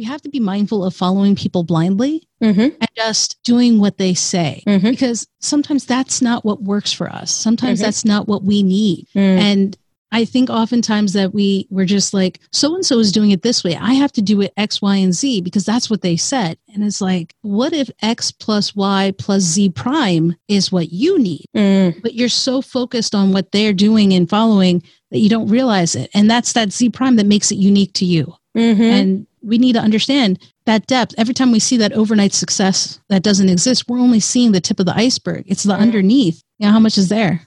we 0.00 0.06
have 0.06 0.22
to 0.22 0.30
be 0.30 0.40
mindful 0.40 0.82
of 0.82 0.96
following 0.96 1.36
people 1.36 1.62
blindly 1.62 2.26
Mm-hmm. 2.42 2.60
and 2.80 2.88
just 2.96 3.36
doing 3.44 3.78
what 3.80 3.98
they 3.98 4.14
say 4.14 4.62
Mhm. 4.66 4.80
because 4.92 5.26
sometimes 5.40 5.84
that's 5.84 6.22
not 6.22 6.42
what 6.42 6.62
works 6.62 6.90
for 6.90 7.12
us. 7.12 7.30
Sometimes 7.30 7.80
Mhm. 7.80 7.82
that's 7.82 8.02
not 8.06 8.26
what 8.28 8.42
we 8.44 8.62
need. 8.62 9.06
And 9.14 9.76
I 10.10 10.24
think 10.24 10.48
oftentimes 10.48 11.12
that 11.12 11.34
we 11.34 11.66
we're 11.70 11.84
just 11.84 12.14
like 12.14 12.40
so 12.50 12.74
and 12.74 12.84
so 12.84 12.98
is 12.98 13.12
doing 13.12 13.30
it 13.30 13.42
this 13.42 13.62
way. 13.62 13.76
I 13.76 13.92
have 13.92 14.10
to 14.12 14.22
do 14.22 14.40
it 14.40 14.54
X, 14.56 14.80
Y, 14.80 14.96
and 14.96 15.14
Z 15.14 15.42
because 15.42 15.66
that's 15.66 15.90
what 15.90 16.00
they 16.00 16.16
said. 16.16 16.56
And 16.74 16.82
it's 16.82 17.02
like, 17.02 17.34
what 17.42 17.74
if 17.74 17.90
X 18.00 18.32
plus 18.32 18.74
Y 18.74 19.12
plus 19.18 19.42
Z 19.42 19.68
prime 19.70 20.34
is 20.48 20.72
what 20.72 20.90
you 20.92 21.18
need? 21.18 21.44
Mm. 21.54 22.00
But 22.02 22.14
you're 22.14 22.30
so 22.30 22.62
focused 22.62 23.14
on 23.14 23.32
what 23.34 23.52
they're 23.52 23.74
doing 23.74 24.14
and 24.14 24.28
following 24.30 24.82
that 25.10 25.18
you 25.18 25.28
don't 25.28 25.48
realize 25.48 25.94
it. 25.94 26.08
And 26.14 26.30
that's 26.30 26.54
that 26.54 26.72
Z 26.72 26.88
prime 26.88 27.16
that 27.16 27.26
makes 27.26 27.52
it 27.52 27.56
unique 27.56 27.92
to 27.94 28.06
you. 28.06 28.32
Mhm. 28.56 28.80
And 28.80 29.26
we 29.42 29.58
need 29.58 29.72
to 29.74 29.80
understand 29.80 30.38
that 30.66 30.86
depth. 30.86 31.14
Every 31.16 31.34
time 31.34 31.52
we 31.52 31.58
see 31.60 31.76
that 31.78 31.92
overnight 31.92 32.32
success 32.34 32.98
that 33.08 33.22
doesn't 33.22 33.48
exist, 33.48 33.84
we're 33.88 33.98
only 34.00 34.20
seeing 34.20 34.52
the 34.52 34.60
tip 34.60 34.80
of 34.80 34.86
the 34.86 34.96
iceberg. 34.96 35.44
It's 35.46 35.62
the 35.62 35.74
Mm. 35.74 35.80
underneath. 35.80 36.42
You 36.58 36.66
know, 36.66 36.72
how 36.72 36.80
much 36.80 36.98
is 36.98 37.08
there? 37.08 37.46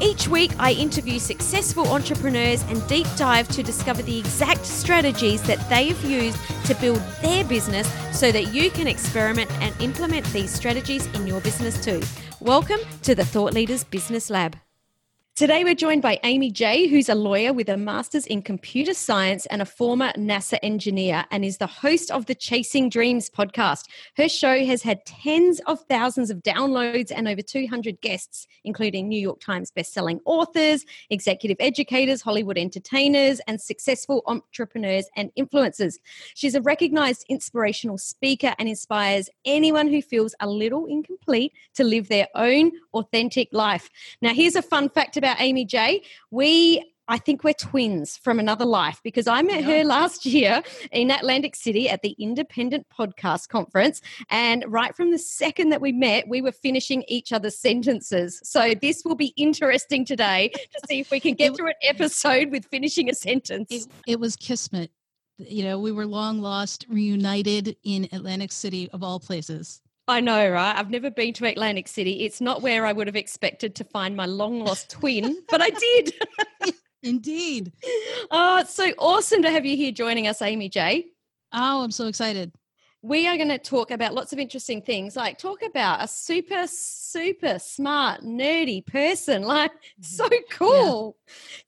Each 0.00 0.28
week, 0.28 0.52
I 0.60 0.72
interview 0.74 1.18
successful 1.18 1.88
entrepreneurs 1.88 2.62
and 2.68 2.86
deep 2.86 3.06
dive 3.16 3.48
to 3.48 3.64
discover 3.64 4.00
the 4.00 4.16
exact 4.16 4.64
strategies 4.64 5.42
that 5.42 5.68
they 5.68 5.88
have 5.88 6.04
used 6.04 6.38
to 6.66 6.74
build 6.76 7.00
their 7.20 7.42
business 7.44 7.92
so 8.16 8.30
that 8.30 8.54
you 8.54 8.70
can 8.70 8.86
experiment 8.86 9.50
and 9.60 9.74
implement 9.82 10.24
these 10.26 10.52
strategies 10.52 11.06
in 11.14 11.26
your 11.26 11.40
business 11.40 11.84
too. 11.84 12.00
Welcome 12.38 12.78
to 13.02 13.16
the 13.16 13.24
Thought 13.24 13.54
Leaders 13.54 13.82
Business 13.82 14.30
Lab. 14.30 14.56
Today, 15.38 15.62
we're 15.62 15.76
joined 15.76 16.02
by 16.02 16.18
Aimee 16.24 16.50
J., 16.50 16.88
who's 16.88 17.08
a 17.08 17.14
lawyer 17.14 17.52
with 17.52 17.68
a 17.68 17.76
master's 17.76 18.26
in 18.26 18.42
computer 18.42 18.92
science 18.92 19.46
and 19.46 19.62
a 19.62 19.64
former 19.64 20.10
NASA 20.14 20.58
engineer, 20.64 21.26
and 21.30 21.44
is 21.44 21.58
the 21.58 21.66
host 21.68 22.10
of 22.10 22.26
the 22.26 22.34
Chasing 22.34 22.88
Dreams 22.88 23.30
podcast. 23.30 23.84
Her 24.16 24.28
show 24.28 24.64
has 24.64 24.82
had 24.82 25.06
tens 25.06 25.60
of 25.68 25.78
thousands 25.88 26.30
of 26.30 26.38
downloads 26.38 27.12
and 27.14 27.28
over 27.28 27.40
200 27.40 28.00
guests, 28.00 28.48
including 28.64 29.06
New 29.06 29.20
York 29.20 29.38
Times 29.38 29.70
bestselling 29.70 30.18
authors, 30.24 30.84
executive 31.08 31.58
educators, 31.60 32.20
Hollywood 32.20 32.58
entertainers, 32.58 33.40
and 33.46 33.60
successful 33.60 34.24
entrepreneurs 34.26 35.08
and 35.14 35.30
influencers. 35.38 35.98
She's 36.34 36.56
a 36.56 36.62
recognized 36.62 37.24
inspirational 37.28 37.98
speaker 37.98 38.56
and 38.58 38.68
inspires 38.68 39.30
anyone 39.44 39.86
who 39.86 40.02
feels 40.02 40.34
a 40.40 40.48
little 40.48 40.86
incomplete 40.86 41.52
to 41.76 41.84
live 41.84 42.08
their 42.08 42.26
own 42.34 42.72
authentic 42.92 43.50
life. 43.52 43.88
Now, 44.20 44.34
here's 44.34 44.56
a 44.56 44.62
fun 44.62 44.88
fact 44.88 45.16
about 45.16 45.27
Aimee 45.38 45.64
J. 45.64 46.02
We 46.30 46.84
I 47.08 47.16
think 47.16 47.42
we're 47.42 47.54
twins 47.54 48.18
from 48.18 48.38
another 48.38 48.66
life 48.66 49.00
because 49.02 49.26
I 49.26 49.40
met 49.40 49.64
her 49.64 49.82
last 49.82 50.26
year 50.26 50.62
in 50.92 51.10
Atlantic 51.10 51.56
City 51.56 51.88
at 51.88 52.02
the 52.02 52.14
Independent 52.18 52.86
Podcast 52.96 53.48
Conference. 53.48 54.02
And 54.28 54.62
right 54.68 54.94
from 54.94 55.10
the 55.10 55.18
second 55.18 55.70
that 55.70 55.80
we 55.80 55.90
met, 55.90 56.28
we 56.28 56.42
were 56.42 56.52
finishing 56.52 57.04
each 57.08 57.32
other's 57.32 57.58
sentences. 57.58 58.40
So 58.44 58.74
this 58.74 59.02
will 59.06 59.14
be 59.14 59.32
interesting 59.38 60.04
today 60.04 60.50
to 60.50 60.80
see 60.86 61.00
if 61.00 61.10
we 61.10 61.18
can 61.18 61.34
get 61.38 61.56
through 61.56 61.68
an 61.68 61.74
episode 61.82 62.50
with 62.50 62.66
finishing 62.66 63.08
a 63.08 63.14
sentence. 63.14 63.68
It, 63.70 63.86
it 64.06 64.20
was 64.20 64.36
Kismet. 64.36 64.90
You 65.38 65.64
know, 65.64 65.78
we 65.78 65.92
were 65.92 66.04
long 66.04 66.40
lost, 66.40 66.84
reunited 66.90 67.76
in 67.84 68.08
Atlantic 68.12 68.52
City, 68.52 68.90
of 68.90 69.02
all 69.02 69.18
places. 69.18 69.80
I 70.08 70.20
know, 70.20 70.50
right? 70.50 70.74
I've 70.74 70.90
never 70.90 71.10
been 71.10 71.34
to 71.34 71.44
Atlantic 71.44 71.86
City. 71.86 72.24
It's 72.24 72.40
not 72.40 72.62
where 72.62 72.86
I 72.86 72.94
would 72.94 73.06
have 73.06 73.16
expected 73.16 73.74
to 73.76 73.84
find 73.84 74.16
my 74.16 74.24
long 74.24 74.60
lost 74.60 74.90
twin, 74.90 75.42
but 75.50 75.60
I 75.60 75.68
did. 75.68 76.14
Indeed. 77.02 77.72
oh, 78.30 78.58
it's 78.58 78.74
so 78.74 78.90
awesome 78.98 79.42
to 79.42 79.50
have 79.50 79.66
you 79.66 79.76
here 79.76 79.92
joining 79.92 80.26
us, 80.26 80.40
Aimee 80.40 80.70
J. 80.70 81.08
Oh, 81.52 81.82
I'm 81.82 81.90
so 81.90 82.06
excited. 82.06 82.52
We 83.02 83.28
are 83.28 83.36
going 83.36 83.50
to 83.50 83.58
talk 83.58 83.90
about 83.90 84.14
lots 84.14 84.32
of 84.32 84.38
interesting 84.38 84.80
things, 84.80 85.14
like 85.14 85.38
talk 85.38 85.62
about 85.62 86.02
a 86.02 86.08
super, 86.08 86.66
super 86.66 87.58
smart, 87.58 88.22
nerdy 88.22 88.84
person. 88.84 89.42
Like, 89.42 89.72
mm-hmm. 89.72 90.02
so 90.02 90.28
cool. 90.50 91.16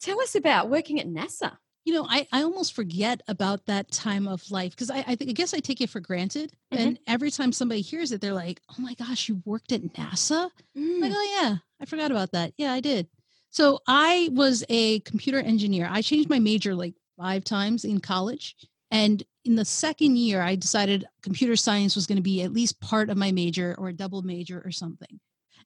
Tell 0.01 0.19
us 0.21 0.34
about 0.34 0.71
working 0.71 0.99
at 0.99 1.07
NASA. 1.07 1.59
You 1.85 1.95
know, 1.95 2.07
I, 2.09 2.27
I 2.31 2.43
almost 2.43 2.75
forget 2.75 3.23
about 3.27 3.67
that 3.67 3.91
time 3.91 4.29
of 4.29 4.49
life 4.51 4.73
because 4.73 4.91
I, 4.91 4.99
I 4.99 5.15
think 5.15 5.31
I 5.31 5.33
guess 5.33 5.55
I 5.55 5.61
take 5.61 5.81
it 5.81 5.89
for 5.91 6.01
granted. 6.01 6.53
Mhm. 6.73 6.79
And 6.79 6.99
every 7.07 7.31
time 7.31 7.53
somebody 7.53 7.81
hears 7.81 8.13
it, 8.13 8.21
they're 8.21 8.35
like, 8.35 8.61
"Oh 8.71 8.81
my 8.83 8.95
gosh, 8.95 9.29
you 9.29 9.43
worked 9.47 9.73
at 9.73 9.83
NASA?" 9.95 10.51
I'm 10.77 11.01
like, 11.01 11.13
"Oh 11.15 11.39
yeah, 11.41 11.57
I 11.81 11.87
forgot 11.87 12.11
about 12.11 12.33
that. 12.33 12.53
Yeah, 12.59 12.73
I 12.73 12.81
did." 12.81 13.09
So 13.51 13.81
I 13.89 14.29
was 14.33 14.63
a 14.69 15.01
computer 15.01 15.39
engineer. 15.41 15.89
I 15.91 16.03
changed 16.03 16.29
my 16.29 16.39
major 16.39 16.75
like 16.75 16.95
five 17.17 17.45
times 17.45 17.85
in 17.85 17.99
college, 18.01 18.57
and 18.91 19.23
in 19.47 19.55
the 19.55 19.65
second 19.65 20.19
year, 20.19 20.43
I 20.43 20.57
decided 20.57 21.07
computer 21.23 21.57
science 21.57 21.97
was 21.97 22.07
going 22.07 22.17
to 22.17 22.23
be 22.23 22.43
at 22.43 22.53
least 22.53 22.79
part 22.81 23.09
of 23.09 23.17
my 23.17 23.33
major 23.33 23.75
or 23.79 23.89
a 23.89 23.93
double 23.95 24.21
major 24.21 24.61
or 24.65 24.71
something. 24.71 25.19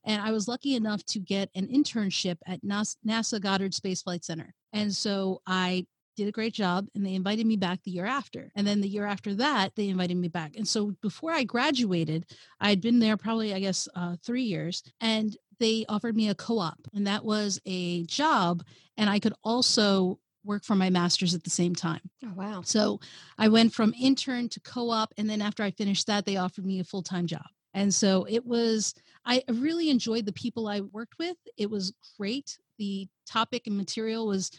And 0.05 0.23
I 0.23 0.31
was 0.31 0.47
lucky 0.47 0.75
enough 0.77 1.05
to 1.07 1.19
get 1.19 1.51
an 1.55 1.67
internship 1.67 2.37
at 2.47 2.63
NAS- 2.63 2.99
NASA 3.07 3.41
Goddard 3.41 3.75
Space 3.75 4.03
Flight 4.03 4.25
Center. 4.25 4.55
And 4.73 4.95
so 4.95 5.41
I 5.47 5.87
did 6.17 6.29
a 6.29 6.33
great 6.33 6.55
job 6.55 6.87
and 6.95 7.05
they 7.05 7.15
invited 7.15 7.47
me 7.47 7.57
back 7.57 7.83
the 7.83 7.91
year 7.91 8.07
after. 8.07 8.51
And 8.55 8.67
then 8.67 8.81
the 8.81 8.89
year 8.89 9.07
after 9.07 9.35
that, 9.35 9.75
they 9.75 9.89
invited 9.89 10.17
me 10.17 10.29
back. 10.29 10.57
And 10.57 10.67
so 10.67 10.93
before 11.03 11.33
I 11.33 11.45
graduated, 11.45 12.27
I 12.61 12.71
had 12.71 12.81
been 12.81 12.99
there 12.99 13.17
probably, 13.17 13.55
I 13.55 13.61
guess, 13.61 13.89
uh, 13.95 14.17
three 14.25 14.43
years. 14.43 14.83
And 15.01 15.37
they 15.61 15.85
offered 15.89 16.17
me 16.17 16.29
a 16.29 16.35
co 16.35 16.59
op, 16.59 16.81
and 16.93 17.07
that 17.07 17.25
was 17.25 17.61
a 17.65 18.05
job. 18.05 18.65
And 18.97 19.09
I 19.09 19.19
could 19.19 19.35
also 19.43 20.19
work 20.45 20.65
for 20.65 20.75
my 20.75 20.91
master's 20.91 21.35
at 21.35 21.45
the 21.45 21.51
same 21.51 21.75
time. 21.75 22.01
Oh, 22.25 22.33
wow. 22.35 22.63
So 22.65 23.01
I 23.39 23.49
went 23.49 23.73
from 23.73 23.95
intern 23.99 24.49
to 24.51 24.61
co 24.61 24.91
op. 24.91 25.13
And 25.17 25.29
then 25.29 25.41
after 25.41 25.63
I 25.63 25.71
finished 25.71 26.07
that, 26.07 26.27
they 26.27 26.37
offered 26.37 26.67
me 26.67 26.81
a 26.81 26.85
full 26.85 27.03
time 27.03 27.27
job. 27.27 27.47
And 27.73 27.93
so 27.93 28.25
it 28.29 28.47
was, 28.47 28.95
I 29.25 29.43
really 29.49 29.91
enjoyed 29.91 30.27
the 30.27 30.33
people 30.33 30.69
I 30.69 30.81
worked 30.81 31.19
with. 31.19 31.37
It 31.57 31.71
was 31.71 31.93
great. 32.19 32.57
The 32.79 33.09
topic 33.27 33.67
and 33.67 33.77
material 33.77 34.27
was 34.27 34.51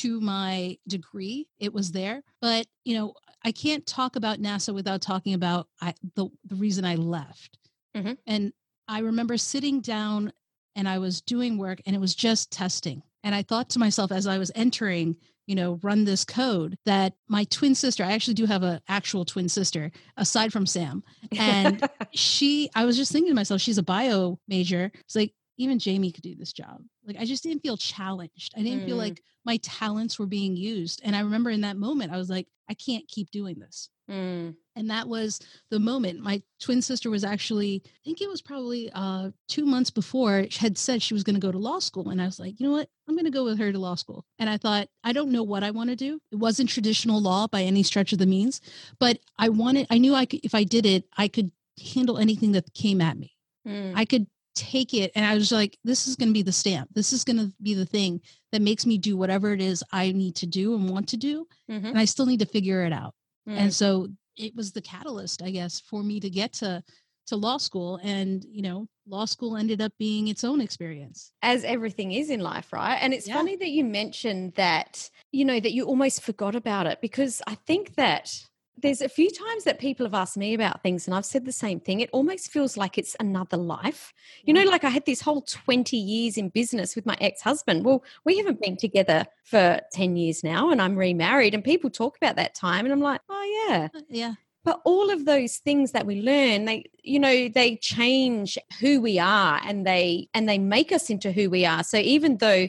to 0.00 0.20
my 0.20 0.78
degree, 0.88 1.48
it 1.58 1.72
was 1.72 1.92
there. 1.92 2.22
But, 2.40 2.66
you 2.84 2.94
know, 2.96 3.14
I 3.44 3.52
can't 3.52 3.86
talk 3.86 4.16
about 4.16 4.40
NASA 4.40 4.74
without 4.74 5.00
talking 5.02 5.34
about 5.34 5.68
I, 5.80 5.94
the, 6.14 6.28
the 6.44 6.56
reason 6.56 6.84
I 6.84 6.96
left. 6.96 7.58
Mhm. 7.96 8.16
And 8.26 8.52
I 8.88 9.00
remember 9.00 9.36
sitting 9.36 9.80
down 9.80 10.32
and 10.74 10.88
I 10.88 10.98
was 10.98 11.20
doing 11.20 11.58
work 11.58 11.80
and 11.86 11.96
it 11.96 12.00
was 12.00 12.14
just 12.14 12.50
testing. 12.50 13.02
And 13.24 13.34
I 13.34 13.42
thought 13.42 13.70
to 13.70 13.78
myself 13.78 14.12
as 14.12 14.26
I 14.26 14.38
was 14.38 14.52
entering, 14.54 15.16
you 15.46 15.54
know, 15.54 15.78
run 15.82 16.04
this 16.04 16.24
code 16.24 16.76
that 16.86 17.14
my 17.28 17.44
twin 17.44 17.74
sister, 17.74 18.04
I 18.04 18.12
actually 18.12 18.34
do 18.34 18.46
have 18.46 18.62
an 18.62 18.80
actual 18.88 19.24
twin 19.24 19.48
sister 19.48 19.90
aside 20.16 20.52
from 20.52 20.66
Sam. 20.66 21.02
And 21.38 21.88
she, 22.12 22.68
I 22.74 22.84
was 22.84 22.96
just 22.96 23.12
thinking 23.12 23.30
to 23.30 23.34
myself, 23.34 23.60
she's 23.60 23.78
a 23.78 23.82
bio 23.82 24.38
major. 24.48 24.90
It's 24.94 25.16
like, 25.16 25.32
even 25.58 25.78
Jamie 25.78 26.12
could 26.12 26.22
do 26.22 26.34
this 26.34 26.52
job. 26.52 26.82
Like, 27.06 27.16
I 27.18 27.24
just 27.24 27.42
didn't 27.42 27.62
feel 27.62 27.76
challenged. 27.76 28.52
I 28.56 28.62
didn't 28.62 28.84
feel 28.84 28.96
Mm. 28.96 29.00
like 29.00 29.22
my 29.44 29.56
talents 29.58 30.18
were 30.18 30.26
being 30.26 30.56
used. 30.56 31.00
And 31.04 31.14
I 31.16 31.20
remember 31.20 31.50
in 31.50 31.60
that 31.62 31.76
moment, 31.76 32.12
I 32.12 32.16
was 32.16 32.28
like, 32.28 32.48
I 32.68 32.74
can't 32.74 33.06
keep 33.08 33.30
doing 33.30 33.58
this. 33.60 33.88
Mm. 34.10 34.54
And 34.76 34.90
that 34.90 35.08
was 35.08 35.40
the 35.70 35.78
moment. 35.80 36.20
My 36.20 36.42
twin 36.60 36.82
sister 36.82 37.10
was 37.10 37.24
actually, 37.24 37.82
I 37.86 37.88
think 38.04 38.20
it 38.20 38.28
was 38.28 38.42
probably 38.42 38.90
uh, 38.92 39.30
two 39.48 39.64
months 39.64 39.90
before, 39.90 40.46
she 40.50 40.60
had 40.60 40.76
said 40.76 41.00
she 41.00 41.14
was 41.14 41.22
going 41.22 41.34
to 41.34 41.40
go 41.40 41.50
to 41.52 41.58
law 41.58 41.78
school. 41.78 42.10
And 42.10 42.20
I 42.20 42.26
was 42.26 42.38
like, 42.38 42.58
you 42.60 42.66
know 42.66 42.72
what? 42.72 42.88
I'm 43.08 43.14
going 43.14 43.24
to 43.24 43.30
go 43.30 43.44
with 43.44 43.58
her 43.58 43.72
to 43.72 43.78
law 43.78 43.94
school. 43.94 44.24
And 44.38 44.50
I 44.50 44.58
thought, 44.58 44.88
I 45.04 45.12
don't 45.12 45.30
know 45.32 45.42
what 45.42 45.62
I 45.64 45.70
want 45.70 45.90
to 45.90 45.96
do. 45.96 46.20
It 46.32 46.36
wasn't 46.36 46.68
traditional 46.68 47.20
law 47.20 47.46
by 47.46 47.62
any 47.62 47.82
stretch 47.82 48.12
of 48.12 48.18
the 48.18 48.26
means, 48.26 48.60
but 48.98 49.18
I 49.38 49.48
wanted, 49.48 49.86
I 49.90 49.98
knew 49.98 50.14
I 50.14 50.26
could, 50.26 50.40
if 50.44 50.54
I 50.54 50.64
did 50.64 50.86
it, 50.86 51.04
I 51.16 51.28
could 51.28 51.50
handle 51.94 52.18
anything 52.18 52.52
that 52.52 52.74
came 52.74 53.00
at 53.00 53.16
me. 53.18 53.32
Mm. 53.66 53.92
I 53.94 54.04
could 54.04 54.26
take 54.56 54.92
it 54.94 55.12
and 55.14 55.24
I 55.24 55.34
was 55.34 55.52
like, 55.52 55.78
this 55.84 56.08
is 56.08 56.16
going 56.16 56.30
to 56.30 56.32
be 56.34 56.42
the 56.42 56.50
stamp. 56.52 56.88
This 56.94 57.12
is 57.12 57.22
going 57.24 57.36
to 57.36 57.52
be 57.62 57.74
the 57.74 57.86
thing 57.86 58.20
that 58.52 58.62
makes 58.62 58.84
me 58.86 58.98
do 58.98 59.16
whatever 59.16 59.52
it 59.52 59.60
is 59.60 59.84
I 59.92 60.12
need 60.12 60.34
to 60.36 60.46
do 60.46 60.74
and 60.74 60.88
want 60.90 61.08
to 61.10 61.16
do. 61.16 61.46
Mhm. 61.70 61.84
And 61.90 61.98
I 61.98 62.06
still 62.06 62.26
need 62.26 62.40
to 62.40 62.46
figure 62.46 62.82
it 62.84 62.92
out. 62.92 63.14
Mm. 63.48 63.56
And 63.58 63.74
so 63.74 64.08
it 64.36 64.56
was 64.56 64.72
the 64.72 64.80
catalyst, 64.82 65.42
I 65.42 65.50
guess, 65.50 65.78
for 65.80 66.02
me 66.02 66.18
to 66.20 66.30
get 66.30 66.52
to 66.54 66.82
to 67.28 67.34
law 67.36 67.56
school. 67.58 67.98
And, 68.04 68.44
you 68.48 68.62
know, 68.62 68.86
law 69.08 69.24
school 69.24 69.56
ended 69.56 69.80
up 69.80 69.92
being 69.98 70.28
its 70.28 70.44
own 70.44 70.60
experience. 70.60 71.32
as 71.42 71.64
everything 71.64 72.12
is 72.12 72.30
in 72.30 72.38
life, 72.40 72.72
right? 72.72 72.98
And 73.02 73.12
it's 73.12 73.26
Yeah. 73.26 73.34
funny 73.34 73.56
that 73.56 73.70
you 73.70 73.82
mentioned 73.84 74.54
that, 74.54 75.10
you 75.32 75.44
know, 75.44 75.58
that 75.58 75.72
you 75.72 75.84
almost 75.86 76.22
forgot 76.22 76.54
about 76.54 76.86
it 76.86 77.00
because 77.00 77.42
I 77.46 77.56
think 77.66 77.96
that 77.96 78.32
there's 78.78 79.00
a 79.00 79.08
few 79.08 79.30
times 79.30 79.64
that 79.64 79.78
people 79.78 80.04
have 80.04 80.14
asked 80.14 80.36
me 80.36 80.52
about 80.54 80.82
things 80.82 81.06
and 81.06 81.14
I've 81.14 81.24
said 81.24 81.44
the 81.44 81.52
same 81.52 81.80
thing. 81.80 82.00
It 82.00 82.10
almost 82.12 82.50
feels 82.50 82.76
like 82.76 82.98
it's 82.98 83.16
another 83.18 83.56
life. 83.56 84.12
You 84.44 84.52
know, 84.52 84.64
like 84.64 84.84
I 84.84 84.90
had 84.90 85.06
this 85.06 85.20
whole 85.20 85.42
20 85.42 85.96
years 85.96 86.36
in 86.36 86.50
business 86.50 86.94
with 86.94 87.06
my 87.06 87.16
ex 87.20 87.40
husband. 87.40 87.84
Well, 87.84 88.04
we 88.24 88.36
haven't 88.36 88.60
been 88.60 88.76
together 88.76 89.24
for 89.44 89.80
10 89.92 90.16
years 90.16 90.44
now 90.44 90.70
and 90.70 90.82
I'm 90.82 90.96
remarried 90.96 91.54
and 91.54 91.64
people 91.64 91.90
talk 91.90 92.16
about 92.16 92.36
that 92.36 92.54
time 92.54 92.84
and 92.84 92.92
I'm 92.92 93.00
like, 93.00 93.20
oh, 93.28 93.66
yeah. 93.68 93.88
Uh, 93.94 94.00
yeah. 94.10 94.34
But 94.64 94.80
all 94.84 95.10
of 95.10 95.24
those 95.24 95.56
things 95.58 95.92
that 95.92 96.06
we 96.06 96.20
learn, 96.20 96.64
they, 96.64 96.90
you 97.02 97.20
know, 97.20 97.48
they 97.48 97.76
change 97.76 98.58
who 98.80 99.00
we 99.00 99.18
are 99.18 99.60
and 99.64 99.86
they, 99.86 100.28
and 100.34 100.48
they 100.48 100.58
make 100.58 100.92
us 100.92 101.08
into 101.08 101.32
who 101.32 101.48
we 101.48 101.64
are. 101.64 101.84
So 101.84 101.98
even 101.98 102.38
though, 102.38 102.68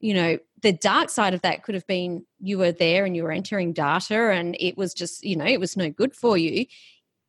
you 0.00 0.14
know, 0.14 0.38
the 0.62 0.72
dark 0.72 1.10
side 1.10 1.34
of 1.34 1.42
that 1.42 1.62
could 1.62 1.74
have 1.74 1.86
been 1.86 2.24
you 2.40 2.58
were 2.58 2.72
there 2.72 3.04
and 3.04 3.16
you 3.16 3.22
were 3.22 3.32
entering 3.32 3.72
data 3.72 4.30
and 4.30 4.56
it 4.58 4.76
was 4.76 4.94
just 4.94 5.24
you 5.24 5.36
know 5.36 5.44
it 5.44 5.60
was 5.60 5.76
no 5.76 5.90
good 5.90 6.14
for 6.14 6.36
you 6.36 6.66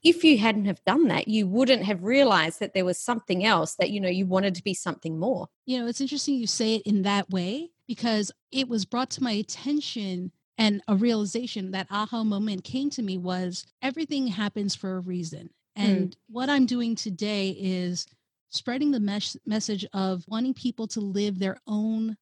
if 0.01 0.23
you 0.23 0.37
hadn't 0.37 0.65
have 0.65 0.83
done 0.85 1.07
that 1.07 1.27
you 1.27 1.47
wouldn't 1.47 1.83
have 1.83 2.03
realized 2.03 2.59
that 2.59 2.73
there 2.73 2.85
was 2.85 2.97
something 2.97 3.45
else 3.45 3.75
that 3.75 3.89
you 3.89 3.99
know 3.99 4.09
you 4.09 4.25
wanted 4.25 4.55
to 4.55 4.63
be 4.63 4.73
something 4.73 5.19
more 5.19 5.47
you 5.65 5.79
know 5.79 5.87
it's 5.87 6.01
interesting 6.01 6.35
you 6.35 6.47
say 6.47 6.75
it 6.75 6.81
in 6.83 7.01
that 7.03 7.29
way 7.29 7.69
because 7.87 8.31
it 8.51 8.67
was 8.67 8.85
brought 8.85 9.09
to 9.09 9.23
my 9.23 9.31
attention 9.31 10.31
and 10.57 10.81
a 10.87 10.95
realization 10.95 11.71
that 11.71 11.87
aha 11.89 12.23
moment 12.23 12.63
came 12.63 12.89
to 12.89 13.01
me 13.01 13.17
was 13.17 13.65
everything 13.81 14.27
happens 14.27 14.75
for 14.75 14.95
a 14.95 15.01
reason 15.01 15.49
hmm. 15.75 15.83
and 15.83 16.11
mm. 16.11 16.15
what 16.29 16.49
i'm 16.49 16.65
doing 16.65 16.95
today 16.95 17.49
is 17.59 18.05
spreading 18.51 18.91
the 18.91 18.99
mes- 18.99 19.37
message 19.45 19.85
of 19.93 20.23
wanting 20.27 20.53
people 20.53 20.87
to 20.87 20.99
live 20.99 21.37
their 21.37 21.57
own 21.67 22.17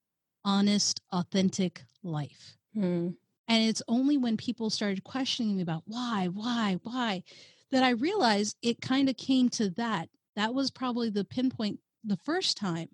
honest, 0.47 1.01
authentic 1.11 1.83
life. 2.03 2.55
Mm. 2.75 3.15
And 3.49 3.63
it's 3.69 3.83
only 3.87 4.17
when 4.17 4.37
people 4.37 4.69
started 4.69 5.03
questioning 5.03 5.57
me 5.57 5.61
about 5.61 5.83
why, 5.85 6.29
why, 6.33 6.79
why, 6.83 7.23
that 7.71 7.83
I 7.83 7.91
realized 7.91 8.55
it 8.61 8.81
kind 8.81 9.09
of 9.09 9.17
came 9.17 9.49
to 9.49 9.69
that. 9.71 10.09
That 10.37 10.53
was 10.53 10.71
probably 10.71 11.09
the 11.09 11.25
pinpoint 11.25 11.79
the 12.05 12.17
first 12.23 12.57
time 12.57 12.87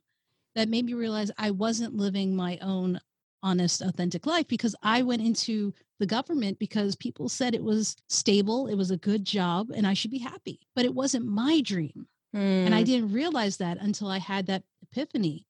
that 0.55 0.67
made 0.67 0.85
me 0.85 0.95
realize 0.95 1.31
I 1.37 1.51
wasn't 1.51 1.95
living 1.95 2.35
my 2.35 2.57
own 2.61 2.99
honest, 3.43 3.81
authentic 3.81 4.25
life 4.25 4.47
because 4.47 4.75
I 4.81 5.03
went 5.03 5.21
into 5.21 5.73
the 5.99 6.05
government 6.07 6.57
because 6.57 6.95
people 6.95 7.29
said 7.29 7.53
it 7.53 7.63
was 7.63 7.95
stable, 8.09 8.67
it 8.67 8.75
was 8.75 8.89
a 8.89 8.97
good 8.97 9.25
job, 9.25 9.69
and 9.75 9.85
I 9.85 9.93
should 9.93 10.11
be 10.11 10.17
happy. 10.17 10.59
But 10.75 10.85
it 10.85 10.93
wasn't 10.93 11.25
my 11.25 11.61
dream. 11.61 12.07
Mm. 12.35 12.65
And 12.65 12.75
I 12.75 12.79
hmm. 12.79 12.85
didn't 12.85 13.11
realize 13.11 13.57
that 13.57 13.77
until 13.79 14.07
I 14.07 14.17
had 14.17 14.47
that 14.47 14.63
epiphany 14.81 15.45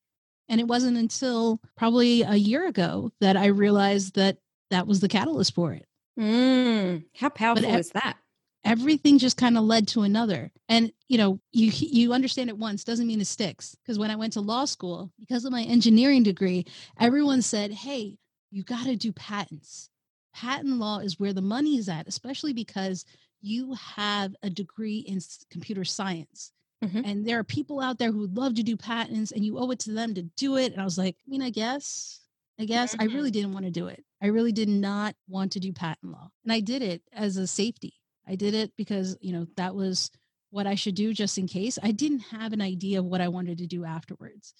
and 0.49 0.59
it 0.59 0.67
wasn't 0.67 0.97
until 0.97 1.59
probably 1.75 2.21
a 2.21 2.35
year 2.35 2.67
ago 2.67 3.11
that 3.21 3.37
I 3.37 3.47
realized 3.47 4.15
that 4.15 4.37
that 4.69 4.87
was 4.87 4.99
the 4.99 5.07
catalyst 5.07 5.53
for 5.53 5.73
it. 5.73 5.85
Mm, 6.19 7.03
how 7.15 7.29
powerful 7.29 7.75
is 7.75 7.91
that? 7.91 8.17
Everything 8.65 9.17
just 9.17 9.35
kind 9.35 9.57
of 9.57 9.63
led 9.65 9.87
to 9.89 10.03
another. 10.03 10.51
And 10.69 10.91
you 11.09 11.17
know, 11.17 11.39
you 11.51 11.71
you 11.73 12.13
understand 12.13 12.49
it 12.49 12.57
once 12.57 12.83
doesn't 12.83 13.07
mean 13.07 13.19
it 13.21 13.27
sticks. 13.27 13.75
Because 13.75 13.99
when 13.99 14.11
I 14.11 14.15
went 14.15 14.33
to 14.33 14.41
law 14.41 14.65
school, 14.65 15.11
because 15.19 15.43
of 15.45 15.51
my 15.51 15.63
engineering 15.63 16.23
degree, 16.23 16.65
everyone 16.99 17.41
said, 17.41 17.71
"Hey, 17.71 18.17
you 18.51 18.63
got 18.63 18.85
to 18.85 18.95
do 18.95 19.11
patents. 19.11 19.89
Patent 20.33 20.79
law 20.79 20.99
is 20.99 21.19
where 21.19 21.33
the 21.33 21.41
money 21.41 21.77
is 21.77 21.89
at, 21.89 22.07
especially 22.07 22.53
because 22.53 23.05
you 23.41 23.73
have 23.73 24.35
a 24.43 24.49
degree 24.49 24.99
in 24.99 25.19
computer 25.49 25.83
science." 25.83 26.51
Mm-hmm. 26.83 27.05
And 27.05 27.25
there 27.25 27.39
are 27.39 27.43
people 27.43 27.79
out 27.79 27.97
there 27.97 28.11
who 28.11 28.27
love 28.27 28.55
to 28.55 28.63
do 28.63 28.77
patents 28.77 29.31
and 29.31 29.45
you 29.45 29.57
owe 29.57 29.71
it 29.71 29.79
to 29.79 29.91
them 29.91 30.13
to 30.15 30.23
do 30.23 30.57
it. 30.57 30.71
And 30.71 30.81
I 30.81 30.83
was 30.83 30.97
like, 30.97 31.15
I 31.25 31.29
mean, 31.29 31.41
I 31.41 31.49
guess, 31.49 32.19
I 32.59 32.65
guess 32.65 32.93
mm-hmm. 32.93 33.09
I 33.09 33.13
really 33.13 33.31
didn't 33.31 33.53
want 33.53 33.65
to 33.65 33.71
do 33.71 33.87
it. 33.87 34.03
I 34.21 34.27
really 34.27 34.51
did 34.51 34.69
not 34.69 35.15
want 35.27 35.53
to 35.53 35.59
do 35.59 35.73
patent 35.73 36.11
law. 36.11 36.29
And 36.43 36.51
I 36.51 36.59
did 36.59 36.81
it 36.81 37.01
as 37.13 37.37
a 37.37 37.47
safety. 37.47 37.93
I 38.27 38.35
did 38.35 38.53
it 38.53 38.71
because, 38.77 39.17
you 39.21 39.33
know, 39.33 39.47
that 39.57 39.75
was 39.75 40.11
what 40.49 40.67
I 40.67 40.75
should 40.75 40.95
do 40.95 41.13
just 41.13 41.37
in 41.37 41.47
case. 41.47 41.79
I 41.81 41.91
didn't 41.91 42.19
have 42.19 42.53
an 42.53 42.61
idea 42.61 42.99
of 42.99 43.05
what 43.05 43.21
I 43.21 43.27
wanted 43.27 43.57
to 43.57 43.67
do 43.67 43.85
afterwards. 43.85 44.53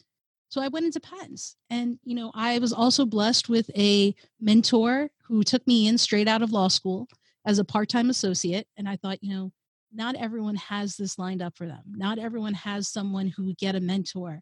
So 0.50 0.62
I 0.62 0.68
went 0.68 0.86
into 0.86 1.00
patents. 1.00 1.56
And, 1.70 1.98
you 2.04 2.16
know, 2.16 2.32
I 2.36 2.60
was 2.60 2.74
also 2.74 3.06
blessed 3.06 3.50
with 3.50 3.70
a 3.76 4.16
mentor 4.40 5.10
who 5.28 5.44
took 5.44 5.66
me 5.66 5.88
in 5.88 5.98
straight 5.98 6.28
out 6.28 6.42
of 6.42 6.52
law 6.52 6.68
school 6.68 7.08
as 7.46 7.60
a 7.60 7.66
part 7.66 7.90
time 7.90 8.10
associate. 8.10 8.68
And 8.78 8.88
I 8.88 8.96
thought, 8.96 9.24
you 9.24 9.34
know, 9.34 9.52
not 9.94 10.16
everyone 10.16 10.56
has 10.56 10.96
this 10.96 11.20
lined 11.20 11.42
up 11.42 11.56
for 11.56 11.68
them. 11.68 11.84
Not 11.92 12.20
everyone 12.20 12.54
has 12.54 12.88
someone 12.88 13.28
who 13.28 13.46
would 13.46 13.58
get 13.58 13.76
a 13.76 13.80
mentor. 13.80 14.42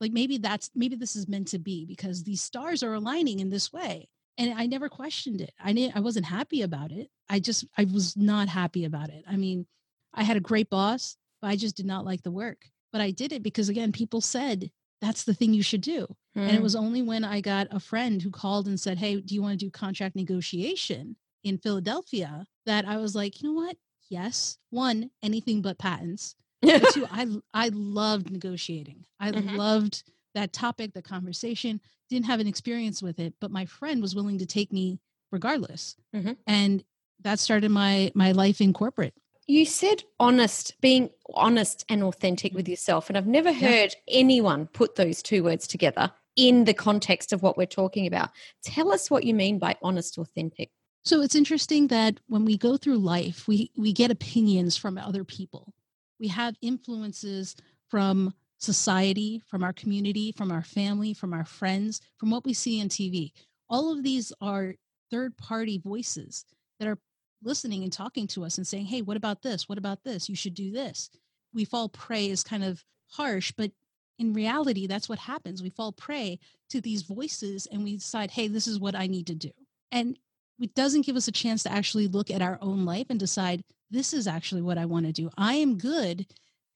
Like 0.00 0.12
maybe 0.12 0.38
that's 0.38 0.70
maybe 0.74 0.96
this 0.96 1.16
is 1.16 1.28
meant 1.28 1.48
to 1.48 1.58
be 1.58 1.84
because 1.84 2.22
these 2.22 2.42
stars 2.42 2.82
are 2.82 2.94
aligning 2.94 3.40
in 3.40 3.50
this 3.50 3.72
way. 3.72 4.08
And 4.38 4.54
I 4.58 4.66
never 4.66 4.88
questioned 4.88 5.40
it. 5.40 5.52
I 5.62 5.72
didn't 5.72 5.96
I 5.96 6.00
wasn't 6.00 6.26
happy 6.26 6.62
about 6.62 6.92
it. 6.92 7.08
I 7.28 7.40
just 7.40 7.66
I 7.76 7.84
was 7.84 8.16
not 8.16 8.48
happy 8.48 8.84
about 8.84 9.10
it. 9.10 9.24
I 9.28 9.36
mean, 9.36 9.66
I 10.14 10.22
had 10.22 10.36
a 10.36 10.40
great 10.40 10.70
boss, 10.70 11.16
but 11.42 11.48
I 11.48 11.56
just 11.56 11.76
did 11.76 11.86
not 11.86 12.04
like 12.04 12.22
the 12.22 12.30
work. 12.30 12.66
But 12.92 13.00
I 13.00 13.10
did 13.10 13.32
it 13.32 13.42
because 13.42 13.68
again, 13.68 13.92
people 13.92 14.20
said 14.20 14.70
that's 15.00 15.24
the 15.24 15.34
thing 15.34 15.54
you 15.54 15.62
should 15.62 15.80
do. 15.80 16.06
Hmm. 16.34 16.40
And 16.40 16.52
it 16.52 16.56
hmm. 16.56 16.62
was 16.62 16.76
only 16.76 17.02
when 17.02 17.24
I 17.24 17.40
got 17.40 17.68
a 17.70 17.80
friend 17.80 18.20
who 18.20 18.30
called 18.30 18.66
and 18.66 18.78
said, 18.78 18.98
Hey, 18.98 19.20
do 19.20 19.34
you 19.34 19.42
want 19.42 19.58
to 19.58 19.66
do 19.66 19.70
contract 19.70 20.16
negotiation 20.16 21.16
in 21.44 21.58
Philadelphia? 21.58 22.44
That 22.66 22.86
I 22.86 22.98
was 22.98 23.14
like, 23.14 23.40
you 23.42 23.48
know 23.48 23.54
what? 23.54 23.76
Yes 24.10 24.58
one 24.68 25.10
anything 25.22 25.62
but 25.62 25.78
patents 25.78 26.34
but 26.62 26.92
two 26.92 27.06
i 27.10 27.26
i 27.54 27.70
loved 27.72 28.30
negotiating 28.30 29.04
i 29.18 29.30
mm-hmm. 29.30 29.56
loved 29.56 30.02
that 30.34 30.52
topic 30.52 30.92
the 30.92 31.02
conversation 31.02 31.80
didn't 32.10 32.26
have 32.26 32.40
an 32.40 32.46
experience 32.46 33.02
with 33.02 33.18
it 33.18 33.32
but 33.40 33.50
my 33.50 33.64
friend 33.64 34.02
was 34.02 34.14
willing 34.14 34.38
to 34.38 34.46
take 34.46 34.72
me 34.72 35.00
regardless 35.32 35.96
mm-hmm. 36.14 36.32
and 36.46 36.84
that 37.22 37.38
started 37.38 37.70
my 37.70 38.12
my 38.14 38.32
life 38.32 38.60
in 38.60 38.72
corporate 38.72 39.14
you 39.46 39.64
said 39.64 40.02
honest 40.18 40.74
being 40.80 41.10
honest 41.34 41.84
and 41.88 42.02
authentic 42.02 42.52
with 42.52 42.68
yourself 42.68 43.08
and 43.08 43.16
i've 43.16 43.26
never 43.26 43.52
heard 43.52 43.94
yeah. 44.06 44.18
anyone 44.18 44.66
put 44.66 44.96
those 44.96 45.22
two 45.22 45.42
words 45.42 45.66
together 45.66 46.10
in 46.36 46.64
the 46.64 46.74
context 46.74 47.32
of 47.32 47.42
what 47.42 47.56
we're 47.56 47.66
talking 47.66 48.06
about 48.06 48.30
tell 48.62 48.92
us 48.92 49.10
what 49.10 49.24
you 49.24 49.34
mean 49.34 49.58
by 49.58 49.76
honest 49.82 50.18
authentic 50.18 50.70
so 51.02 51.22
it's 51.22 51.34
interesting 51.34 51.86
that 51.88 52.20
when 52.26 52.44
we 52.44 52.56
go 52.56 52.76
through 52.76 52.98
life, 52.98 53.48
we, 53.48 53.70
we 53.76 53.92
get 53.92 54.10
opinions 54.10 54.76
from 54.76 54.98
other 54.98 55.24
people. 55.24 55.72
We 56.18 56.28
have 56.28 56.56
influences 56.60 57.56
from 57.88 58.34
society, 58.58 59.42
from 59.46 59.64
our 59.64 59.72
community, 59.72 60.32
from 60.32 60.52
our 60.52 60.62
family, 60.62 61.14
from 61.14 61.32
our 61.32 61.46
friends, 61.46 62.00
from 62.18 62.30
what 62.30 62.44
we 62.44 62.52
see 62.52 62.80
on 62.80 62.88
TV. 62.88 63.32
All 63.70 63.92
of 63.92 64.02
these 64.02 64.32
are 64.40 64.74
third 65.10 65.36
party 65.38 65.78
voices 65.78 66.44
that 66.78 66.86
are 66.86 66.98
listening 67.42 67.82
and 67.82 67.92
talking 67.92 68.26
to 68.28 68.44
us 68.44 68.58
and 68.58 68.66
saying, 68.66 68.84
hey, 68.84 69.00
what 69.00 69.16
about 69.16 69.42
this? 69.42 69.68
What 69.68 69.78
about 69.78 70.04
this? 70.04 70.28
You 70.28 70.36
should 70.36 70.54
do 70.54 70.70
this. 70.70 71.08
We 71.54 71.64
fall 71.64 71.88
prey 71.88 72.28
is 72.28 72.42
kind 72.42 72.62
of 72.62 72.84
harsh, 73.08 73.52
but 73.56 73.72
in 74.18 74.34
reality, 74.34 74.86
that's 74.86 75.08
what 75.08 75.18
happens. 75.18 75.62
We 75.62 75.70
fall 75.70 75.92
prey 75.92 76.38
to 76.68 76.82
these 76.82 77.02
voices 77.02 77.66
and 77.72 77.82
we 77.82 77.96
decide, 77.96 78.30
hey, 78.30 78.48
this 78.48 78.66
is 78.66 78.78
what 78.78 78.94
I 78.94 79.06
need 79.06 79.26
to 79.28 79.34
do. 79.34 79.50
And 79.90 80.18
it 80.60 80.74
doesn't 80.74 81.06
give 81.06 81.16
us 81.16 81.28
a 81.28 81.32
chance 81.32 81.62
to 81.62 81.72
actually 81.72 82.06
look 82.06 82.30
at 82.30 82.42
our 82.42 82.58
own 82.60 82.84
life 82.84 83.06
and 83.10 83.18
decide 83.18 83.62
this 83.90 84.12
is 84.12 84.26
actually 84.26 84.62
what 84.62 84.78
I 84.78 84.84
want 84.84 85.06
to 85.06 85.12
do. 85.12 85.30
I 85.36 85.54
am 85.54 85.78
good 85.78 86.26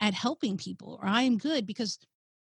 at 0.00 0.14
helping 0.14 0.56
people, 0.56 0.98
or 1.00 1.06
I 1.06 1.22
am 1.22 1.38
good 1.38 1.66
because 1.66 1.98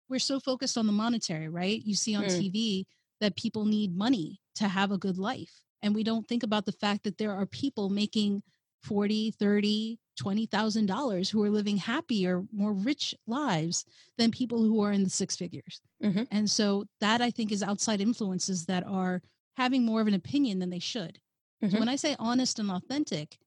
we're 0.10 0.20
so 0.20 0.40
focused 0.40 0.78
on 0.78 0.88
the 0.88 0.94
monetary, 0.94 1.48
right? 1.48 1.82
You 1.84 1.96
see 1.96 2.16
on 2.16 2.26
mm. 2.26 2.30
TV 2.30 2.86
that 3.22 3.36
people 3.36 3.66
need 3.66 3.96
money 3.96 4.40
to 4.56 4.68
have 4.68 4.92
a 4.92 4.98
good 4.98 5.18
life. 5.18 5.62
And 5.82 5.94
we 5.94 6.04
don't 6.04 6.28
think 6.28 6.44
about 6.44 6.66
the 6.66 6.72
fact 6.74 7.04
that 7.04 7.18
there 7.18 7.34
are 7.34 7.46
people 7.46 7.90
making 7.90 8.42
40, 8.84 9.32
30, 9.32 10.00
$20,000 10.20 11.30
who 11.30 11.44
are 11.44 11.50
living 11.50 11.78
happier, 11.78 12.44
more 12.52 12.74
rich 12.74 13.14
lives 13.28 13.86
than 14.18 14.32
people 14.32 14.60
who 14.60 14.82
are 14.82 14.92
in 14.92 15.04
the 15.04 15.10
six 15.10 15.36
figures. 15.36 15.82
Mm-hmm. 16.04 16.24
And 16.32 16.50
so 16.50 16.86
that 17.00 17.22
I 17.22 17.30
think 17.30 17.52
is 17.52 17.64
outside 17.64 18.02
influences 18.02 18.66
that 18.66 18.86
are 18.88 19.22
having 19.56 19.84
more 19.84 20.02
of 20.02 20.08
an 20.08 20.14
opinion 20.14 20.60
than 20.60 20.70
they 20.70 20.80
should. 20.80 21.20
Mm-hmm. 21.64 21.74
So 21.74 21.80
when 21.80 21.90
I 21.90 21.96
say 21.96 22.16
honest 22.20 22.60
and 22.60 22.70
authentic, 22.70 23.38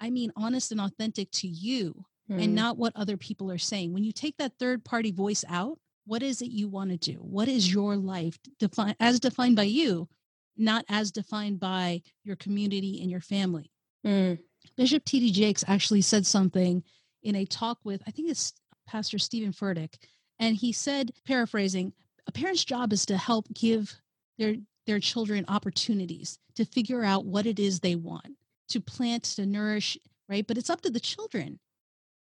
I 0.00 0.10
mean 0.10 0.32
honest 0.36 0.72
and 0.72 0.80
authentic 0.80 1.30
to 1.32 1.48
you 1.48 2.04
mm. 2.30 2.42
and 2.42 2.54
not 2.54 2.76
what 2.76 2.94
other 2.96 3.16
people 3.16 3.50
are 3.50 3.58
saying. 3.58 3.92
When 3.92 4.04
you 4.04 4.12
take 4.12 4.36
that 4.38 4.58
third 4.58 4.84
party 4.84 5.12
voice 5.12 5.44
out, 5.48 5.78
what 6.06 6.22
is 6.22 6.42
it 6.42 6.50
you 6.50 6.68
want 6.68 6.90
to 6.90 6.96
do? 6.96 7.18
What 7.18 7.48
is 7.48 7.72
your 7.72 7.96
life 7.96 8.38
defined 8.58 8.96
as 9.00 9.20
defined 9.20 9.56
by 9.56 9.62
you, 9.64 10.08
not 10.56 10.84
as 10.88 11.10
defined 11.10 11.60
by 11.60 12.02
your 12.24 12.36
community 12.36 13.00
and 13.00 13.10
your 13.10 13.20
family? 13.20 13.70
Mm. 14.06 14.38
Bishop 14.76 15.04
T.D. 15.04 15.30
Jakes 15.32 15.64
actually 15.66 16.02
said 16.02 16.26
something 16.26 16.82
in 17.22 17.36
a 17.36 17.46
talk 17.46 17.78
with, 17.84 18.02
I 18.06 18.10
think 18.10 18.30
it's 18.30 18.52
Pastor 18.86 19.18
Stephen 19.18 19.52
Furtick, 19.52 19.94
and 20.38 20.56
he 20.56 20.72
said, 20.72 21.12
paraphrasing, 21.26 21.92
a 22.26 22.32
parent's 22.32 22.64
job 22.64 22.92
is 22.92 23.06
to 23.06 23.16
help 23.16 23.46
give 23.54 23.94
their 24.38 24.56
their 24.86 25.00
children 25.00 25.44
opportunities 25.48 26.38
to 26.56 26.64
figure 26.64 27.04
out 27.04 27.24
what 27.24 27.46
it 27.46 27.58
is 27.58 27.80
they 27.80 27.94
want, 27.96 28.36
to 28.68 28.80
plant, 28.80 29.24
to 29.24 29.46
nourish, 29.46 29.98
right? 30.28 30.46
But 30.46 30.58
it's 30.58 30.70
up 30.70 30.80
to 30.82 30.90
the 30.90 31.00
children 31.00 31.58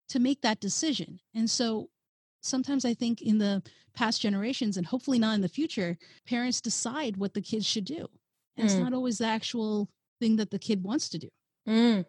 to 0.09 0.19
make 0.19 0.43
that 0.43 0.61
decision. 0.61 1.21
And 1.35 1.51
so 1.51 1.91
sometimes 2.43 2.85
I 2.85 2.95
think 2.95 3.21
in 3.21 3.39
the 3.39 3.63
past 3.95 4.21
generations, 4.21 4.77
and 4.77 4.87
hopefully 4.87 5.19
not 5.19 5.35
in 5.35 5.41
the 5.41 5.49
future, 5.49 5.99
parents 6.27 6.61
decide 6.61 7.17
what 7.17 7.35
the 7.35 7.41
kids 7.41 7.67
should 7.67 7.85
do. 7.85 8.09
And 8.57 8.67
mm. 8.69 8.71
it's 8.71 8.75
not 8.75 8.93
always 8.93 9.19
the 9.19 9.27
actual 9.27 9.89
thing 10.21 10.37
that 10.37 10.51
the 10.51 10.59
kid 10.59 10.83
wants 10.83 11.09
to 11.11 11.19
do. 11.19 11.29
Mm. 11.69 12.05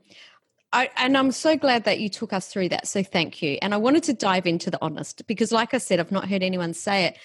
I, 0.73 0.89
and 0.97 1.17
I'm 1.17 1.31
so 1.31 1.55
glad 1.55 1.85
that 1.85 1.99
you 1.99 2.09
took 2.09 2.33
us 2.33 2.49
through 2.49 2.69
that. 2.69 2.87
So 2.87 3.01
thank 3.01 3.41
you. 3.41 3.57
And 3.61 3.73
I 3.73 3.77
wanted 3.77 4.03
to 4.03 4.13
dive 4.13 4.45
into 4.45 4.69
the 4.69 4.77
honest 4.81 5.25
because, 5.25 5.51
like 5.51 5.73
I 5.73 5.77
said, 5.77 5.99
I've 5.99 6.11
not 6.11 6.29
heard 6.29 6.43
anyone 6.43 6.73
say 6.73 7.05
it, 7.05 7.17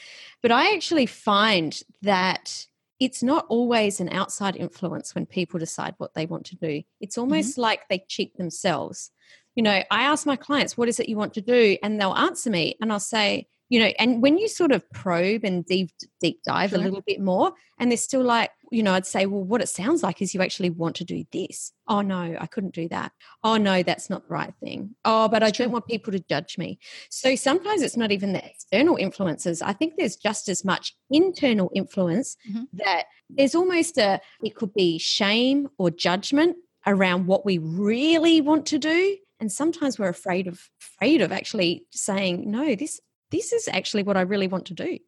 but 0.43 0.53
I 0.53 0.75
actually 0.75 1.07
find 1.07 1.81
that 2.03 2.67
it's 3.03 3.21
not 3.23 3.47
always 3.49 3.99
an 3.99 4.09
outside 4.11 4.55
influence 4.55 5.13
when 5.13 5.27
people 5.27 5.59
decide 5.59 5.95
what 5.99 6.15
they 6.15 6.25
want 6.25 6.47
to 6.47 6.57
do. 6.57 6.83
It's 7.01 7.17
Mm-hmm. 7.17 7.21
almost 7.33 7.59
like 7.59 7.89
they 7.89 8.05
cheat 8.07 8.37
themselves. 8.37 9.11
You 9.57 9.65
know, 9.65 9.83
I 9.91 10.03
ask 10.05 10.25
my 10.25 10.37
clients, 10.37 10.77
what 10.79 10.89
is 10.89 11.01
it 11.01 11.09
you 11.09 11.17
want 11.17 11.35
to 11.35 11.41
do? 11.41 11.77
And 11.83 12.01
they'll 12.01 12.15
answer 12.15 12.49
me, 12.49 12.77
and 12.81 12.93
I'll 12.93 13.01
say, 13.01 13.49
you 13.69 13.81
know, 13.81 13.91
and 13.99 14.21
when 14.23 14.37
you 14.39 14.49
sort 14.49 14.71
of 14.73 14.89
probe 14.93 15.45
and 15.45 15.65
deep 15.65 15.91
deep 16.21 16.41
dive 16.45 16.71
Sure. 16.71 16.79
a 16.79 16.83
little 16.83 17.03
bit 17.07 17.21
more, 17.21 17.53
and 17.79 17.91
they're 17.91 17.97
still 17.97 18.23
like, 18.23 18.51
you 18.71 18.83
know, 18.83 18.93
I'd 18.93 19.07
say, 19.07 19.27
well, 19.27 19.43
what 19.43 19.61
it 19.63 19.69
sounds 19.69 20.03
like 20.03 20.21
is 20.23 20.35
you 20.35 20.43
actually 20.43 20.71
want 20.71 20.97
to 20.97 21.05
do 21.05 21.25
this. 21.33 21.73
Oh 21.89 22.01
no, 22.03 22.37
I 22.39 22.47
couldn't 22.47 22.75
do 22.75 22.89
that. 22.89 23.13
Oh 23.43 23.57
no, 23.57 23.83
that's 23.83 24.09
not 24.11 24.27
the 24.29 24.33
right 24.35 24.53
thing. 24.63 24.95
Oh, 25.05 25.29
but 25.29 25.43
I 25.43 25.51
true. 25.51 25.65
don't 25.67 25.73
want 25.73 25.87
people 25.87 26.13
to 26.13 26.21
judge 26.21 26.59
me. 26.59 26.79
So 27.11 27.35
sometimes 27.35 27.83
it's 27.83 27.97
not 27.97 28.13
even 28.13 28.33
the 28.33 28.45
external 28.45 28.97
influences. 28.97 29.63
I 29.63 29.73
think 29.73 29.95
there's 29.97 30.17
just 30.17 30.49
as 30.49 30.65
much 30.65 30.95
internal 31.11 31.71
influence 31.75 32.37
Mhm. 32.51 32.69
that 32.75 33.05
there's 33.31 33.55
almost 33.55 33.97
a 33.99 34.21
it 34.43 34.55
could 34.55 34.75
be 34.75 34.99
shame 34.99 35.69
or 35.79 35.91
judgment 35.91 36.57
around 36.87 37.27
what 37.27 37.45
we 37.47 37.59
really 37.59 38.41
want 38.41 38.67
to 38.67 38.79
do 38.79 39.17
and 39.41 39.51
sometimes 39.53 39.99
we're 39.99 40.09
afraid 40.09 40.47
of 40.49 40.69
afraid 40.81 41.21
of 41.23 41.31
actually 41.33 41.87
saying 41.91 42.51
no 42.51 42.75
this 42.75 43.01
this 43.33 43.53
is 43.53 43.67
actually 43.69 44.05
what 44.05 44.17
I 44.17 44.21
really 44.23 44.47
want 44.47 44.67
to 44.67 44.75
do. 44.75 44.99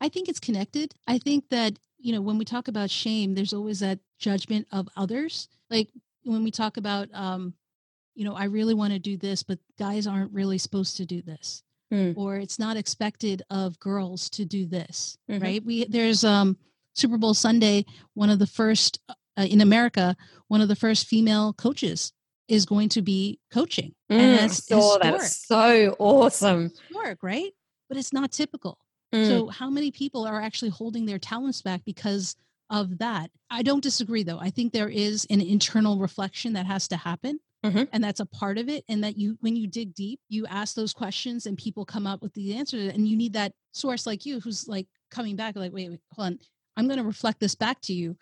I 0.00 0.08
think 0.08 0.28
it's 0.28 0.40
connected. 0.40 0.94
I 1.06 1.18
think 1.18 1.50
that, 1.50 1.78
you 1.98 2.12
know, 2.12 2.22
when 2.22 2.38
we 2.38 2.44
talk 2.46 2.68
about 2.68 2.88
shame, 2.90 3.34
there's 3.34 3.52
always 3.52 3.80
that 3.80 3.98
judgment 4.18 4.66
of 4.72 4.88
others. 4.96 5.48
Like 5.68 5.88
when 6.24 6.44
we 6.44 6.50
talk 6.50 6.76
about, 6.78 7.08
um, 7.12 7.52
you 8.14 8.24
know, 8.24 8.34
I 8.34 8.44
really 8.44 8.74
want 8.74 8.92
to 8.94 8.98
do 8.98 9.16
this, 9.16 9.42
but 9.42 9.58
guys 9.78 10.06
aren't 10.06 10.32
really 10.32 10.58
supposed 10.58 10.96
to 10.98 11.04
do 11.06 11.20
this. 11.22 11.62
Mm. 11.92 12.16
Or 12.16 12.36
it's 12.36 12.58
not 12.58 12.76
expected 12.78 13.42
of 13.50 13.78
girls 13.78 14.30
to 14.30 14.44
do 14.46 14.64
this, 14.66 15.18
Mhm. 15.30 15.42
right? 15.42 15.62
We 15.64 15.84
there's 15.84 16.24
um 16.24 16.56
Super 16.94 17.18
Bowl 17.18 17.34
Sunday, 17.34 17.84
one 18.14 18.30
of 18.30 18.38
the 18.38 18.46
first 18.46 18.98
uh, 19.08 19.42
in 19.48 19.60
America, 19.60 20.16
one 20.48 20.60
of 20.60 20.68
the 20.68 20.76
first 20.76 21.06
female 21.06 21.52
coaches 21.54 22.12
is 22.48 22.66
going 22.66 22.88
to 22.90 23.02
be 23.02 23.38
coaching. 23.50 23.94
Mm, 24.10 24.16
and 24.18 24.34
I 24.34 24.36
that's 24.42 24.66
saw 24.66 24.98
that. 24.98 25.14
historic. 25.14 25.22
It's 25.22 25.46
so 25.46 25.96
awesome. 25.98 26.70
Historic, 26.88 27.22
right? 27.22 27.52
But 27.92 27.98
it's 27.98 28.12
not 28.14 28.32
typical. 28.32 28.78
Mm. 29.14 29.26
So, 29.28 29.48
how 29.48 29.68
many 29.68 29.90
people 29.90 30.24
are 30.24 30.40
actually 30.40 30.70
holding 30.70 31.04
their 31.04 31.18
talents 31.18 31.60
back 31.60 31.84
because 31.84 32.36
of 32.70 32.96
that? 32.98 33.30
I 33.50 33.62
don't 33.62 33.82
disagree, 33.82 34.22
though. 34.22 34.38
I 34.38 34.48
think 34.48 34.72
there 34.72 34.88
is 34.88 35.26
an 35.28 35.42
internal 35.42 35.98
reflection 35.98 36.54
that 36.54 36.64
has 36.64 36.88
to 36.88 36.96
happen. 36.96 37.38
Mhm. 37.62 37.90
And 37.92 38.02
that's 38.02 38.18
a 38.18 38.24
part 38.24 38.56
of 38.56 38.70
it. 38.70 38.82
And 38.88 39.04
that 39.04 39.18
you, 39.18 39.36
when 39.42 39.56
you 39.56 39.66
dig 39.66 39.94
deep, 39.94 40.20
you 40.30 40.46
ask 40.46 40.74
those 40.74 40.94
questions 40.94 41.44
and 41.44 41.58
people 41.58 41.84
come 41.84 42.06
up 42.06 42.22
with 42.22 42.32
the 42.32 42.54
answer. 42.54 42.78
And 42.78 43.06
you 43.06 43.14
need 43.14 43.34
that 43.34 43.52
source 43.72 44.06
like 44.06 44.24
you 44.24 44.40
who's 44.40 44.66
like 44.66 44.88
coming 45.10 45.36
back, 45.36 45.54
like, 45.54 45.70
wait, 45.74 45.90
wait 45.90 46.00
hold 46.12 46.26
on. 46.28 46.38
I'm 46.78 46.86
going 46.86 46.98
to 46.98 47.04
reflect 47.04 47.40
this 47.40 47.54
back 47.54 47.82
to 47.82 47.92
you. 47.92 48.16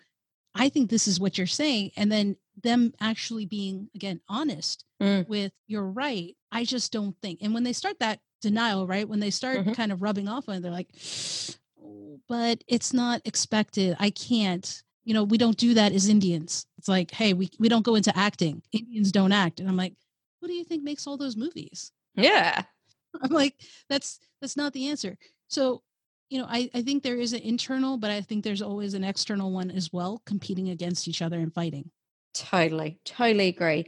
I 0.53 0.67
think 0.67 0.89
this 0.89 1.07
is 1.07 1.17
what 1.17 1.37
you're 1.37 1.47
saying. 1.47 1.91
And 1.95 2.11
then 2.11 2.35
them 2.61 2.93
actually 2.99 3.45
being, 3.45 3.89
again, 3.95 4.19
honest 4.27 4.83
Mm. 5.01 5.29
with, 5.29 5.53
you're 5.65 5.87
right. 5.89 6.35
I 6.51 6.65
just 6.65 6.91
don't 6.91 7.15
think. 7.21 7.39
And 7.41 7.53
when 7.53 7.63
they 7.63 7.73
start 7.73 7.99
that 7.99 8.19
denial, 8.41 8.87
right? 8.87 9.07
When 9.07 9.19
they 9.19 9.29
start 9.31 9.59
Mhm. 9.65 9.75
kind 9.75 9.91
of 9.91 10.01
rubbing 10.01 10.27
off 10.27 10.49
on 10.49 10.55
it, 10.55 10.61
they're 10.61 10.71
like, 10.71 10.89
"Oh, 11.81 12.19
but 12.27 12.63
it's 12.67 12.93
not 12.93 13.21
expected. 13.25 13.95
I 13.99 14.09
can't. 14.09 14.83
You 15.03 15.13
know, 15.15 15.23
we 15.23 15.37
don't 15.37 15.57
do 15.57 15.73
that 15.73 15.93
as 15.93 16.07
Indians. 16.07 16.65
It's 16.77 16.87
like, 16.87 17.09
hey, 17.11 17.33
we, 17.33 17.49
we 17.59 17.69
don't 17.69 17.83
go 17.85 17.95
into 17.95 18.15
acting. 18.15 18.61
Indians 18.71 19.11
don't 19.11 19.31
act. 19.31 19.59
And 19.59 19.67
I'm 19.67 19.75
like, 19.77 19.95
who 20.39 20.47
do 20.47 20.53
you 20.53 20.63
think 20.63 20.83
makes 20.83 21.07
all 21.07 21.17
those 21.17 21.35
movies? 21.35 21.91
Yeah. 22.15 22.63
I'm 23.21 23.31
like, 23.31 23.55
that's 23.89 24.19
that's 24.41 24.55
not 24.57 24.73
the 24.73 24.87
answer. 24.89 25.17
So, 25.47 25.81
you 26.29 26.39
know, 26.39 26.45
I, 26.47 26.69
I 26.73 26.81
think 26.81 27.03
there 27.03 27.17
is 27.17 27.33
an 27.33 27.41
internal, 27.41 27.97
but 27.97 28.11
I 28.11 28.21
think 28.21 28.43
there's 28.43 28.61
always 28.61 28.93
an 28.93 29.03
external 29.03 29.51
one 29.51 29.69
as 29.71 29.91
well, 29.91 30.21
competing 30.25 30.69
against 30.69 31.07
each 31.07 31.21
other 31.21 31.39
and 31.39 31.53
fighting. 31.53 31.89
Totally, 32.33 32.99
totally 33.03 33.47
agree. 33.49 33.85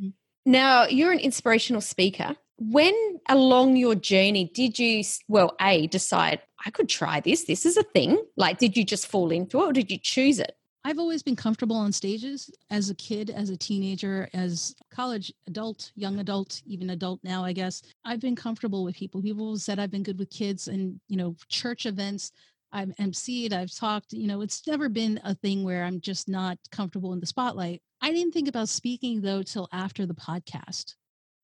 Mhm. 0.00 0.12
Now, 0.46 0.84
you're 0.86 1.10
an 1.12 1.18
inspirational 1.18 1.80
speaker. 1.80 2.36
When 2.56 3.20
along 3.28 3.76
your 3.76 3.94
journey 3.94 4.50
did 4.54 4.78
you, 4.78 5.02
well, 5.28 5.56
A, 5.60 5.86
decide 5.88 6.40
I 6.64 6.70
could 6.70 6.88
try 6.88 7.20
this? 7.20 7.44
This 7.44 7.66
is 7.66 7.76
a 7.76 7.82
thing. 7.82 8.22
Like, 8.36 8.58
did 8.58 8.76
you 8.76 8.84
just 8.84 9.06
fall 9.06 9.30
into 9.30 9.60
it 9.60 9.64
or 9.64 9.72
did 9.72 9.90
you 9.90 9.98
choose 10.00 10.38
it? 10.38 10.56
I've 10.86 10.98
always 10.98 11.22
been 11.22 11.34
comfortable 11.34 11.76
on 11.76 11.92
stages 11.92 12.50
as 12.70 12.90
a 12.90 12.94
kid, 12.94 13.30
as 13.30 13.48
a 13.48 13.56
teenager, 13.56 14.28
as 14.34 14.74
college 14.90 15.32
adult, 15.46 15.90
young 15.96 16.20
adult, 16.20 16.60
even 16.66 16.90
adult 16.90 17.20
now, 17.24 17.42
I 17.42 17.54
guess. 17.54 17.82
I've 18.04 18.20
been 18.20 18.36
comfortable 18.36 18.84
with 18.84 18.94
people. 18.94 19.22
People 19.22 19.56
said 19.56 19.78
I've 19.78 19.90
been 19.90 20.02
good 20.02 20.18
with 20.18 20.28
kids 20.28 20.68
and, 20.68 21.00
you 21.08 21.16
know, 21.16 21.36
church 21.48 21.86
events. 21.86 22.32
I've 22.70 22.90
emceed, 23.00 23.52
I've 23.52 23.74
talked, 23.74 24.12
you 24.12 24.26
know, 24.26 24.42
it's 24.42 24.66
never 24.66 24.90
been 24.90 25.20
a 25.24 25.34
thing 25.34 25.64
where 25.64 25.84
I'm 25.84 26.00
just 26.00 26.28
not 26.28 26.58
comfortable 26.70 27.14
in 27.14 27.20
the 27.20 27.26
spotlight. 27.26 27.80
I 28.02 28.12
didn't 28.12 28.32
think 28.32 28.48
about 28.48 28.68
speaking 28.68 29.22
though 29.22 29.42
till 29.42 29.68
after 29.72 30.04
the 30.04 30.14
podcast. 30.14 30.96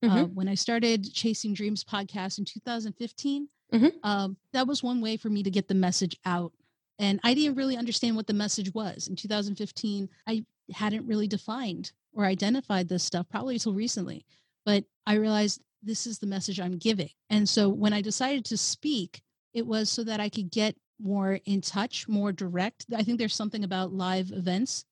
Uh, 0.03 0.25
when 0.27 0.49
I 0.49 0.55
started 0.55 1.13
Chasing 1.13 1.53
Dreams 1.53 1.85
podcast 1.85 2.39
in 2.39 2.45
2015, 2.47 3.49
Mhm. 3.73 3.93
um, 4.03 4.37
that 4.53 4.67
was 4.67 4.83
one 4.83 5.01
way 5.01 5.17
for 5.17 5.29
me 5.29 5.43
to 5.43 5.51
get 5.51 5.69
the 5.69 5.75
message 5.75 6.17
out. 6.25 6.53
And 6.99 7.21
I 7.23 7.35
didn't 7.35 7.57
really 7.57 7.77
understand 7.77 8.17
what 8.17 8.27
the 8.27 8.33
message 8.33 8.73
was. 8.75 9.09
In 9.09 9.17
2015, 9.17 10.09
I 10.27 10.45
hadn't 10.73 11.07
really 11.07 11.29
defined 11.29 11.93
or 12.13 12.25
identified 12.25 12.89
this 12.89 13.05
stuff 13.05 13.29
probably 13.29 13.55
until 13.57 13.75
recently. 13.75 14.25
But 14.65 14.85
I 15.07 15.15
realized 15.15 15.61
this 15.83 16.07
is 16.07 16.19
the 16.19 16.27
message 16.27 16.61
I'm 16.61 16.79
giving. 16.79 17.11
And 17.29 17.49
so 17.49 17.69
when 17.69 17.93
I 17.93 18.01
decided 18.03 18.45
to 18.47 18.57
speak, 18.57 19.23
it 19.55 19.67
was 19.67 19.91
so 19.91 20.05
that 20.05 20.21
I 20.21 20.29
could 20.29 20.51
get 20.51 20.77
more 20.99 21.41
in 21.45 21.61
touch, 21.61 22.07
more 22.09 22.33
direct. 22.33 22.87
I 22.95 23.03
think 23.03 23.19
there's 23.19 23.35
something 23.35 23.65
about 23.65 23.93
live 23.93 24.31
events 24.33 24.85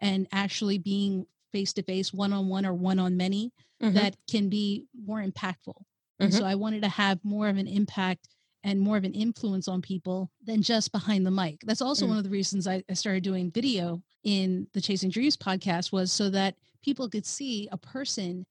and 0.00 0.28
actually 0.30 0.78
being 0.78 1.26
face 1.52 1.72
to 1.74 1.82
face, 1.82 2.12
one 2.12 2.32
on 2.32 2.48
one 2.48 2.64
or 2.66 2.74
one 2.74 2.98
on 2.98 3.16
many 3.16 3.52
Mhm. 3.82 3.94
that 3.94 4.16
can 4.26 4.48
be 4.48 4.86
more 4.94 5.22
impactful. 5.22 5.74
And 6.20 6.34
so 6.34 6.44
I 6.44 6.56
wanted 6.56 6.82
to 6.82 6.88
have 6.88 7.24
more 7.24 7.48
of 7.48 7.56
an 7.58 7.68
impact 7.68 8.28
and 8.64 8.80
more 8.80 8.96
of 8.96 9.04
an 9.04 9.14
influence 9.14 9.68
on 9.68 9.80
people 9.80 10.32
than 10.42 10.62
just 10.62 10.90
behind 10.90 11.24
the 11.24 11.30
mic. 11.30 11.60
That's 11.64 11.80
also 11.80 12.06
Mm. 12.06 12.08
one 12.08 12.18
of 12.18 12.24
the 12.24 12.30
reasons 12.30 12.66
I, 12.66 12.82
I 12.90 12.94
started 12.94 13.22
doing 13.22 13.52
video 13.52 14.02
in 14.24 14.66
the 14.72 14.80
Chasing 14.80 15.10
Dreams 15.10 15.36
podcast 15.36 15.92
was 15.92 16.12
so 16.12 16.28
that 16.30 16.56
people 16.82 17.08
could 17.08 17.24
see 17.24 17.68
a 17.70 17.76
person 17.78 18.44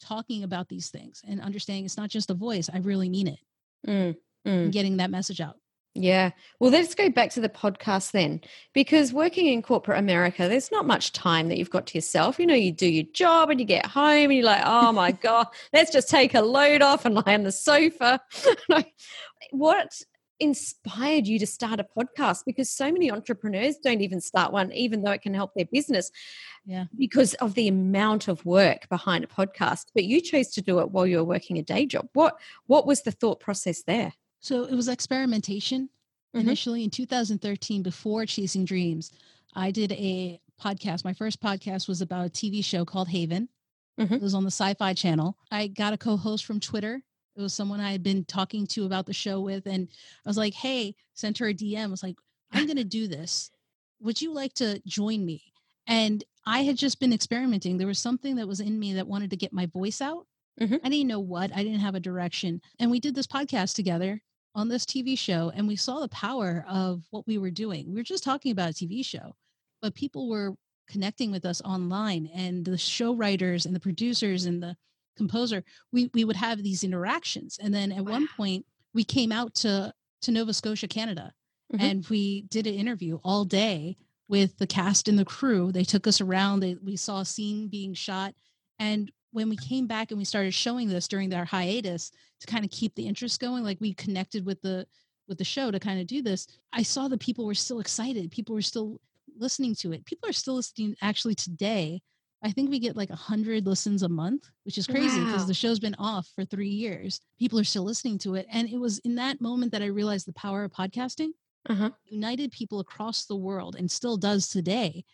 talking 0.00 0.42
about 0.42 0.68
these 0.68 0.90
things 0.90 1.22
and 1.24 1.40
understanding 1.40 1.86
it's 1.86 1.96
not 1.96 2.10
just 2.10 2.28
a 2.30 2.34
voice. 2.34 2.68
I 2.70 2.76
really 2.78 3.08
mean 3.08 3.26
it. 3.28 3.38
Mm, 3.86 4.16
mm. 4.46 4.70
Getting 4.70 4.98
that 4.98 5.10
message 5.10 5.40
out. 5.40 5.58
Yeah. 5.96 6.32
Well, 6.58 6.72
let's 6.72 6.94
go 6.96 7.08
back 7.08 7.30
to 7.30 7.40
the 7.40 7.48
podcast 7.48 8.10
then, 8.10 8.40
because 8.72 9.12
working 9.12 9.46
in 9.46 9.62
corporate 9.62 9.98
America, 9.98 10.48
there's 10.48 10.72
not 10.72 10.86
much 10.86 11.12
time 11.12 11.48
that 11.48 11.56
you've 11.56 11.70
got 11.70 11.86
to 11.88 11.98
yourself. 11.98 12.40
You 12.40 12.46
know, 12.46 12.54
you 12.54 12.72
do 12.72 12.88
your 12.88 13.06
job 13.12 13.48
and 13.48 13.60
you 13.60 13.66
get 13.66 13.86
home 13.86 14.30
and 14.30 14.34
you're 14.34 14.44
like, 14.44 14.62
oh 14.64 14.90
my 14.90 15.12
God, 15.22 15.46
let's 15.72 15.92
just 15.92 16.10
take 16.10 16.34
a 16.34 16.40
load 16.40 16.82
off 16.82 17.04
and 17.04 17.14
lie 17.14 17.34
on 17.34 17.44
the 17.44 17.52
sofa. 17.52 18.20
What 19.50 20.00
inspired 20.40 21.26
you 21.26 21.38
to 21.38 21.46
start 21.46 21.78
a 21.78 21.86
podcast? 21.96 22.44
Because 22.44 22.70
so 22.70 22.90
many 22.90 23.10
entrepreneurs 23.10 23.76
don't 23.76 24.00
even 24.00 24.20
start 24.20 24.52
one, 24.52 24.72
even 24.72 25.02
though 25.02 25.12
it 25.12 25.22
can 25.22 25.34
help 25.34 25.52
their 25.54 25.66
business. 25.66 26.10
Yeah. 26.64 26.86
Because 26.96 27.34
of 27.34 27.54
the 27.54 27.68
amount 27.68 28.26
of 28.26 28.44
work 28.44 28.88
behind 28.88 29.22
a 29.22 29.26
podcast. 29.28 29.86
But 29.94 30.04
you 30.04 30.20
chose 30.20 30.48
to 30.52 30.62
do 30.62 30.80
it 30.80 30.90
while 30.90 31.06
you 31.06 31.18
were 31.18 31.24
working 31.24 31.58
a 31.58 31.62
day 31.62 31.86
job. 31.86 32.08
What 32.14 32.36
what 32.66 32.86
was 32.86 33.02
the 33.02 33.12
thought 33.12 33.38
process 33.38 33.82
there? 33.82 34.14
So 34.44 34.64
it 34.64 34.74
was 34.74 34.88
experimentation. 34.88 35.88
Mhm. 36.34 36.40
Initially 36.40 36.84
in 36.84 36.90
2013, 36.90 37.82
before 37.82 38.26
Chasing 38.26 38.66
Dreams, 38.66 39.10
I 39.54 39.70
did 39.70 39.92
a 39.92 40.38
podcast. 40.60 41.02
My 41.02 41.14
first 41.14 41.40
podcast 41.40 41.88
was 41.88 42.02
about 42.02 42.26
a 42.26 42.28
TV 42.28 42.60
show 42.62 42.84
called 42.84 43.08
Haven. 43.08 43.48
Mhm. 43.98 44.12
It 44.12 44.20
was 44.20 44.34
on 44.34 44.44
the 44.44 44.50
Sci 44.50 44.74
Fi 44.74 44.92
Channel. 44.92 45.38
I 45.50 45.68
got 45.68 45.94
a 45.94 45.96
co 45.96 46.18
host 46.18 46.44
from 46.44 46.60
Twitter. 46.60 47.02
It 47.36 47.40
was 47.40 47.54
someone 47.54 47.80
I 47.80 47.92
had 47.92 48.02
been 48.02 48.22
talking 48.26 48.66
to 48.66 48.84
about 48.84 49.06
the 49.06 49.14
show 49.14 49.40
with. 49.40 49.66
And 49.66 49.88
I 50.26 50.28
was 50.28 50.36
like, 50.36 50.52
hey, 50.52 50.94
sent 51.14 51.38
her 51.38 51.48
a 51.48 51.54
DM. 51.54 51.84
I 51.84 51.86
was 51.86 52.02
like, 52.02 52.16
I'm 52.52 52.66
going 52.66 52.76
to 52.76 52.84
do 52.84 53.08
this. 53.08 53.50
Would 54.00 54.20
you 54.20 54.30
like 54.34 54.52
to 54.54 54.78
join 54.86 55.24
me? 55.24 55.54
And 55.86 56.22
I 56.44 56.64
had 56.64 56.76
just 56.76 57.00
been 57.00 57.14
experimenting. 57.14 57.78
There 57.78 57.86
was 57.86 57.98
something 57.98 58.36
that 58.36 58.46
was 58.46 58.60
in 58.60 58.78
me 58.78 58.92
that 58.92 59.08
wanted 59.08 59.30
to 59.30 59.36
get 59.38 59.54
my 59.54 59.64
voice 59.64 60.02
out. 60.02 60.26
Mhm. 60.60 60.80
I 60.84 60.90
didn't 60.90 61.08
know 61.08 61.18
what, 61.20 61.50
I 61.56 61.64
didn't 61.64 61.80
have 61.80 61.94
a 61.94 62.00
direction. 62.00 62.60
And 62.78 62.90
we 62.90 63.00
did 63.00 63.14
this 63.14 63.26
podcast 63.26 63.74
together 63.74 64.20
on 64.54 64.68
this 64.68 64.84
TV 64.84 65.18
show, 65.18 65.50
and 65.54 65.66
we 65.66 65.76
saw 65.76 66.00
the 66.00 66.08
power 66.08 66.64
of 66.68 67.02
what 67.10 67.26
we 67.26 67.38
were 67.38 67.50
doing. 67.50 67.88
We 67.88 67.96
were 67.96 68.02
just 68.04 68.24
talking 68.24 68.52
about 68.52 68.70
a 68.70 68.74
TV 68.74 69.04
show, 69.04 69.34
but 69.82 69.94
people 69.94 70.28
were 70.28 70.54
connecting 70.88 71.30
with 71.30 71.44
us 71.44 71.60
online, 71.62 72.28
and 72.34 72.64
the 72.64 72.78
show 72.78 73.14
writers 73.14 73.66
and 73.66 73.74
the 73.74 73.80
producers 73.80 74.44
and 74.44 74.62
the 74.62 74.76
composer, 75.16 75.64
we, 75.92 76.10
we 76.14 76.24
would 76.24 76.36
have 76.36 76.62
these 76.62 76.84
interactions. 76.84 77.58
And 77.60 77.72
then 77.72 77.92
at 77.92 78.04
one 78.04 78.28
point, 78.36 78.66
we 78.92 79.04
came 79.04 79.32
out 79.32 79.54
to, 79.56 79.92
to 80.22 80.30
Nova 80.32 80.52
Scotia, 80.52 80.88
Canada, 80.88 81.32
Mhm. 81.72 81.80
and 81.80 82.06
we 82.08 82.42
did 82.42 82.66
an 82.66 82.74
interview 82.74 83.18
all 83.24 83.44
day 83.44 83.96
with 84.28 84.58
the 84.58 84.66
cast 84.66 85.08
and 85.08 85.18
the 85.18 85.24
crew. 85.24 85.72
They 85.72 85.84
took 85.84 86.06
us 86.06 86.20
around. 86.20 86.60
They, 86.60 86.74
we 86.74 86.96
saw 86.96 87.20
a 87.20 87.24
scene 87.24 87.68
being 87.68 87.94
shot, 87.94 88.34
and 88.78 89.10
when 89.34 89.48
we 89.48 89.56
came 89.56 89.86
back 89.88 90.10
and 90.10 90.18
we 90.18 90.24
started 90.24 90.54
showing 90.54 90.88
this 90.88 91.08
during 91.08 91.34
our 91.34 91.44
hiatus 91.44 92.12
to 92.40 92.46
kind 92.46 92.64
of 92.64 92.70
keep 92.70 92.94
the 92.94 93.06
interest 93.06 93.40
going, 93.40 93.64
like 93.64 93.80
we 93.80 93.92
connected 93.92 94.46
with 94.46 94.62
the 94.62 94.86
with 95.26 95.38
the 95.38 95.44
show 95.44 95.70
to 95.70 95.80
kind 95.80 96.00
of 96.00 96.06
do 96.06 96.22
this, 96.22 96.46
I 96.72 96.82
saw 96.82 97.08
that 97.08 97.18
people 97.18 97.44
were 97.46 97.54
still 97.54 97.80
excited. 97.80 98.30
People 98.30 98.54
were 98.54 98.62
still 98.62 99.00
listening 99.36 99.74
to 99.76 99.92
it. 99.92 100.04
People 100.04 100.28
are 100.28 100.34
still 100.34 100.54
listening 100.56 100.94
actually 101.02 101.34
today. 101.34 102.00
I 102.44 102.52
think 102.52 102.70
we 102.70 102.78
get 102.78 102.94
like 102.96 103.10
a 103.10 103.16
hundred 103.16 103.66
listens 103.66 104.02
a 104.02 104.08
month, 104.08 104.50
which 104.64 104.76
is 104.78 104.86
crazy 104.86 105.24
because 105.24 105.42
Wow. 105.42 105.46
the 105.48 105.54
show's 105.54 105.80
been 105.80 105.96
off 105.98 106.28
for 106.34 106.44
three 106.44 106.68
years. 106.68 107.20
People 107.38 107.58
are 107.58 107.64
still 107.64 107.84
listening 107.84 108.18
to 108.18 108.34
it. 108.34 108.46
And 108.52 108.68
it 108.68 108.78
was 108.78 108.98
in 108.98 109.14
that 109.16 109.40
moment 109.40 109.72
that 109.72 109.82
I 109.82 109.86
realized 109.86 110.26
the 110.28 110.34
power 110.34 110.62
of 110.62 110.70
podcasting 110.72 111.30
Uh-huh. 111.70 111.90
united 112.04 112.52
people 112.52 112.78
across 112.80 113.24
the 113.24 113.34
world 113.48 113.74
and 113.76 113.90
still 113.90 114.16
does 114.18 114.48
today. 114.48 115.04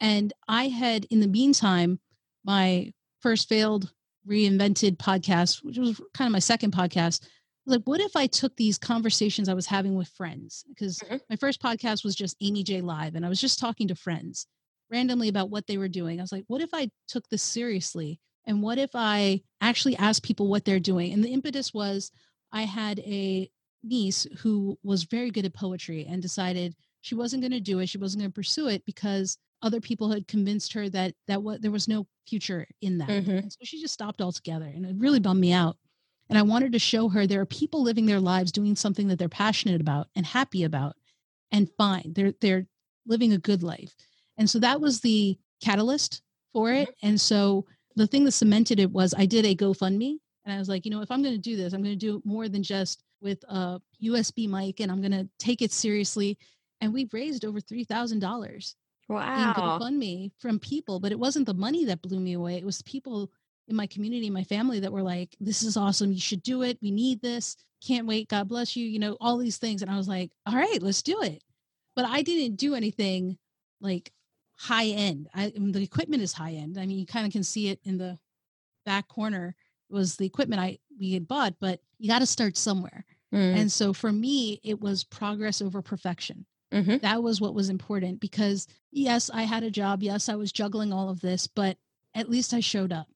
And 0.00 0.32
I 0.48 0.68
had, 0.68 1.04
in 1.10 1.20
the 1.20 1.28
meantime, 1.28 2.00
my 2.42 2.92
first 3.20 3.48
failed 3.48 3.92
reinvented 4.26 4.96
podcast, 4.96 5.64
which 5.64 5.78
was 5.78 6.00
kind 6.14 6.28
of 6.28 6.32
my 6.32 6.38
second 6.38 6.72
podcast. 6.72 7.26
Like, 7.66 7.82
what 7.84 8.00
if 8.00 8.16
I 8.16 8.26
took 8.26 8.56
these 8.56 8.78
conversations 8.78 9.48
I 9.48 9.54
was 9.54 9.66
having 9.66 9.94
with 9.94 10.08
friends? 10.08 10.64
Because 10.68 10.98
Mhm. 11.00 11.20
my 11.30 11.36
first 11.36 11.60
podcast 11.60 12.04
was 12.04 12.14
just 12.14 12.36
Aimee 12.40 12.62
J 12.62 12.80
Live, 12.80 13.14
and 13.14 13.24
I 13.24 13.28
was 13.28 13.40
just 13.40 13.58
talking 13.58 13.88
to 13.88 13.94
friends 13.94 14.46
randomly 14.90 15.28
about 15.28 15.50
what 15.50 15.66
they 15.66 15.76
were 15.76 15.88
doing. 15.88 16.18
I 16.18 16.22
was 16.22 16.32
like, 16.32 16.44
what 16.46 16.62
if 16.62 16.70
I 16.72 16.90
took 17.08 17.28
this 17.28 17.42
seriously? 17.42 18.20
And 18.46 18.62
what 18.62 18.78
if 18.78 18.90
I 18.94 19.42
actually 19.60 19.96
asked 19.96 20.22
people 20.22 20.48
what 20.48 20.64
they're 20.64 20.80
doing? 20.80 21.12
And 21.12 21.22
the 21.22 21.28
impetus 21.32 21.74
was 21.74 22.10
I 22.52 22.62
had 22.62 22.98
a 23.00 23.50
niece 23.82 24.26
who 24.38 24.78
was 24.82 25.02
very 25.04 25.30
good 25.30 25.44
at 25.44 25.52
poetry 25.52 26.06
and 26.06 26.22
decided 26.22 26.74
she 27.00 27.14
wasn't 27.14 27.42
going 27.42 27.52
to 27.52 27.60
do 27.60 27.78
it. 27.78 27.88
She 27.88 27.98
wasn't 27.98 28.22
going 28.22 28.30
to 28.30 28.34
pursue 28.34 28.68
it 28.68 28.84
because 28.84 29.38
other 29.62 29.80
people 29.80 30.10
had 30.10 30.28
convinced 30.28 30.72
her 30.72 30.88
that 30.90 31.14
that 31.26 31.42
what 31.42 31.62
there 31.62 31.70
was 31.70 31.88
no 31.88 32.06
future 32.26 32.66
in 32.80 32.98
that. 32.98 33.08
Mhm. 33.08 33.50
So 33.50 33.58
she 33.62 33.80
just 33.80 33.94
stopped 33.94 34.20
altogether, 34.20 34.66
and 34.66 34.86
it 34.86 34.96
really 34.98 35.20
bummed 35.20 35.40
me 35.40 35.52
out. 35.52 35.76
And 36.28 36.38
I 36.38 36.42
wanted 36.42 36.72
to 36.72 36.78
show 36.78 37.08
her 37.08 37.26
there 37.26 37.40
are 37.40 37.46
people 37.46 37.82
living 37.82 38.06
their 38.06 38.20
lives 38.20 38.52
doing 38.52 38.76
something 38.76 39.08
that 39.08 39.18
they're 39.18 39.28
passionate 39.28 39.80
about 39.80 40.08
and 40.14 40.26
happy 40.26 40.64
about, 40.64 40.96
and 41.50 41.70
fine. 41.76 42.12
They're 42.14 42.34
they're 42.40 42.66
living 43.06 43.32
a 43.32 43.38
good 43.38 43.62
life. 43.62 43.94
And 44.36 44.48
so 44.48 44.58
that 44.60 44.80
was 44.80 45.00
the 45.00 45.38
catalyst 45.62 46.22
for 46.52 46.72
it. 46.72 46.94
And 47.02 47.20
so 47.20 47.66
the 47.96 48.06
thing 48.06 48.24
that 48.24 48.32
cemented 48.32 48.78
it 48.78 48.90
was 48.90 49.14
I 49.16 49.26
did 49.26 49.44
a 49.44 49.56
GoFundMe 49.56 50.18
and 50.44 50.54
I 50.54 50.58
was 50.58 50.68
like, 50.68 50.84
you 50.84 50.90
know, 50.90 51.02
if 51.02 51.10
I'm 51.10 51.22
going 51.22 51.34
to 51.34 51.40
do 51.40 51.56
this, 51.56 51.72
I'm 51.72 51.82
going 51.82 51.98
to 51.98 52.06
do 52.06 52.16
it 52.18 52.26
more 52.26 52.48
than 52.48 52.62
just 52.62 53.02
with 53.20 53.42
a 53.48 53.80
USB 54.02 54.48
mic 54.48 54.80
and 54.80 54.92
I'm 54.92 55.00
going 55.00 55.12
to 55.12 55.28
take 55.38 55.62
it 55.62 55.72
seriously. 55.72 56.38
And 56.80 56.92
we 56.92 57.08
raised 57.12 57.44
over 57.44 57.60
$3,000 57.60 58.74
in 59.08 59.14
Wow. 59.14 59.54
GoFundMe 59.56 60.32
from 60.38 60.58
people, 60.58 61.00
but 61.00 61.12
it 61.12 61.18
wasn't 61.18 61.46
the 61.46 61.54
money 61.54 61.84
that 61.86 62.02
blew 62.02 62.20
me 62.20 62.34
away. 62.34 62.56
It 62.56 62.64
was 62.64 62.82
people 62.82 63.30
in 63.66 63.76
my 63.76 63.86
community, 63.86 64.30
my 64.30 64.44
family 64.44 64.80
that 64.80 64.92
were 64.92 65.02
like, 65.02 65.34
this 65.40 65.62
is 65.62 65.76
awesome. 65.76 66.12
You 66.12 66.20
should 66.20 66.42
do 66.42 66.62
it. 66.62 66.78
We 66.82 66.90
need 66.90 67.20
this. 67.20 67.56
Can't 67.86 68.06
wait. 68.06 68.28
God 68.28 68.48
bless 68.48 68.76
you. 68.76 68.86
You 68.86 68.98
know, 68.98 69.16
all 69.20 69.38
these 69.38 69.58
things. 69.58 69.82
And 69.82 69.90
I 69.90 69.96
was 69.96 70.08
like, 70.08 70.30
all 70.46 70.54
right, 70.54 70.82
let's 70.82 71.02
do 71.02 71.22
it. 71.22 71.42
But 71.96 72.04
I 72.04 72.22
didn't 72.22 72.56
do 72.56 72.74
anything 72.74 73.38
like 73.80 74.12
high 74.56 74.86
end. 74.86 75.28
I, 75.34 75.52
I 75.54 75.58
mean, 75.58 75.72
the 75.72 75.82
equipment 75.82 76.22
is 76.22 76.32
high 76.32 76.52
end. 76.52 76.78
I 76.78 76.86
mean, 76.86 76.98
you 76.98 77.06
kind 77.06 77.26
of 77.26 77.32
can 77.32 77.44
see 77.44 77.68
it 77.68 77.80
in 77.84 77.98
the 77.98 78.18
back 78.84 79.08
corner 79.08 79.54
was 79.90 80.16
the 80.16 80.26
equipment 80.26 80.60
I 80.60 80.78
we 80.98 81.12
had 81.12 81.28
bought, 81.28 81.54
but 81.60 81.80
you 81.98 82.08
got 82.08 82.18
to 82.18 82.26
start 82.26 82.56
somewhere. 82.56 83.04
Mm. 83.32 83.56
And 83.56 83.72
so 83.72 83.92
for 83.92 84.12
me, 84.12 84.60
it 84.64 84.80
was 84.80 85.04
progress 85.04 85.62
over 85.62 85.80
perfection 85.82 86.46
Mhm. 86.72 87.00
that 87.00 87.22
was 87.22 87.40
what 87.40 87.54
was 87.54 87.68
important 87.68 88.20
because 88.20 88.66
yes 88.92 89.30
i 89.32 89.42
had 89.42 89.62
a 89.62 89.70
job. 89.70 90.02
Yes 90.02 90.28
i 90.28 90.34
was 90.34 90.52
juggling 90.52 90.92
all 90.92 91.08
of 91.08 91.20
this 91.20 91.46
but 91.46 91.78
at 92.14 92.28
least 92.30 92.52
i 92.54 92.60
showed 92.60 92.92
up. 92.92 93.08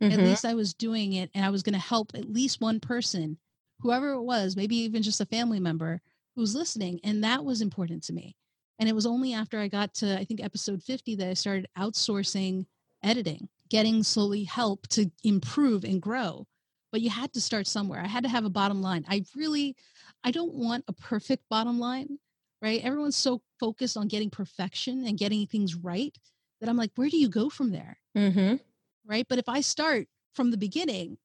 At 0.00 0.10
Mhm. 0.10 0.24
least 0.24 0.44
i 0.44 0.54
was 0.54 0.74
doing 0.74 1.12
it 1.12 1.30
and 1.34 1.44
i 1.44 1.50
was 1.50 1.62
going 1.62 1.72
to 1.74 1.78
help 1.78 2.12
at 2.14 2.30
least 2.32 2.60
one 2.60 2.80
person 2.80 3.38
whoever 3.80 4.12
it 4.12 4.22
was 4.22 4.56
maybe 4.56 4.76
even 4.76 5.02
just 5.02 5.20
a 5.20 5.26
family 5.26 5.60
member 5.60 6.00
who's 6.34 6.54
listening 6.54 7.00
and 7.04 7.22
that 7.24 7.44
was 7.44 7.60
important 7.60 8.02
to 8.04 8.12
me. 8.12 8.36
And 8.78 8.88
it 8.88 8.94
was 8.94 9.06
only 9.06 9.32
after 9.32 9.58
i 9.58 9.68
got 9.68 9.94
to 9.94 10.18
i 10.18 10.24
think 10.24 10.42
episode 10.42 10.82
50 10.82 11.14
that 11.16 11.28
i 11.28 11.34
started 11.34 11.66
outsourcing 11.78 12.66
editing 13.02 13.48
getting 13.70 14.02
slowly 14.02 14.44
help 14.44 14.86
to 14.88 15.10
improve 15.24 15.84
and 15.84 16.00
grow. 16.02 16.46
But 16.92 17.00
you 17.02 17.10
had 17.10 17.32
to 17.34 17.40
start 17.40 17.66
somewhere. 17.66 18.00
I 18.00 18.06
had 18.06 18.22
to 18.24 18.30
have 18.30 18.44
a 18.44 18.50
bottom 18.50 18.80
line. 18.82 19.04
I 19.08 19.24
really 19.36 19.76
i 20.24 20.30
don't 20.30 20.54
want 20.54 20.84
a 20.88 20.92
perfect 20.92 21.44
bottom 21.48 21.78
line 21.78 22.18
right? 22.66 22.82
Everyone's 22.82 23.16
so 23.16 23.42
focused 23.60 23.96
on 23.96 24.08
getting 24.08 24.30
perfection 24.30 25.06
and 25.06 25.18
getting 25.18 25.46
things 25.46 25.74
right 25.74 26.16
that 26.60 26.68
I'm 26.68 26.76
like, 26.76 26.92
where 26.96 27.08
do 27.10 27.18
you 27.18 27.28
go 27.28 27.50
from 27.50 27.70
there? 27.70 27.98
Mhm. 28.14 28.58
Right. 29.04 29.26
But 29.28 29.38
if 29.38 29.48
I 29.48 29.60
start 29.60 30.08
from 30.34 30.50
the 30.50 30.56
beginning, 30.56 31.18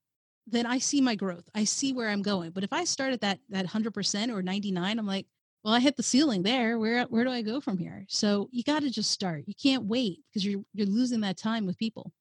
then 0.47 0.65
I 0.65 0.79
see 0.79 1.01
my 1.01 1.15
growth. 1.15 1.49
I 1.55 1.63
see 1.63 1.93
where 1.93 2.09
I'm 2.09 2.21
going. 2.21 2.51
But 2.51 2.63
if 2.63 2.73
I 2.73 2.83
start 2.85 3.13
at 3.13 3.21
that 3.21 3.39
that 3.49 3.65
100% 3.65 4.31
or 4.31 4.41
99, 4.41 4.99
I'm 4.99 5.07
like, 5.07 5.27
well, 5.63 5.73
I 5.73 5.79
hit 5.79 5.97
the 5.97 6.03
ceiling 6.03 6.43
there. 6.43 6.79
Where 6.79 7.03
where 7.05 7.23
do 7.23 7.31
I 7.31 7.41
go 7.41 7.61
from 7.61 7.77
here? 7.77 8.05
So 8.09 8.49
you 8.51 8.63
got 8.63 8.81
to 8.81 8.89
just 8.91 9.11
start. 9.11 9.43
You 9.47 9.53
can't 9.55 9.85
wait 9.85 10.19
because 10.29 10.45
you're 10.45 10.63
you're 10.73 10.87
losing 10.87 11.21
that 11.21 11.37
time 11.37 11.65
with 11.65 11.77
people. 11.77 12.13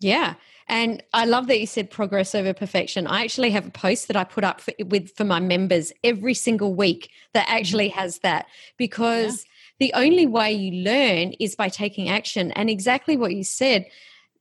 Yeah. 0.00 0.34
And 0.68 1.02
I 1.12 1.24
love 1.24 1.46
that 1.46 1.60
you 1.60 1.66
said 1.66 1.90
progress 1.90 2.34
over 2.34 2.52
perfection. 2.52 3.06
I 3.06 3.22
actually 3.22 3.50
have 3.50 3.66
a 3.66 3.70
post 3.70 4.08
that 4.08 4.16
I 4.16 4.24
put 4.24 4.44
up 4.44 4.60
for, 4.60 4.72
with 4.84 5.10
for 5.16 5.24
my 5.24 5.40
members 5.40 5.92
every 6.02 6.34
single 6.34 6.74
week 6.74 7.10
that 7.34 7.46
actually 7.48 7.88
has 7.88 8.18
that 8.18 8.46
because 8.76 9.44
the 9.78 9.92
only 9.94 10.26
way 10.26 10.52
you 10.52 10.82
learn 10.82 11.32
is 11.38 11.54
by 11.54 11.68
taking 11.68 12.08
action 12.08 12.50
and 12.52 12.68
exactly 12.68 13.16
what 13.16 13.34
you 13.34 13.44
said 13.44 13.86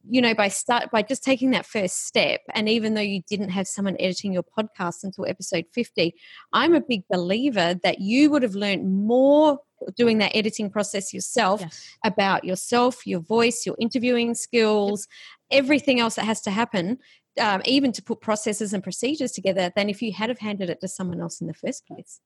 you 0.08 0.22
know 0.22 0.34
by 0.34 0.48
start 0.48 0.92
by 0.92 1.02
just 1.02 1.24
taking 1.24 1.52
that 1.52 1.66
first 1.66 2.06
step 2.06 2.42
and 2.54 2.70
even 2.70 2.94
though 2.94 3.02
you 3.02 3.22
didn't 3.28 3.50
have 3.50 3.68
someone 3.68 3.96
editing 4.00 4.32
your 4.32 4.44
podcast 4.44 5.04
until 5.04 5.26
episode 5.26 5.66
50 5.74 6.14
i'm 6.54 6.76
a 6.76 6.82
big 6.82 7.04
believer 7.10 7.76
that 7.84 8.00
you 8.00 8.30
would 8.30 8.44
have 8.44 8.56
learned 8.56 9.08
more 9.08 9.60
doing 9.96 10.18
that 10.20 10.36
editing 10.36 10.70
process 10.70 11.14
yourself 11.14 11.62
Yes. 11.62 11.90
about 12.04 12.44
yourself, 12.44 13.06
your 13.06 13.20
voice, 13.20 13.66
your 13.66 13.76
interviewing 13.80 14.34
skills, 14.36 15.08
everything 15.52 16.00
else 16.00 16.16
that 16.16 16.26
has 16.26 16.42
to 16.42 16.52
happen, 16.52 16.98
um, 17.40 17.62
even 17.66 17.92
to 17.92 18.02
put 18.02 18.22
processes 18.22 18.74
and 18.74 18.84
procedures 18.84 19.32
together, 19.32 19.72
than 19.76 19.90
if 19.90 20.02
you 20.02 20.12
had 20.14 20.30
have 20.30 20.40
handed 20.40 20.70
it 20.70 20.80
to 20.82 20.88
someone 20.88 21.20
else 21.22 21.42
in 21.42 21.48
the 21.48 21.54
first 21.54 21.86
place. 21.86 22.20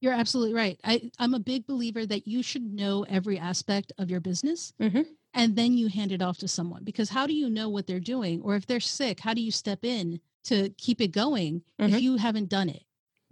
You're 0.00 0.14
absolutely 0.14 0.54
right. 0.54 0.80
I, 0.82 1.10
I'm 1.18 1.34
a 1.34 1.38
big 1.40 1.66
believer 1.66 2.06
that 2.06 2.26
you 2.26 2.42
should 2.42 2.62
know 2.72 3.04
every 3.08 3.38
aspect 3.38 3.92
of 3.98 4.10
your 4.10 4.20
business 4.20 4.72
Mhm. 4.80 5.04
and 5.34 5.56
then 5.56 5.74
you 5.74 5.88
hand 5.88 6.10
it 6.12 6.22
off 6.22 6.38
to 6.38 6.48
someone 6.48 6.84
because 6.84 7.10
how 7.10 7.26
do 7.26 7.34
you 7.34 7.50
know 7.50 7.68
what 7.68 7.86
they're 7.86 8.00
doing? 8.00 8.40
Or 8.40 8.56
if 8.56 8.66
they're 8.66 8.80
sick, 8.80 9.20
how 9.20 9.34
do 9.34 9.42
you 9.42 9.50
step 9.50 9.84
in 9.84 10.20
to 10.44 10.70
keep 10.78 11.02
it 11.02 11.08
going 11.08 11.62
if 11.78 11.90
Mhm. 11.92 12.00
you 12.00 12.16
haven't 12.16 12.48
done 12.48 12.70
it? 12.70 12.82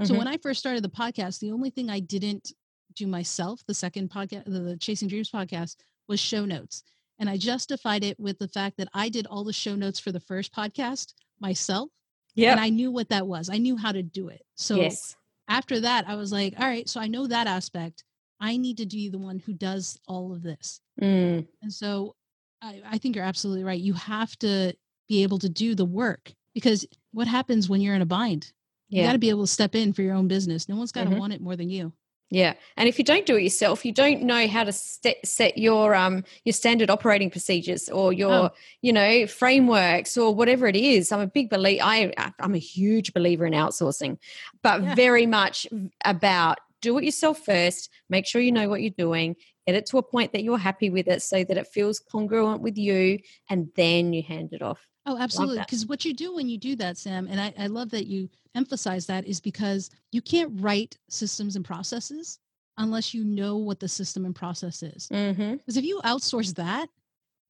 So 0.05 0.15
Mhm. 0.15 0.19
when 0.19 0.29
I 0.29 0.37
first 0.37 0.61
started 0.61 0.85
the 0.85 0.91
podcast, 0.91 1.41
the 1.41 1.51
only 1.53 1.71
thing 1.71 1.89
I 1.91 2.01
didn't 2.01 2.53
do 2.95 3.07
myself, 3.07 3.63
the 3.67 3.75
second 3.75 4.11
podcast, 4.11 4.45
the, 4.45 4.77
Chasing 4.79 5.09
Dreams 5.09 5.31
podcast, 5.31 5.77
was 6.09 6.21
show 6.21 6.45
notes. 6.45 6.83
And 7.19 7.29
I 7.29 7.37
justified 7.37 8.05
it 8.05 8.19
with 8.19 8.39
the 8.39 8.49
fact 8.49 8.77
that 8.79 8.89
I 8.95 9.09
did 9.09 9.27
all 9.27 9.45
the 9.45 9.53
show 9.53 9.75
notes 9.75 9.99
for 9.99 10.13
the 10.13 10.21
first 10.21 10.55
podcast 10.55 11.15
myself. 11.41 11.91
Yeah. 12.35 12.53
And 12.53 12.61
I 12.61 12.69
knew 12.69 12.91
what 12.91 13.09
that 13.09 13.27
was. 13.27 13.51
I 13.51 13.59
knew 13.59 13.77
how 13.77 13.91
to 13.93 14.03
do 14.03 14.29
it. 14.29 14.43
So 14.55 14.77
yes. 14.77 15.17
after 15.49 15.81
that, 15.81 16.09
I 16.09 16.15
was 16.15 16.31
like, 16.31 16.55
all 16.59 16.67
right, 16.67 16.89
so 16.89 17.01
I 17.01 17.09
know 17.09 17.27
that 17.27 17.47
aspect. 17.49 18.05
I 18.41 18.57
need 18.57 18.77
to 18.79 18.87
be 18.87 19.09
the 19.09 19.19
one 19.19 19.41
who 19.41 19.53
does 19.53 19.99
all 20.07 20.33
of 20.33 20.43
this. 20.43 20.81
Mm. 21.01 21.47
And 21.63 21.73
so 21.73 22.15
I, 22.63 22.81
I 22.89 22.99
think 22.99 23.17
you're 23.17 23.25
absolutely 23.25 23.65
right. 23.65 23.81
You 23.81 23.95
have 23.95 24.39
to 24.39 24.73
be 25.09 25.25
able 25.25 25.41
to 25.41 25.49
do 25.49 25.75
the 25.75 25.85
work 25.85 26.33
because 26.55 26.87
what 27.13 27.27
happens 27.27 27.69
when 27.69 27.81
you're 27.81 27.97
in 27.97 28.03
a 28.03 28.07
bind? 28.07 28.53
You 28.91 29.03
got 29.03 29.13
to 29.13 29.19
be 29.19 29.29
able 29.29 29.43
to 29.43 29.53
step 29.53 29.75
in 29.75 29.93
for 29.93 30.01
your 30.01 30.15
own 30.15 30.29
business. 30.29 30.69
No 30.69 30.77
one's 30.77 30.93
got 30.93 31.05
to 31.05 31.11
Mhm. 31.11 31.19
want 31.19 31.33
it 31.35 31.43
more 31.43 31.57
than 31.57 31.69
you. 31.69 31.93
Yeah. 32.31 32.55
And 32.77 32.89
if 32.89 32.99
you 32.99 33.05
don't 33.05 33.25
do 33.25 33.37
it 33.37 33.43
yourself, 33.43 33.87
you 33.87 33.93
don't 33.93 34.23
know 34.23 34.47
how 34.49 34.65
to 34.65 34.73
set, 34.73 35.17
set 35.27 35.57
your 35.57 35.95
um 35.95 36.25
your 36.45 36.53
standard 36.53 36.91
operating 36.91 37.31
procedures 37.31 37.89
or 37.89 38.13
your 38.13 38.33
Oh. 38.33 38.51
you 38.83 38.93
know 38.93 39.27
frameworks 39.27 40.17
or 40.19 40.35
whatever 40.35 40.67
it 40.67 40.77
is. 40.77 41.11
I'm 41.11 41.21
a 41.21 41.27
big 41.27 41.49
believer. 41.49 41.83
I 41.85 42.13
I'm 42.39 42.55
a 42.55 42.59
huge 42.59 43.15
believer 43.15 43.47
in 43.47 43.55
outsourcing, 43.55 44.19
but 44.63 44.83
Yeah. 44.83 44.95
very 44.95 45.27
much 45.27 45.67
about 46.05 46.59
do 46.83 46.97
it 46.99 47.05
yourself 47.05 47.39
first. 47.45 47.89
Make 48.11 48.27
sure 48.27 48.41
you 48.43 48.53
know 48.53 48.69
what 48.69 48.83
you're 48.83 48.91
doing. 48.91 49.35
Get 49.67 49.75
it 49.77 49.87
to 49.87 49.99
a 49.99 50.03
point 50.03 50.33
that 50.33 50.45
you're 50.45 50.59
happy 50.59 50.91
with 50.91 51.09
it, 51.09 51.23
so 51.23 51.45
that 51.45 51.57
it 51.57 51.67
feels 51.67 51.99
congruent 51.99 52.61
with 52.63 52.77
you, 52.79 53.19
and 53.51 53.69
then 53.75 54.13
you 54.13 54.23
hand 54.23 54.51
it 54.53 54.63
off. 54.63 54.87
Oh, 55.09 55.17
absolutely. 55.19 55.61
Because 55.61 55.87
what 55.87 56.05
you 56.05 56.13
do 56.13 56.35
when 56.35 56.49
you 56.49 56.59
do 56.59 56.77
that, 56.77 56.99
Sam, 56.99 57.27
and 57.31 57.41
I, 57.41 57.55
I 57.59 57.67
love 57.67 57.91
that 57.91 58.07
you 58.07 58.29
emphasize 58.55 59.07
that, 59.07 59.27
is 59.27 59.41
because 59.41 59.91
you 60.13 60.21
can't 60.21 60.53
write 60.61 60.99
systems 61.09 61.57
and 61.57 61.65
processes 61.65 62.39
unless 62.77 63.15
you 63.15 63.25
know 63.25 63.57
what 63.57 63.81
the 63.81 63.89
system 63.89 64.27
and 64.27 64.37
process 64.37 64.83
is. 64.83 65.09
Mm-hmm. 65.09 65.57
Because 65.57 65.79
if 65.79 65.85
you 65.85 66.01
outsource 66.05 66.55
that, 66.57 66.89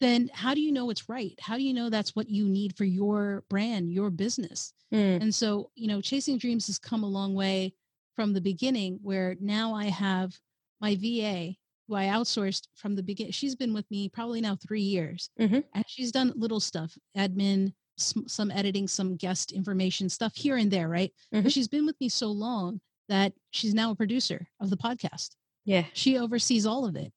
then 0.01 0.31
how 0.33 0.55
do 0.55 0.61
you 0.61 0.71
know 0.71 0.89
it's 0.91 1.09
right? 1.09 1.35
How 1.41 1.57
do 1.57 1.63
you 1.65 1.75
know 1.75 1.91
that's 1.91 2.15
what 2.15 2.31
you 2.31 2.45
need 2.45 2.77
for 2.77 2.85
your 2.85 3.43
brand, 3.51 3.93
your 3.93 4.11
business? 4.11 4.73
Mm. 4.95 5.23
And 5.23 5.35
so, 5.35 5.71
you 5.75 5.89
know, 5.89 6.01
Chasing 6.01 6.39
Dreams 6.39 6.69
has 6.69 6.79
come 6.79 7.03
a 7.03 7.09
long 7.09 7.35
way 7.35 7.75
from 8.15 8.33
the 8.33 8.41
beginning 8.41 9.01
where 9.03 9.37
now 9.41 9.75
I 9.75 9.87
have 9.87 10.39
my 10.81 10.95
VA 10.95 11.57
who 11.89 11.95
I 11.95 12.05
outsourced 12.05 12.69
from 12.75 12.95
the 12.95 13.03
beginning. 13.03 13.33
She's 13.33 13.57
been 13.57 13.73
with 13.73 13.91
me 13.91 14.09
probably 14.09 14.41
now 14.41 14.57
three 14.57 14.83
years 14.83 15.31
Mhm. 15.41 15.65
and 15.75 15.85
she's 15.89 16.13
done 16.13 16.33
little 16.37 16.61
stuff, 16.61 16.97
admin. 17.17 17.73
some, 18.01 18.29
some 18.29 18.53
editing, 18.53 18.87
some 18.87 19.17
guest 19.17 19.51
information 19.51 20.09
stuff 20.09 20.37
here 20.37 20.57
and 20.57 20.71
there, 20.71 20.89
right? 20.89 21.13
Mhm. 21.35 21.43
But 21.43 21.51
she's 21.53 21.67
been 21.67 21.85
with 21.85 22.01
me 22.01 22.09
so 22.09 22.31
long 22.31 22.81
that 23.09 23.33
she's 23.51 23.75
now 23.75 23.91
a 23.91 23.97
producer 23.97 24.47
of 24.61 24.71
the 24.71 24.77
podcast. 24.77 25.31
Yeah. 25.65 25.85
She 25.95 26.17
oversees 26.17 26.65
all 26.65 26.85
of 26.87 26.95
it. 26.95 27.13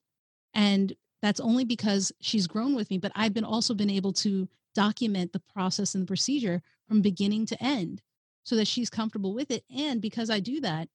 And 0.54 0.92
that's 1.20 1.38
only 1.38 1.64
because 1.64 2.10
she's 2.20 2.48
grown 2.48 2.74
with 2.74 2.90
me, 2.90 2.98
but 2.98 3.12
I've 3.14 3.32
been 3.32 3.44
also 3.44 3.74
been 3.74 3.90
able 3.90 4.12
to 4.14 4.48
document 4.74 5.32
the 5.32 5.38
process 5.54 5.94
and 5.94 6.02
the 6.02 6.06
procedure 6.08 6.60
from 6.88 7.00
beginning 7.00 7.46
to 7.46 7.62
end 7.62 8.02
so 8.42 8.56
that 8.56 8.66
she's 8.66 8.90
comfortable 8.90 9.34
with 9.34 9.52
it. 9.52 9.64
And 9.70 10.02
because 10.02 10.30
I 10.30 10.40
do 10.40 10.60
that, 10.62 10.88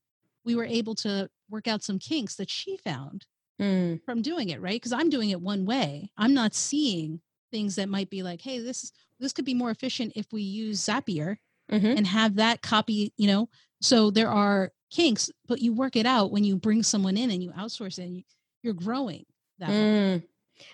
we 0.44 0.54
were 0.56 0.66
able 0.66 0.96
to 0.96 1.30
work 1.50 1.66
out 1.70 1.82
some 1.82 1.98
kinks 1.98 2.36
that 2.36 2.50
she 2.50 2.76
found 2.76 3.26
Mm. 3.62 4.04
from 4.06 4.22
doing 4.22 4.50
it, 4.50 4.62
right? 4.62 4.76
Because 4.80 4.94
I'm 4.94 5.10
doing 5.10 5.32
it 5.32 5.42
one 5.42 5.66
way. 5.66 6.12
I'm 6.18 6.34
not 6.34 6.54
seeing 6.54 7.22
things 7.52 7.76
that 7.76 7.90
might 7.90 8.10
be 8.10 8.22
like, 8.24 8.42
hey, 8.42 8.60
this 8.60 8.92
this 9.20 9.34
could 9.34 9.46
be 9.46 9.56
more 9.56 9.72
efficient 9.72 10.14
if 10.16 10.28
we 10.32 10.44
use 10.44 10.80
Zapier 10.86 11.38
Mhm. 11.72 11.98
and 11.98 12.06
have 12.06 12.36
that 12.36 12.62
copy, 12.62 13.14
you 13.18 13.26
know. 13.28 13.50
So 13.82 14.12
there 14.12 14.30
are 14.30 14.72
kinks, 14.92 15.32
but 15.48 15.60
you 15.60 15.74
work 15.74 15.96
it 15.96 16.06
out 16.06 16.32
when 16.32 16.44
you 16.44 16.56
bring 16.56 16.84
someone 16.84 17.18
in 17.18 17.32
and 17.32 17.42
you 17.42 17.50
outsource 17.52 17.98
it 17.98 18.04
and 18.04 18.18
you, 18.18 18.24
you're 18.62 18.74
growing 18.76 19.26
that. 19.58 19.70
Mm. 19.70 20.24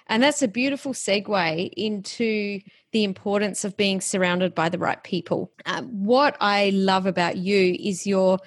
And 0.08 0.24
that's 0.24 0.41
a 0.41 0.48
beautiful 0.48 0.93
segue 0.93 1.69
into 1.76 2.60
the 2.91 3.04
importance 3.04 3.63
of 3.65 3.76
being 3.78 4.02
surrounded 4.02 4.54
by 4.54 4.69
the 4.69 4.78
right 4.78 5.02
people. 5.04 5.52
Um, 5.65 6.06
what 6.06 6.36
I 6.41 6.69
love 6.72 7.06
about 7.06 7.38
you 7.38 7.76
is 7.80 8.06
your, 8.06 8.39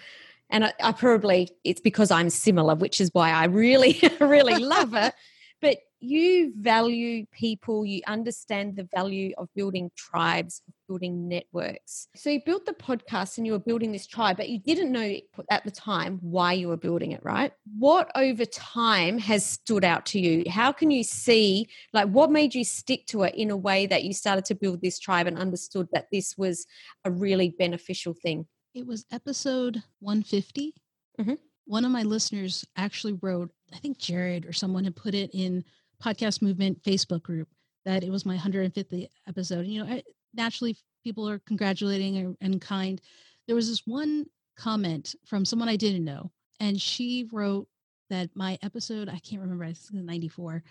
and 0.51 0.65
I, 0.65 0.73
I 0.83 0.93
probably, 0.93 1.51
it's 1.65 1.81
because 1.81 2.11
I'm 2.11 2.31
similar, 2.31 2.75
which 2.75 3.01
is 3.01 3.11
why 3.13 3.31
I 3.31 3.45
really, 3.45 4.01
really 4.21 4.57
love 4.57 4.95
it. 4.95 5.15
But 5.63 5.79
you 6.01 6.53
value 6.59 7.25
people, 7.33 7.87
you 7.87 8.03
understand 8.07 8.77
the 8.77 8.87
value 8.95 9.33
of 9.39 9.49
building 9.57 9.91
tribes, 9.97 10.61
of 10.69 10.75
building 10.87 11.29
networks. 11.29 12.09
So 12.15 12.29
you 12.29 12.43
built 12.45 12.67
the 12.67 12.75
podcast 12.75 13.39
and 13.39 13.47
you 13.47 13.53
were 13.53 13.59
building 13.59 13.91
this 13.91 14.07
tribe, 14.07 14.37
but 14.37 14.51
you 14.51 14.59
didn't 14.59 14.93
know 14.93 15.17
at 15.51 15.65
the 15.65 15.71
time 15.71 16.19
why 16.21 16.53
you 16.53 16.69
were 16.69 16.77
building 16.77 17.13
it, 17.13 17.25
right? 17.25 17.53
What 17.79 18.13
over 18.15 18.45
time 18.45 19.17
has 19.19 19.47
stood 19.47 19.83
out 19.83 20.05
to 20.07 20.21
you? 20.21 20.45
How 20.51 20.73
can 20.73 20.91
you 20.91 21.03
see, 21.03 21.69
like, 21.95 22.09
what 22.09 22.31
made 22.31 22.55
you 22.55 22.63
stick 22.63 23.07
to 23.07 23.23
it 23.23 23.35
in 23.35 23.51
a 23.51 23.57
way 23.57 23.87
that 23.87 24.05
you 24.05 24.13
started 24.13 24.45
to 24.47 24.55
build 24.55 24.83
this 24.83 24.99
tribe 24.99 25.27
and 25.27 25.39
understood 25.39 25.89
that 25.93 26.09
this 26.13 26.35
was 26.37 26.67
a 27.07 27.11
really 27.11 27.55
beneficial 27.59 28.13
thing? 28.13 28.47
It 28.77 28.87
was 28.87 29.07
episode 29.11 29.83
150. 30.01 30.75
Mhm. 31.19 31.39
One 31.65 31.87
of 31.87 31.91
my 31.91 32.03
listeners 32.03 32.62
actually 32.77 33.15
wrote, 33.15 33.51
I 33.73 33.79
think 33.79 33.97
Jared 33.97 34.45
or 34.45 34.53
someone 34.53 34.85
had 34.85 34.95
put 34.95 35.15
it 35.15 35.31
in 35.33 35.65
Podcast 35.99 36.43
Movement 36.43 36.83
Facebook 36.83 37.23
group 37.23 37.49
that 37.87 38.05
it 38.05 38.11
was 38.11 38.27
my 38.27 38.37
150th 38.37 39.09
episode. 39.27 39.61
And, 39.61 39.73
you 39.73 39.83
know, 39.83 39.91
I, 39.91 40.03
naturally 40.35 40.77
people 41.03 41.27
are 41.27 41.39
congratulating 41.39 42.37
and, 42.39 42.61
kind. 42.61 43.01
There 43.47 43.57
was 43.57 43.67
this 43.71 43.87
one 43.87 44.27
comment 44.59 45.15
from 45.25 45.47
someone 45.47 45.71
I 45.71 45.77
didn't 45.77 46.05
know, 46.05 46.31
and 46.61 46.79
she 46.79 47.31
wrote 47.33 47.69
that 48.11 48.37
my 48.37 48.59
episode, 48.61 49.09
I 49.09 49.21
can't 49.21 49.41
remember, 49.41 49.65
I 49.65 49.73
think 49.73 49.95
it 49.95 49.97
was 49.97 50.05
94 50.05 50.62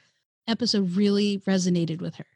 episode 0.48 0.91
really 0.91 1.39
resonated 1.39 2.02
with 2.02 2.13
her. 2.18 2.28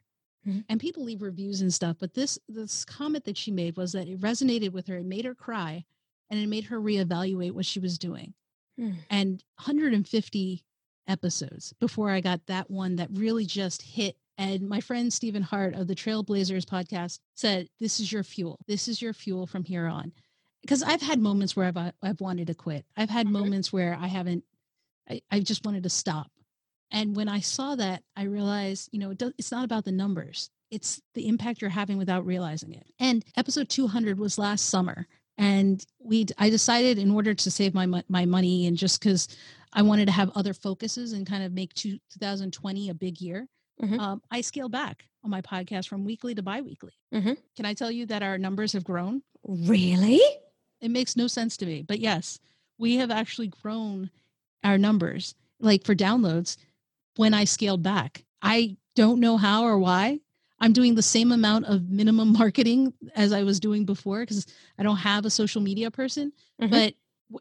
Mhm. 0.46 0.64
And 0.68 0.80
people 0.80 1.04
leave 1.04 1.22
reviews 1.22 1.60
and 1.60 1.72
stuff, 1.72 1.96
but 1.98 2.14
this 2.14 2.38
this 2.48 2.84
comment 2.84 3.24
that 3.24 3.36
she 3.36 3.50
made 3.50 3.76
was 3.76 3.92
that 3.92 4.08
it 4.08 4.20
resonated 4.20 4.72
with 4.72 4.86
her. 4.86 4.96
It 4.98 5.04
made 5.06 5.24
her 5.26 5.34
cry, 5.34 5.84
and 6.30 6.40
it 6.40 6.46
made 6.48 6.64
her 6.64 6.80
reevaluate 6.80 7.52
what 7.52 7.66
she 7.66 7.78
was 7.80 7.98
doing. 7.98 8.34
Hmm. 8.78 8.92
And 9.10 9.44
150 9.56 10.64
episodes 11.06 11.72
before 11.80 12.10
I 12.10 12.20
got 12.20 12.46
that 12.46 12.70
one 12.70 12.96
that 12.96 13.10
really 13.12 13.44
just 13.46 13.82
hit. 13.82 14.16
And 14.38 14.68
my 14.68 14.80
friend 14.80 15.12
Stephen 15.12 15.42
Hart 15.42 15.74
of 15.74 15.86
the 15.86 15.94
Trailblazers 15.94 16.64
podcast 16.64 17.18
said, 17.34 17.68
"This 17.78 18.00
is 18.00 18.10
your 18.10 18.22
fuel. 18.22 18.58
This 18.66 18.88
is 18.88 19.02
your 19.02 19.12
fuel 19.12 19.46
from 19.46 19.64
here 19.64 19.86
on." 19.86 20.12
Because 20.62 20.82
I've 20.82 21.02
had 21.02 21.18
moments 21.20 21.54
where 21.56 21.66
I've 21.66 21.92
I've 22.02 22.20
wanted 22.20 22.46
to 22.46 22.54
quit. 22.54 22.86
I've 22.96 23.10
had 23.10 23.26
Mhm. 23.26 23.32
moments 23.32 23.72
where 23.72 23.94
I 23.94 24.06
haven't. 24.06 24.44
I, 25.08 25.20
I 25.30 25.40
just 25.40 25.64
wanted 25.66 25.82
to 25.82 25.90
stop. 25.90 26.30
And 26.90 27.14
when 27.14 27.28
I 27.28 27.40
saw 27.40 27.74
that, 27.76 28.02
I 28.16 28.24
realized, 28.24 28.88
you 28.92 28.98
know, 28.98 29.10
it 29.10 29.18
does, 29.18 29.32
it's 29.38 29.52
not 29.52 29.64
about 29.64 29.84
the 29.84 29.92
numbers. 29.92 30.50
It's 30.70 31.00
the 31.14 31.28
impact 31.28 31.60
you're 31.60 31.70
having 31.70 31.98
without 31.98 32.26
realizing 32.26 32.72
it. 32.74 32.86
And 32.98 33.24
episode 33.36 33.68
200 33.68 34.18
was 34.18 34.38
last 34.38 34.66
summer, 34.66 35.06
and 35.38 35.84
we 35.98 36.26
I 36.38 36.50
decided 36.50 36.98
in 36.98 37.10
order 37.10 37.34
to 37.34 37.50
save 37.50 37.74
my 37.74 37.86
my 38.08 38.24
money 38.24 38.66
and 38.66 38.76
just 38.76 39.00
because 39.00 39.28
I 39.72 39.82
wanted 39.82 40.06
to 40.06 40.12
have 40.12 40.30
other 40.34 40.52
focuses 40.54 41.12
and 41.12 41.26
kind 41.26 41.44
of 41.44 41.52
make 41.52 41.72
two, 41.74 41.98
2020 42.12 42.88
a 42.88 42.94
big 42.94 43.20
year, 43.20 43.48
Mhm. 43.80 43.98
um, 43.98 44.22
I 44.30 44.40
scaled 44.42 44.72
back 44.72 45.04
on 45.24 45.30
my 45.30 45.40
podcast 45.42 45.86
from 45.88 46.04
weekly 46.04 46.34
to 46.34 46.42
biweekly. 46.42 46.92
Mhm. 47.12 47.36
Can 47.56 47.64
I 47.66 47.74
tell 47.74 47.90
you 47.90 48.06
that 48.06 48.22
our 48.22 48.36
numbers 48.38 48.72
have 48.72 48.84
grown? 48.84 49.22
Really? 49.46 50.20
It 50.80 50.90
makes 50.90 51.16
no 51.16 51.26
sense 51.28 51.56
to 51.58 51.66
me, 51.66 51.82
but 51.82 52.00
yes, 52.00 52.38
we 52.78 52.96
have 52.96 53.10
actually 53.10 53.48
grown 53.48 54.10
our 54.64 54.76
numbers 54.78 55.34
like 55.60 55.84
for 55.84 55.94
downloads 55.94 56.56
when 57.20 57.34
I 57.34 57.44
scaled 57.44 57.82
back. 57.82 58.24
I 58.40 58.78
don't 58.96 59.20
know 59.20 59.36
how 59.36 59.64
or 59.64 59.78
why. 59.78 60.20
I'm 60.58 60.72
doing 60.72 60.94
the 60.94 61.02
same 61.02 61.32
amount 61.32 61.66
of 61.66 61.90
minimum 61.90 62.32
marketing 62.40 62.94
as 63.14 63.32
I 63.32 63.42
was 63.42 63.60
doing 63.60 63.84
before 63.84 64.20
because 64.20 64.46
I 64.78 64.82
don't 64.82 64.96
have 64.96 65.26
a 65.26 65.30
social 65.30 65.60
media 65.60 65.90
person, 65.90 66.32
Mhm. 66.62 66.70
but 66.70 66.94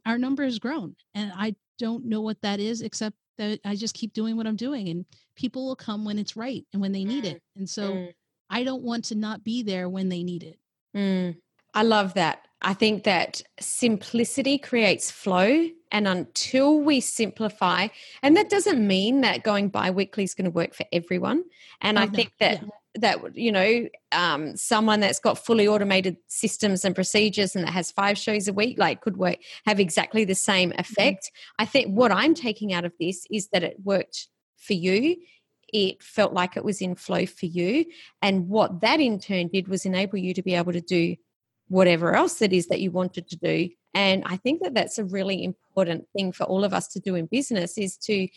our 0.06 0.18
number 0.18 0.44
has 0.44 0.60
grown. 0.60 0.96
And 1.16 1.32
I 1.34 1.56
don't 1.78 2.06
know 2.06 2.20
what 2.20 2.42
that 2.42 2.60
is, 2.60 2.82
except 2.82 3.16
that 3.38 3.62
I 3.64 3.76
just 3.78 3.96
keep 3.96 4.12
doing 4.14 4.36
what 4.36 4.48
I'm 4.48 4.58
doing 4.58 4.90
and 4.90 5.06
people 5.36 5.66
will 5.66 5.78
come 5.78 6.04
when 6.04 6.20
it's 6.20 6.36
right 6.36 6.66
and 6.74 6.82
when 6.82 6.92
they 6.92 7.06
need 7.06 7.24
it. 7.24 7.42
And 7.56 7.70
so 7.70 7.94
Mm. 7.94 8.14
I 8.50 8.64
don't 8.66 8.84
want 8.84 9.06
to 9.06 9.16
not 9.16 9.46
be 9.46 9.64
there 9.64 9.88
when 9.88 10.10
they 10.10 10.24
need 10.24 10.44
it. 10.44 10.60
Mm, 10.94 11.38
I 11.74 11.84
love 11.84 12.14
that. 12.16 12.48
I 12.62 12.74
think 12.74 13.04
that 13.06 13.42
simplicity 13.60 14.58
creates 14.58 15.12
flow. 15.12 15.70
And 15.92 16.08
until 16.08 16.80
we 16.80 17.00
simplify, 17.00 17.88
and 18.22 18.38
that 18.38 18.50
doesn't 18.50 18.86
mean 18.86 19.22
that 19.22 19.44
going 19.44 19.70
bi 19.70 19.90
weekly 19.90 20.24
is 20.24 20.36
going 20.36 20.46
to 20.46 20.52
work 20.52 20.76
for 20.76 20.86
everyone. 20.92 21.44
And 21.82 21.98
Oh, 21.98 22.02
I 22.02 22.06
no. 22.06 22.12
think 22.12 22.32
that. 22.40 22.62
Yeah. 22.62 22.70
That 22.96 23.38
you 23.38 23.52
know, 23.52 23.88
um, 24.12 24.58
someone 24.58 25.00
that's 25.00 25.20
got 25.20 25.38
fully 25.38 25.68
automated 25.68 26.18
systems 26.28 26.84
and 26.84 26.96
procedures 26.96 27.56
and 27.56 27.64
that 27.64 27.72
has 27.72 27.92
five 27.92 28.18
shows 28.18 28.48
a 28.48 28.52
week, 28.54 28.80
like 28.80 29.02
could 29.02 29.16
work 29.16 29.38
have 29.68 29.80
exactly 29.80 30.26
the 30.26 30.34
same 30.34 30.72
Mm-hmm. 30.72 30.80
effect. 30.80 31.32
I 31.60 31.66
think 31.66 31.96
what 31.96 32.12
I'm 32.12 32.34
taking 32.34 32.74
out 32.74 32.86
of 32.86 32.94
this 33.00 33.28
is 33.30 33.50
that 33.50 33.64
it 33.64 33.78
worked 33.84 34.28
for 34.58 34.74
you. 34.74 35.18
It 35.72 36.02
felt 36.02 36.34
like 36.34 36.58
it 36.58 36.66
was 36.66 36.82
in 36.82 36.96
flow 36.96 37.28
for 37.28 37.46
you, 37.46 37.86
and 38.24 38.50
what 38.50 38.82
that 38.82 39.00
in 39.00 39.20
turn 39.20 39.50
did 39.50 39.68
was 39.68 39.86
enable 39.86 40.18
you 40.18 40.34
to 40.34 40.42
be 40.42 40.56
able 40.56 40.74
to 40.74 40.82
do 40.82 41.16
whatever 41.70 42.16
else 42.16 42.42
it 42.42 42.54
is 42.54 42.68
that 42.68 42.82
you 42.82 42.92
wanted 42.92 43.30
to 43.30 43.38
do. 43.38 43.70
And 43.96 44.24
i 44.26 44.38
think 44.38 44.62
that 44.62 44.76
that's 44.76 45.00
a 45.00 45.06
really 45.06 45.44
important 45.44 46.08
thing 46.14 46.32
for 46.32 46.44
all 46.44 46.64
of 46.64 46.74
us 46.74 46.88
to 46.90 47.00
do 47.00 47.16
in 47.16 47.26
business 47.26 47.78
is 47.78 47.98
to 47.98 48.28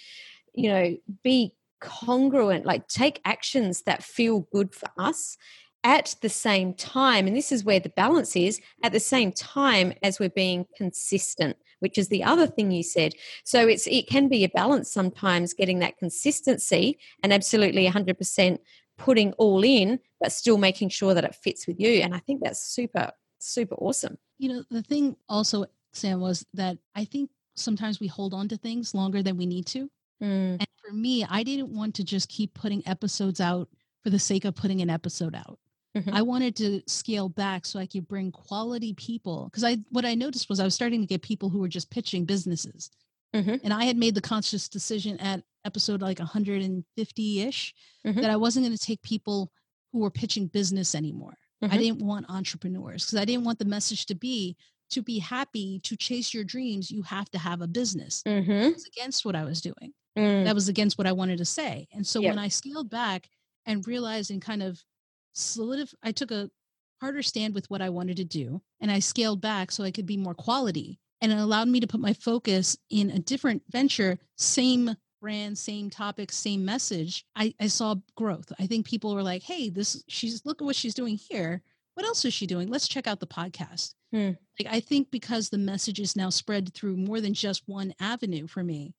you 0.55 0.69
know 0.71 0.97
be 1.23 1.53
congruent 1.81 2.65
like 2.65 2.87
take 2.89 3.21
actions 3.25 3.83
that 3.83 4.03
feel 4.03 4.47
good 4.53 4.73
for 4.75 4.89
us 4.97 5.37
at 5.85 6.15
the 6.23 6.29
same 6.29 6.75
time. 6.75 7.27
And 7.27 7.37
this 7.37 7.51
is 7.51 7.65
where 7.65 7.81
the 7.81 7.89
balance 7.89 8.37
is 8.37 8.61
at 8.85 8.93
the 8.93 9.01
same 9.01 9.33
time 9.33 9.93
as 10.03 10.21
we're 10.21 10.31
being 10.31 10.67
consistent 10.77 11.57
which 11.81 11.99
is 11.99 12.07
the 12.09 12.23
other 12.23 12.47
thing 12.47 12.71
you 12.71 12.85
said. 12.85 13.13
So 13.43 13.67
it's 13.67 13.89
it 13.89 14.07
can 14.07 14.29
be 14.29 14.45
a 14.45 14.49
balance 14.49 14.89
sometimes 14.93 15.53
getting 15.53 15.81
that 15.81 15.99
consistency 15.99 16.97
and 17.25 17.33
absolutely 17.33 17.89
100% 17.89 18.59
putting 18.99 19.33
all 19.33 19.65
in 19.65 19.99
but 20.21 20.31
still 20.31 20.59
making 20.59 20.91
sure 20.91 21.13
that 21.13 21.25
it 21.25 21.35
fits 21.35 21.67
with 21.67 21.81
you. 21.81 21.95
And 22.03 22.15
i 22.15 22.21
think 22.21 22.41
that's 22.41 22.63
super 22.63 23.11
super 23.45 23.75
awesome 23.77 24.17
You 24.39 24.49
know, 24.49 24.65
the 24.71 24.83
thing 24.83 25.17
also, 25.29 25.67
Sam, 25.93 26.21
was 26.21 26.45
that 26.55 26.79
I 26.95 27.05
think 27.05 27.31
sometimes 27.57 28.01
we 28.01 28.07
hold 28.07 28.33
on 28.35 28.49
to 28.49 28.57
things 28.57 28.95
longer 28.95 29.23
than 29.23 29.37
we 29.37 29.47
need 29.47 29.67
to. 29.67 29.91
Mm, 30.23 30.57
And 30.61 30.67
for 30.85 30.93
me, 30.95 31.25
I 31.25 31.43
didn't 31.43 31.75
want 31.75 31.95
to 31.97 32.05
just 32.05 32.29
keep 32.29 32.55
putting 32.55 32.83
episodes 32.87 33.41
out 33.41 33.69
for 34.03 34.11
the 34.11 34.19
sake 34.19 34.45
of 34.45 34.55
putting 34.55 34.81
an 34.81 34.91
episode 34.91 35.35
out. 35.35 35.59
Mhm. 35.97 36.13
I 36.13 36.23
wanted 36.23 36.57
to 36.57 36.83
scale 36.87 37.29
back 37.29 37.67
so 37.67 37.79
I 37.79 37.87
could 37.87 38.09
bring 38.09 38.31
quality 38.33 38.95
people. 38.95 39.45
Because 39.51 39.65
I 39.65 39.77
what 39.91 40.05
I 40.07 40.15
noticed 40.15 40.49
was 40.49 40.59
I 40.61 40.65
was 40.65 40.75
starting 40.75 41.01
to 41.03 41.07
get 41.07 41.23
people 41.23 41.51
who 41.51 41.59
were 41.59 41.69
just 41.69 41.91
pitching 41.91 42.25
businesses. 42.25 42.91
Mhm. 43.35 43.61
And 43.65 43.73
I 43.75 43.85
had 43.85 43.97
made 43.97 44.15
the 44.15 44.21
conscious 44.33 44.69
decision 44.69 45.19
at 45.21 45.45
episode 45.65 46.01
like 46.03 46.19
150-ish 46.21 47.75
Mhm. 48.07 48.21
that 48.23 48.31
I 48.31 48.37
wasn't 48.37 48.65
going 48.67 48.77
to 48.77 48.83
take 48.87 49.03
people 49.03 49.53
who 49.93 49.99
were 50.01 50.11
pitching 50.11 50.47
business 50.49 50.95
anymore. 50.95 51.37
I 51.63 51.77
Mhm. 51.77 51.79
didn't 51.79 52.03
want 52.07 52.27
entrepreneurs 52.31 53.05
because 53.05 53.19
I 53.19 53.25
didn't 53.25 53.45
want 53.45 53.59
the 53.59 53.65
message 53.65 54.07
to 54.07 54.15
be 54.15 54.57
to 54.91 55.01
be 55.03 55.21
happy, 55.21 55.81
to 55.81 55.97
chase 55.97 56.35
your 56.35 56.45
dreams, 56.45 56.91
you 56.91 57.03
have 57.03 57.31
to 57.31 57.39
have 57.39 57.63
a 57.63 57.67
business. 57.67 58.23
It 58.27 58.75
was 58.75 58.85
against 58.87 59.25
what 59.25 59.35
I 59.35 59.45
was 59.45 59.63
doing. 59.63 59.95
Mm, 60.19 60.45
That 60.45 60.55
was 60.55 60.69
against 60.69 60.99
what 60.99 61.07
I 61.07 61.13
wanted 61.13 61.39
to 61.39 61.47
say. 61.47 61.89
And 61.93 62.07
so 62.07 62.21
Yep. 62.21 62.31
when 62.31 62.39
I 62.39 62.49
scaled 62.49 62.91
back 62.91 63.31
and 63.65 63.87
realized 63.87 64.31
and 64.31 64.43
kind 64.43 64.63
of 64.63 64.85
solidif 65.35 65.95
I 66.03 66.13
took 66.13 66.31
a 66.31 66.51
harder 67.01 67.23
stand 67.23 67.55
with 67.55 67.71
what 67.71 67.81
I 67.83 67.89
wanted 67.89 68.17
to 68.19 68.25
do 68.25 68.63
and 68.81 68.91
I 68.91 68.99
scaled 68.99 69.41
back 69.41 69.73
so 69.73 69.83
I 69.83 69.91
could 69.91 70.07
be 70.07 70.17
more 70.19 70.35
quality. 70.35 71.01
And 71.23 71.33
it 71.33 71.39
allowed 71.39 71.69
me 71.69 71.81
to 71.81 71.87
put 71.87 72.01
my 72.01 72.13
focus 72.13 72.77
in 72.91 73.11
a 73.11 73.19
different 73.19 73.63
venture, 73.71 74.19
same 74.37 74.97
brand, 75.23 75.57
same 75.57 75.89
topic, 75.89 76.31
same 76.33 76.65
message. 76.65 77.25
I, 77.37 77.55
I 77.61 77.69
saw 77.69 77.95
growth. 78.17 78.53
I 78.59 78.67
think 78.67 78.85
people 78.85 79.15
were 79.15 79.23
like, 79.23 79.43
hey, 79.43 79.71
this 79.71 80.03
she's 80.09 80.45
look 80.45 80.61
at 80.61 80.65
what 80.67 80.77
she's 80.77 80.95
doing 80.95 81.17
here. 81.31 81.63
what 81.95 82.05
else 82.05 82.25
is 82.25 82.35
she 82.35 82.47
doing? 82.47 82.69
Let's 82.69 82.89
check 82.89 83.07
out 83.07 83.21
the 83.21 83.27
podcast. 83.27 83.95
Hmm. 84.13 84.33
Like 84.59 84.69
I 84.71 84.81
think 84.81 85.11
because 85.11 85.49
the 85.49 85.59
message 85.59 86.01
is 86.01 86.17
now 86.17 86.29
spread 86.31 86.75
through 86.75 86.97
more 86.97 87.21
than 87.21 87.33
just 87.35 87.63
one 87.67 87.95
avenue 88.01 88.47
for 88.47 88.63
me, 88.65 88.95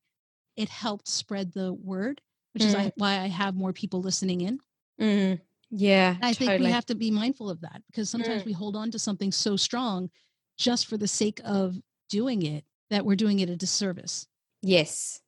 it 0.56 0.70
helped 0.70 1.08
spread 1.08 1.54
the 1.54 1.74
word, 1.74 2.22
which 2.54 2.64
is 2.64 2.74
Mm. 2.74 2.80
I, 2.80 2.92
why 2.96 3.20
I 3.20 3.28
have 3.28 3.56
more 3.56 3.74
people 3.74 4.02
listening 4.02 4.42
in. 4.42 4.60
Mm. 5.02 5.42
Yeah. 5.72 6.16
And 6.16 6.26
I 6.26 6.34
think 6.34 6.60
we 6.62 6.68
have 6.72 6.86
to 6.86 6.96
be 6.96 7.10
mindful 7.12 7.50
of 7.50 7.62
that 7.62 7.82
because 7.88 8.10
sometimes 8.10 8.44
Mm. 8.44 8.46
we 8.46 8.54
hold 8.54 8.76
on 8.76 8.92
to 8.92 9.00
something 9.00 9.32
so 9.32 9.56
strong 9.58 10.10
just 10.58 10.86
for 10.88 10.98
the 10.98 11.08
sake 11.08 11.42
of 11.44 11.76
doing 12.10 12.44
it 12.44 12.64
that 12.92 13.06
we're 13.06 13.16
doing 13.16 13.40
it 13.40 13.50
a 13.50 13.56
disservice. 13.58 14.28
Yes. 14.62 15.20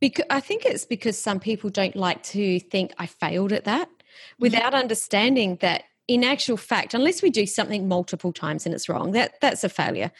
Because 0.00 0.26
I 0.30 0.40
think 0.40 0.64
it's 0.64 0.84
because 0.84 1.18
some 1.18 1.40
people 1.40 1.70
don't 1.70 1.96
like 1.96 2.22
to 2.24 2.60
think 2.60 2.92
I 2.98 3.06
failed 3.06 3.52
at 3.52 3.64
that 3.64 3.88
mm-hmm. 3.88 4.34
without 4.38 4.74
understanding 4.74 5.56
that 5.60 5.84
in 6.06 6.22
actual 6.22 6.56
fact, 6.56 6.92
unless 6.92 7.22
we 7.22 7.30
do 7.30 7.46
something 7.46 7.88
multiple 7.88 8.32
times 8.32 8.66
and 8.66 8.74
it's 8.74 8.88
wrong, 8.88 9.12
that 9.12 9.40
that's 9.40 9.64
a 9.64 9.68
failure. 9.68 10.12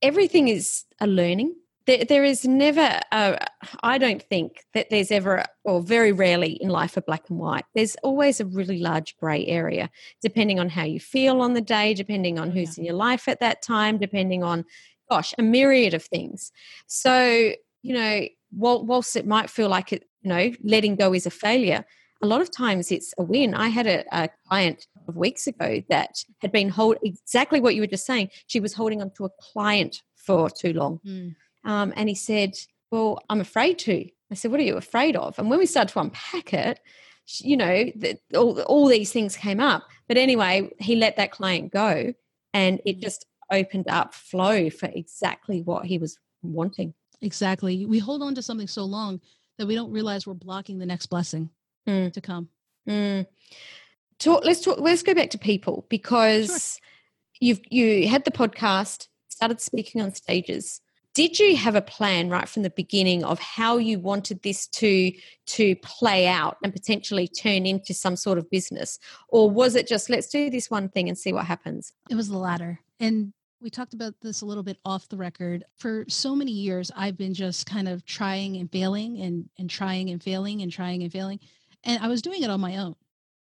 Everything 0.00 0.48
is 0.48 0.84
a 1.00 1.06
learning. 1.06 1.54
There, 1.86 2.04
there 2.04 2.24
is 2.24 2.46
never, 2.46 3.00
a, 3.12 3.46
I 3.82 3.98
don't 3.98 4.22
think 4.22 4.64
that 4.72 4.88
there's 4.90 5.10
ever, 5.10 5.36
a- 5.36 5.48
or 5.64 5.82
very 5.82 6.12
rarely 6.12 6.52
in 6.52 6.68
life, 6.70 6.96
a 6.96 7.02
black 7.02 7.28
and 7.28 7.38
white. 7.38 7.64
There's 7.74 7.96
always 7.96 8.40
a 8.40 8.46
really 8.46 8.78
large 8.78 9.16
grey 9.18 9.44
area, 9.46 9.90
depending 10.22 10.58
on 10.60 10.70
how 10.70 10.84
you 10.84 11.00
feel 11.00 11.42
on 11.42 11.54
the 11.54 11.60
day, 11.60 11.92
depending 11.92 12.38
on 12.38 12.52
who's 12.52 12.78
in 12.78 12.84
your 12.84 12.94
life 12.94 13.28
at 13.28 13.40
that 13.40 13.60
time, 13.60 13.98
depending 13.98 14.42
on, 14.42 14.64
gosh, 15.10 15.34
a 15.36 15.42
myriad 15.42 15.92
of 15.92 16.04
things. 16.04 16.52
So, 16.86 17.52
you 17.82 17.94
know, 17.94 18.28
whilst 18.56 19.16
it 19.16 19.26
might 19.26 19.50
feel 19.50 19.68
like 19.68 19.92
it, 19.92 20.04
you 20.22 20.28
know, 20.28 20.52
letting 20.62 20.96
go 20.96 21.12
is 21.12 21.26
a 21.26 21.30
failure, 21.30 21.84
a 22.22 22.26
lot 22.26 22.40
of 22.40 22.50
times 22.50 22.90
it's 22.90 23.12
a 23.18 23.22
win. 23.22 23.54
I 23.54 23.68
had 23.68 23.86
a, 23.86 24.04
a 24.12 24.28
client 24.48 24.86
of 25.06 25.16
weeks 25.16 25.46
ago 25.46 25.82
that 25.90 26.16
had 26.38 26.52
been 26.52 26.68
hold 26.68 26.96
exactly 27.02 27.60
what 27.60 27.74
you 27.74 27.82
were 27.82 27.86
just 27.86 28.06
saying. 28.06 28.30
She 28.46 28.60
was 28.60 28.74
holding 28.74 29.02
on 29.02 29.10
to 29.16 29.26
a 29.26 29.30
client 29.52 30.02
for 30.16 30.48
too 30.48 30.72
long. 30.72 31.00
Mm. 31.06 31.34
Um, 31.64 31.92
and 31.96 32.08
he 32.08 32.14
said, 32.14 32.54
Well, 32.90 33.18
I'm 33.28 33.40
afraid 33.40 33.78
to. 33.80 34.08
I 34.30 34.34
said, 34.34 34.50
What 34.50 34.60
are 34.60 34.64
you 34.64 34.76
afraid 34.76 35.16
of? 35.16 35.38
And 35.38 35.50
when 35.50 35.58
we 35.58 35.66
started 35.66 35.92
to 35.92 36.00
unpack 36.00 36.54
it, 36.54 36.80
you 37.40 37.56
know, 37.56 37.90
the, 37.94 38.18
all, 38.34 38.60
all 38.62 38.86
these 38.86 39.12
things 39.12 39.36
came 39.36 39.60
up. 39.60 39.84
But 40.08 40.16
anyway, 40.16 40.70
he 40.78 40.96
let 40.96 41.16
that 41.16 41.30
client 41.30 41.72
go 41.72 42.14
and 42.52 42.80
it 42.84 43.00
just 43.00 43.26
opened 43.50 43.88
up 43.88 44.14
flow 44.14 44.70
for 44.70 44.90
exactly 44.94 45.62
what 45.62 45.86
he 45.86 45.98
was 45.98 46.18
wanting. 46.42 46.94
Exactly. 47.24 47.86
We 47.86 47.98
hold 47.98 48.22
on 48.22 48.34
to 48.34 48.42
something 48.42 48.68
so 48.68 48.84
long 48.84 49.20
that 49.58 49.66
we 49.66 49.74
don't 49.74 49.90
realize 49.92 50.26
we're 50.26 50.34
blocking 50.34 50.78
the 50.78 50.86
next 50.86 51.06
blessing 51.06 51.50
Mm. 51.86 52.12
to 52.12 52.20
come. 52.20 52.48
Mm. 52.88 53.26
Talk, 54.18 54.44
let's 54.44 54.60
talk. 54.62 54.78
Let's 54.78 55.02
go 55.02 55.14
back 55.14 55.30
to 55.30 55.38
people 55.38 55.86
because 55.88 56.80
you've 57.40 57.60
you 57.70 58.08
had 58.08 58.24
the 58.24 58.30
podcast, 58.30 59.08
started 59.28 59.60
speaking 59.60 60.00
on 60.00 60.14
stages. 60.14 60.80
Did 61.14 61.38
you 61.38 61.56
have 61.56 61.76
a 61.76 61.82
plan 61.82 62.28
right 62.28 62.48
from 62.48 62.62
the 62.62 62.70
beginning 62.70 63.22
of 63.22 63.38
how 63.38 63.76
you 63.76 63.98
wanted 63.98 64.42
this 64.42 64.66
to 64.68 65.12
to 65.46 65.76
play 65.76 66.26
out 66.26 66.56
and 66.62 66.72
potentially 66.72 67.28
turn 67.28 67.66
into 67.66 67.92
some 67.94 68.16
sort 68.16 68.38
of 68.38 68.50
business, 68.50 68.98
or 69.28 69.50
was 69.50 69.74
it 69.74 69.86
just 69.86 70.08
let's 70.10 70.28
do 70.28 70.50
this 70.50 70.70
one 70.70 70.88
thing 70.88 71.08
and 71.08 71.18
see 71.18 71.32
what 71.32 71.46
happens? 71.46 71.92
It 72.10 72.14
was 72.14 72.28
the 72.28 72.38
latter. 72.38 72.80
And 72.98 73.32
we 73.64 73.70
talked 73.70 73.94
about 73.94 74.14
this 74.20 74.42
a 74.42 74.46
little 74.46 74.62
bit 74.62 74.78
off 74.84 75.08
the 75.08 75.16
record. 75.16 75.64
For 75.78 76.04
so 76.06 76.36
many 76.36 76.52
years, 76.52 76.92
I've 76.94 77.16
been 77.16 77.32
just 77.32 77.64
kind 77.64 77.88
of 77.88 78.04
trying 78.04 78.58
and 78.58 78.70
failing 78.70 79.22
and, 79.22 79.48
and 79.58 79.70
trying 79.70 80.10
and 80.10 80.22
failing 80.22 80.60
and 80.60 80.70
trying 80.70 81.02
and 81.02 81.10
failing. 81.10 81.40
And 81.82 82.00
I 82.04 82.08
was 82.08 82.20
doing 82.20 82.42
it 82.42 82.50
on 82.50 82.60
my 82.60 82.76
own 82.76 82.94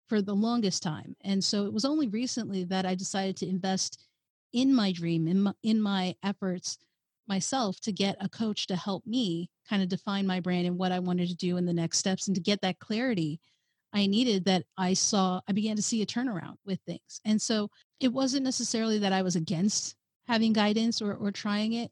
for 0.09 0.21
the 0.21 0.35
longest 0.35 0.83
time. 0.83 1.15
And 1.21 1.41
so 1.41 1.65
it 1.65 1.71
was 1.71 1.85
only 1.85 2.09
recently 2.09 2.65
that 2.65 2.85
I 2.85 2.93
decided 2.93 3.37
to 3.37 3.47
invest 3.47 4.05
in 4.51 4.75
my 4.75 4.91
dream, 4.91 5.29
in 5.29 5.43
my, 5.43 5.53
in 5.63 5.81
my 5.81 6.13
efforts 6.23 6.77
myself 7.25 7.79
to 7.79 7.93
get 7.93 8.17
a 8.19 8.27
coach 8.27 8.67
to 8.67 8.75
help 8.75 9.07
me 9.07 9.49
kind 9.69 9.81
of 9.81 9.87
define 9.87 10.27
my 10.27 10.41
brand 10.41 10.67
and 10.67 10.77
what 10.77 10.91
I 10.91 10.99
wanted 10.99 11.29
to 11.29 11.35
do 11.35 11.55
in 11.55 11.65
the 11.65 11.73
next 11.73 11.99
steps 11.99 12.27
and 12.27 12.35
to 12.35 12.41
get 12.41 12.59
that 12.61 12.79
clarity 12.79 13.39
I 13.93 14.07
needed 14.07 14.45
that 14.45 14.63
I 14.77 14.93
saw, 14.93 15.41
I 15.47 15.51
began 15.51 15.75
to 15.75 15.81
see 15.81 16.01
a 16.01 16.05
turnaround 16.05 16.55
with 16.65 16.79
things. 16.85 17.19
And 17.25 17.41
so 17.41 17.69
it 17.99 18.13
wasn't 18.13 18.45
necessarily 18.45 18.99
that 18.99 19.13
I 19.13 19.21
was 19.21 19.35
against 19.35 19.95
having 20.27 20.53
guidance 20.53 21.01
or, 21.01 21.13
or 21.13 21.31
trying 21.31 21.73
it. 21.73 21.91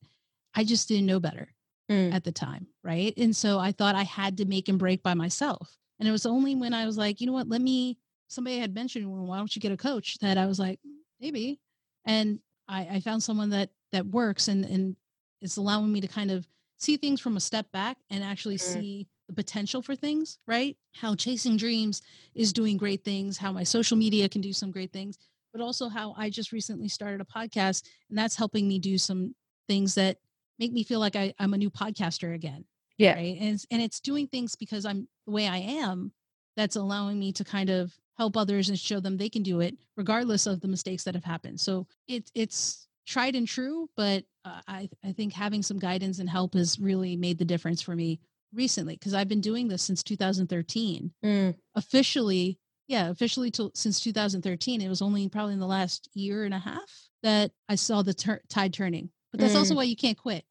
I 0.56 0.64
just 0.64 0.88
didn't 0.88 1.06
know 1.06 1.20
better 1.20 1.50
Mm. 1.90 2.14
at 2.14 2.24
the 2.24 2.32
time. 2.32 2.68
Right. 2.84 3.14
And 3.18 3.36
so 3.36 3.58
I 3.58 3.72
thought 3.72 3.96
I 3.96 4.04
had 4.04 4.38
to 4.38 4.46
make 4.46 4.70
and 4.70 4.78
break 4.78 5.02
by 5.02 5.16
myself. 5.16 5.76
And 6.00 6.08
it 6.08 6.12
was 6.12 6.26
only 6.26 6.56
when 6.56 6.74
I 6.74 6.86
was 6.86 6.98
like, 6.98 7.20
you 7.20 7.26
know 7.26 7.34
what, 7.34 7.50
let 7.50 7.62
me, 7.62 7.98
somebody 8.28 8.60
had 8.60 8.76
mentioned, 8.76 9.12
well, 9.12 9.26
why 9.26 9.38
don't 9.38 9.56
you 9.56 9.60
get 9.60 9.72
a 9.72 9.78
coach 9.78 10.20
that 10.20 10.38
I 10.38 10.46
was 10.46 10.60
like, 10.60 10.80
maybe. 11.20 11.60
And 12.06 12.40
I, 12.68 12.88
I 12.92 13.00
found 13.00 13.24
someone 13.24 13.50
that, 13.50 13.72
that 13.92 14.06
works 14.06 14.48
and, 14.48 14.66
and 14.66 14.96
it's 15.42 15.58
allowing 15.58 15.92
me 15.92 16.00
to 16.02 16.08
kind 16.08 16.30
of 16.30 16.48
see 16.78 16.96
things 16.96 17.20
from 17.20 17.36
a 17.38 17.42
step 17.42 17.72
back 17.72 17.98
and 18.12 18.24
actually 18.24 18.58
Mm. 18.58 18.60
see 18.62 19.08
the 19.28 19.34
potential 19.34 19.82
for 19.82 19.96
things, 19.96 20.38
right? 20.48 20.78
How 20.94 21.16
chasing 21.16 21.58
dreams 21.58 22.02
is 22.36 22.54
doing 22.54 22.78
great 22.78 23.04
things, 23.04 23.38
how 23.38 23.52
my 23.52 23.64
social 23.64 23.98
media 23.98 24.30
can 24.30 24.42
do 24.42 24.54
some 24.54 24.72
great 24.72 24.92
things, 24.94 25.18
but 25.52 25.62
also 25.62 25.90
how 25.90 26.14
I 26.18 26.30
just 26.30 26.52
recently 26.52 26.88
started 26.88 27.22
a 27.22 27.26
podcast 27.26 27.86
and 28.10 28.18
that's 28.18 28.36
helping 28.36 28.68
me 28.68 28.80
do 28.80 28.98
some 28.98 29.36
things 29.68 29.96
that 29.96 30.18
make 30.58 30.72
me 30.74 30.84
feel 30.84 31.00
like 31.00 31.16
I, 31.16 31.34
I'm 31.40 31.54
a 31.54 31.58
new 31.58 31.70
podcaster 31.70 32.34
again. 32.36 32.66
Yeah. 32.98 33.14
Right. 33.14 33.38
And 33.40 33.54
it's, 33.56 33.66
and 33.72 33.82
it's 33.82 34.00
doing 34.00 34.28
things 34.28 34.56
because 34.56 34.86
I'm 34.86 35.08
the 35.26 35.32
way 35.32 35.48
I 35.48 35.58
am 35.58 36.12
that's 36.58 36.76
allowing 36.76 37.18
me 37.18 37.32
to 37.34 37.44
kind 37.46 37.70
of 37.70 37.94
help 38.18 38.36
others 38.36 38.68
and 38.68 38.78
show 38.78 39.00
them 39.00 39.16
they 39.16 39.30
can 39.30 39.44
do 39.44 39.62
it 39.62 39.78
regardless 39.96 40.46
of 40.46 40.60
the 40.60 40.68
mistakes 40.68 41.06
that 41.06 41.16
have 41.16 41.24
happened. 41.24 41.60
So 41.62 41.88
it's 42.10 42.30
it's 42.36 42.88
tried 43.08 43.36
and 43.36 43.48
true, 43.48 43.90
but 43.96 44.26
uh, 44.44 44.60
I 44.68 44.90
I 45.04 45.14
think 45.14 45.32
having 45.32 45.64
some 45.64 45.80
guidance 45.80 46.20
and 46.20 46.30
help 46.30 46.54
has 46.56 46.78
really 46.78 47.16
made 47.16 47.38
the 47.38 47.46
difference 47.46 47.82
for 47.82 47.96
me 47.96 48.20
recently 48.54 48.96
because 48.96 49.14
I've 49.14 49.30
been 49.30 49.40
doing 49.42 49.70
this 49.70 49.82
since 49.84 50.04
2013 50.04 51.12
Mm. 51.24 51.56
officially 51.76 52.59
yeah 52.90 53.10
officially 53.10 53.50
till 53.52 53.72
since 53.74 54.02
2013 54.02 54.82
it 54.82 54.90
was 54.90 55.02
only 55.02 55.30
probably 55.30 55.54
in 55.54 55.60
the 55.60 55.68
last 55.68 56.10
year 56.14 56.44
and 56.44 56.54
a 56.54 56.60
half 56.60 56.90
that 57.24 57.52
i 57.70 57.76
saw 57.76 58.02
the 58.02 58.14
tur- 58.14 58.42
tide 58.50 58.74
turning 58.74 59.10
but 59.32 59.40
that's 59.40 59.56
also 59.56 59.74
Mm. 59.74 59.78
why 59.78 59.84
you 59.84 59.96
can't 59.96 60.18
quit 60.18 60.44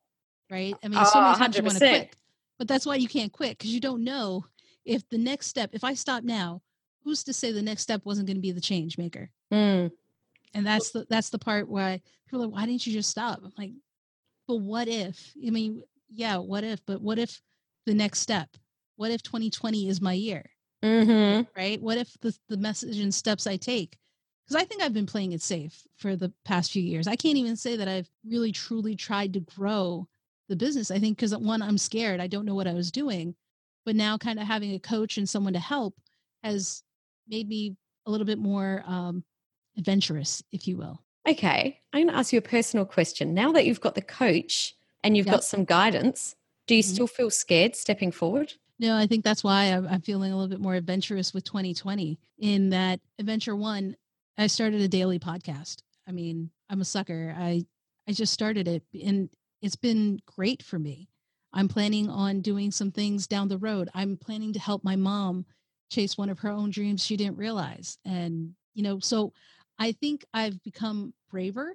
right? 0.50 0.74
I 0.82 0.88
mean 0.88 1.04
so 1.04 1.18
Oh, 1.18 1.22
many 1.24 1.36
times 1.36 1.56
you 1.58 1.62
want 1.62 1.76
to 1.78 1.86
quit 1.86 2.16
but 2.58 2.66
that's 2.68 2.86
why 2.86 2.94
you 2.94 3.08
can't 3.08 3.32
quit 3.32 3.58
because 3.58 3.74
you 3.74 3.80
don't 3.80 4.02
know 4.02 4.46
if 4.86 5.06
the 5.10 5.18
next 5.18 5.48
step 5.48 5.70
if 5.74 5.84
i 5.84 5.92
stop 5.92 6.24
now 6.24 6.62
who's 7.04 7.22
to 7.24 7.32
say 7.34 7.52
the 7.52 7.60
next 7.62 7.82
step 7.82 8.00
wasn't 8.04 8.26
going 8.26 8.36
to 8.36 8.40
be 8.40 8.52
the 8.52 8.60
change 8.60 8.96
maker? 8.98 9.30
Mm. 9.52 9.90
and 10.54 10.66
that's 10.66 10.90
the 10.90 11.06
that's 11.10 11.30
the 11.30 11.38
part 11.38 11.68
where 11.68 11.84
I, 11.84 12.00
people 12.26 12.42
are 12.42 12.46
like 12.46 12.54
why 12.54 12.66
didn't 12.66 12.86
you 12.86 12.92
just 12.92 13.10
stop? 13.10 13.40
I'm 13.44 13.52
like 13.58 13.72
but 14.46 14.56
what 14.56 14.88
if? 14.88 15.32
I 15.46 15.50
mean 15.50 15.82
yeah 16.08 16.36
what 16.38 16.64
if 16.64 16.84
but 16.86 17.02
what 17.02 17.18
if 17.18 17.40
the 17.84 17.94
next 17.94 18.20
step? 18.20 18.48
What 18.96 19.10
if 19.10 19.22
2020 19.22 19.88
is 19.88 20.00
my 20.00 20.12
year 20.12 20.50
hmm 20.82 21.42
right? 21.56 21.80
What 21.80 21.98
if 21.98 22.18
the, 22.20 22.36
the 22.48 22.56
message 22.56 22.98
and 22.98 23.12
steps 23.14 23.46
I 23.46 23.56
take? 23.56 23.96
Because 24.46 24.62
I 24.62 24.64
think 24.64 24.82
I've 24.82 24.94
been 24.94 25.06
playing 25.06 25.32
it 25.32 25.42
safe 25.42 25.86
for 25.96 26.16
the 26.16 26.32
past 26.44 26.72
few 26.72 26.82
years. 26.82 27.06
I 27.06 27.16
can't 27.16 27.36
even 27.36 27.56
say 27.56 27.76
that 27.76 27.88
I've 27.88 28.08
really 28.24 28.52
truly 28.52 28.96
tried 28.96 29.32
to 29.34 29.40
grow 29.40 30.08
the 30.48 30.56
business. 30.56 30.90
I 30.90 30.98
think 30.98 31.18
because 31.18 31.36
one, 31.36 31.60
I'm 31.60 31.76
scared. 31.78 32.20
I 32.20 32.26
don't 32.28 32.46
know 32.46 32.54
what 32.54 32.66
I 32.66 32.72
was 32.72 32.90
doing. 32.90 33.34
But 33.84 33.96
now, 33.96 34.18
kind 34.18 34.38
of 34.38 34.46
having 34.46 34.74
a 34.74 34.78
coach 34.78 35.18
and 35.18 35.28
someone 35.28 35.52
to 35.54 35.58
help 35.58 35.94
has 36.42 36.82
made 37.26 37.48
me 37.48 37.76
a 38.06 38.10
little 38.10 38.26
bit 38.26 38.38
more 38.38 38.82
um, 38.86 39.24
adventurous, 39.76 40.42
if 40.52 40.66
you 40.68 40.76
will. 40.76 41.02
Okay. 41.28 41.80
I'm 41.92 42.02
going 42.04 42.12
to 42.12 42.18
ask 42.18 42.32
you 42.32 42.38
a 42.38 42.42
personal 42.42 42.86
question. 42.86 43.34
Now 43.34 43.52
that 43.52 43.66
you've 43.66 43.80
got 43.80 43.94
the 43.94 44.02
coach 44.02 44.74
and 45.04 45.16
you've 45.16 45.26
Yep. 45.26 45.34
got 45.36 45.44
some 45.44 45.64
guidance, 45.64 46.34
do 46.66 46.74
you 46.74 46.82
Mhm. 46.82 46.86
still 46.86 47.06
feel 47.06 47.30
scared 47.30 47.76
stepping 47.76 48.12
forward? 48.12 48.54
No, 48.78 48.96
I 48.96 49.06
think 49.06 49.24
that's 49.24 49.42
why 49.42 49.64
I'm, 49.64 49.86
I'm 49.88 50.00
feeling 50.02 50.32
a 50.32 50.36
little 50.36 50.48
bit 50.48 50.60
more 50.60 50.74
adventurous 50.74 51.34
with 51.34 51.44
2020. 51.44 52.18
In 52.38 52.70
that 52.70 53.00
adventure 53.18 53.56
one, 53.56 53.96
I 54.36 54.46
started 54.46 54.80
a 54.80 54.88
daily 54.88 55.18
podcast. 55.18 55.78
I 56.06 56.12
mean, 56.12 56.50
I'm 56.70 56.80
a 56.80 56.84
sucker. 56.84 57.34
I 57.36 57.64
I 58.08 58.12
just 58.12 58.32
started 58.32 58.66
it, 58.68 58.82
and 59.04 59.28
it's 59.60 59.76
been 59.76 60.20
great 60.24 60.62
for 60.62 60.78
me. 60.78 61.08
I'm 61.52 61.68
planning 61.68 62.08
on 62.08 62.40
doing 62.40 62.70
some 62.70 62.90
things 62.90 63.26
down 63.26 63.48
the 63.48 63.58
road. 63.58 63.88
I'm 63.94 64.16
planning 64.16 64.52
to 64.54 64.60
help 64.60 64.84
my 64.84 64.96
mom 64.96 65.44
chase 65.90 66.16
one 66.16 66.30
of 66.30 66.38
her 66.40 66.50
own 66.50 66.70
dreams 66.70 67.04
she 67.04 67.16
didn't 67.16 67.36
realize, 67.36 67.98
and 68.04 68.54
you 68.74 68.82
know, 68.82 69.00
so 69.00 69.32
I 69.78 69.92
think 69.92 70.24
I've 70.32 70.62
become 70.62 71.12
braver. 71.30 71.74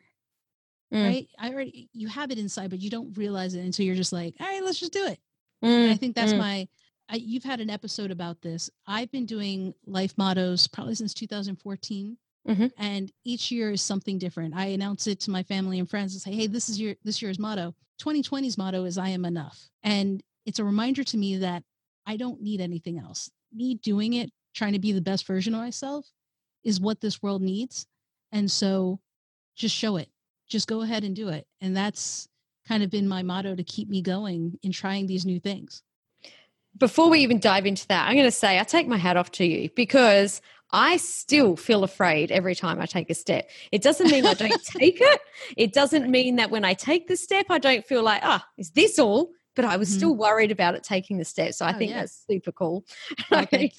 Mm. 0.93 1.03
Right? 1.05 1.27
I 1.39 1.49
already 1.51 1.89
you 1.93 2.07
have 2.07 2.31
it 2.31 2.39
inside, 2.39 2.69
but 2.69 2.79
you 2.79 2.89
don't 2.89 3.17
realize 3.17 3.55
it 3.55 3.65
until 3.65 3.85
you're 3.85 3.95
just 3.95 4.13
like, 4.13 4.35
all 4.39 4.47
right, 4.47 4.63
let's 4.63 4.79
just 4.79 4.93
do 4.93 5.05
it. 5.05 5.19
And 5.61 5.91
I 5.91 5.95
Mm, 5.95 5.99
think 5.99 6.15
that's 6.15 6.33
mm. 6.33 6.37
my. 6.37 6.67
I, 7.09 7.17
you've 7.17 7.43
had 7.43 7.59
an 7.59 7.69
episode 7.69 8.11
about 8.11 8.41
this. 8.41 8.69
I've 8.87 9.11
been 9.11 9.25
doing 9.25 9.73
life 9.85 10.17
mottos 10.17 10.67
probably 10.67 10.95
since 10.95 11.13
2014, 11.13 12.17
Mhm. 12.47 12.71
and 12.77 13.11
each 13.23 13.51
year 13.51 13.71
is 13.71 13.81
something 13.81 14.17
different. 14.17 14.53
I 14.55 14.67
announce 14.67 15.07
it 15.07 15.19
to 15.21 15.31
my 15.31 15.43
family 15.43 15.79
and 15.79 15.89
friends 15.89 16.13
and 16.13 16.21
say, 16.21 16.33
"Hey, 16.33 16.47
this 16.47 16.69
is 16.69 16.79
your 16.79 16.95
this 17.03 17.21
year's 17.21 17.39
motto. 17.39 17.75
2020's 17.99 18.57
motto 18.57 18.85
is 18.85 18.97
I 18.97 19.09
am 19.09 19.25
enough," 19.25 19.69
and 19.83 20.21
it's 20.45 20.59
a 20.59 20.63
reminder 20.63 21.03
to 21.05 21.17
me 21.17 21.37
that 21.37 21.63
I 22.05 22.17
don't 22.17 22.41
need 22.41 22.59
anything 22.59 22.97
else. 22.99 23.29
Me 23.51 23.75
doing 23.75 24.13
it, 24.13 24.31
trying 24.53 24.73
to 24.73 24.79
be 24.79 24.91
the 24.91 25.01
best 25.01 25.25
version 25.25 25.53
of 25.53 25.61
myself, 25.61 26.11
is 26.63 26.79
what 26.81 26.99
this 27.01 27.21
world 27.21 27.41
needs, 27.41 27.85
And 28.31 28.49
so 28.49 28.99
just 29.55 29.75
show 29.75 29.95
it. 29.97 30.09
Just 30.47 30.67
go 30.67 30.81
ahead 30.81 31.03
and 31.03 31.15
do 31.15 31.29
it. 31.29 31.47
And 31.61 31.77
that's 31.77 32.27
kind 32.65 32.81
of 32.81 32.89
been 32.89 33.07
my 33.07 33.21
motto 33.21 33.55
to 33.55 33.63
keep 33.63 33.87
me 33.89 34.01
going 34.01 34.57
in 34.63 34.71
trying 34.71 35.05
these 35.05 35.23
new 35.23 35.39
things. 35.39 35.83
Before 36.77 37.09
we 37.09 37.19
even 37.19 37.39
dive 37.39 37.65
into 37.65 37.87
that, 37.87 38.07
I'm 38.07 38.15
going 38.15 38.25
to 38.25 38.31
say 38.31 38.59
I 38.59 38.63
take 38.63 38.87
my 38.87 38.97
hat 38.97 39.17
off 39.17 39.31
to 39.33 39.45
you 39.45 39.69
because 39.75 40.41
I 40.73 40.97
still 40.97 41.55
feel 41.55 41.83
afraid 41.83 42.31
every 42.31 42.55
time 42.55 42.81
I 42.81 42.87
take 42.87 43.11
a 43.11 43.13
step. 43.13 43.47
It 43.71 43.83
doesn't 43.83 44.09
mean 44.09 44.25
I 44.25 44.33
don't 44.33 44.63
take 44.65 44.97
it. 44.99 45.21
It 45.55 45.71
doesn't 45.71 46.09
mean 46.09 46.37
that 46.37 46.49
when 46.49 46.65
I 46.65 46.73
take 46.73 47.07
the 47.07 47.15
step, 47.15 47.45
I 47.49 47.59
don't 47.59 47.85
feel 47.85 48.01
like, 48.01 48.21
ah, 48.23 48.43
oh, 48.43 48.49
is 48.57 48.71
this 48.71 48.97
all? 48.97 49.29
But 49.55 49.65
I 49.65 49.77
was 49.77 49.89
mm-hmm. 49.89 49.97
still 49.97 50.15
worried 50.15 50.49
about 50.49 50.73
it 50.73 50.81
taking 50.81 51.19
the 51.19 51.25
step. 51.25 51.53
So 51.53 51.63
I 51.63 51.75
oh, 51.75 51.77
think 51.77 51.91
yeah. 51.91 51.99
that's 51.99 52.25
super 52.27 52.51
cool. 52.51 52.85
Okay. 53.31 53.71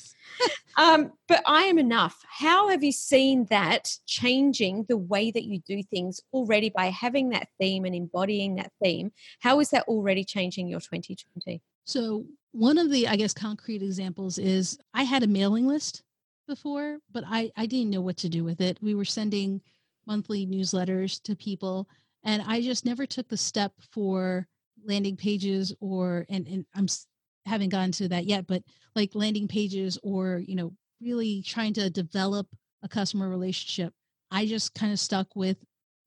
um, 0.76 1.12
but 1.26 1.42
I 1.46 1.64
am 1.64 1.78
enough. 1.78 2.16
How 2.28 2.68
have 2.68 2.84
you 2.84 2.92
seen 2.92 3.46
that 3.50 3.90
changing 4.06 4.86
the 4.88 4.96
way 4.96 5.32
that 5.32 5.44
you 5.44 5.60
do 5.66 5.82
things 5.82 6.20
already 6.32 6.70
by 6.70 6.86
having 6.86 7.30
that 7.30 7.48
theme 7.60 7.84
and 7.84 7.94
embodying 7.94 8.54
that 8.56 8.70
theme? 8.82 9.10
How 9.40 9.58
is 9.58 9.70
that 9.70 9.84
already 9.88 10.24
changing 10.24 10.68
your 10.68 10.80
2020? 10.80 11.60
So, 11.84 12.26
one 12.52 12.78
of 12.78 12.90
the, 12.90 13.08
I 13.08 13.16
guess, 13.16 13.34
concrete 13.34 13.82
examples 13.82 14.38
is 14.38 14.78
I 14.92 15.02
had 15.02 15.22
a 15.22 15.28
mailing 15.28 15.66
list 15.66 16.02
before, 16.46 16.98
but 17.10 17.24
I, 17.26 17.50
I 17.56 17.66
didn't 17.66 17.90
know 17.90 18.00
what 18.00 18.16
to 18.18 18.28
do 18.28 18.44
with 18.44 18.60
it. 18.60 18.78
We 18.80 18.94
were 18.94 19.04
sending 19.04 19.60
monthly 20.06 20.46
newsletters 20.46 21.20
to 21.22 21.34
people, 21.34 21.88
and 22.22 22.42
I 22.46 22.60
just 22.60 22.84
never 22.84 23.06
took 23.06 23.28
the 23.28 23.36
step 23.36 23.72
for 23.90 24.46
landing 24.84 25.16
pages 25.16 25.74
or, 25.80 26.26
and, 26.28 26.46
and 26.46 26.66
I'm 26.74 26.86
haven't 27.46 27.68
gotten 27.70 27.92
to 27.92 28.08
that 28.08 28.24
yet, 28.24 28.46
but 28.46 28.62
like 28.94 29.14
landing 29.14 29.48
pages 29.48 29.98
or, 30.02 30.42
you 30.46 30.54
know, 30.54 30.72
really 31.00 31.42
trying 31.42 31.74
to 31.74 31.90
develop 31.90 32.46
a 32.82 32.88
customer 32.88 33.28
relationship. 33.28 33.92
I 34.30 34.46
just 34.46 34.74
kind 34.74 34.92
of 34.92 34.98
stuck 34.98 35.34
with 35.34 35.58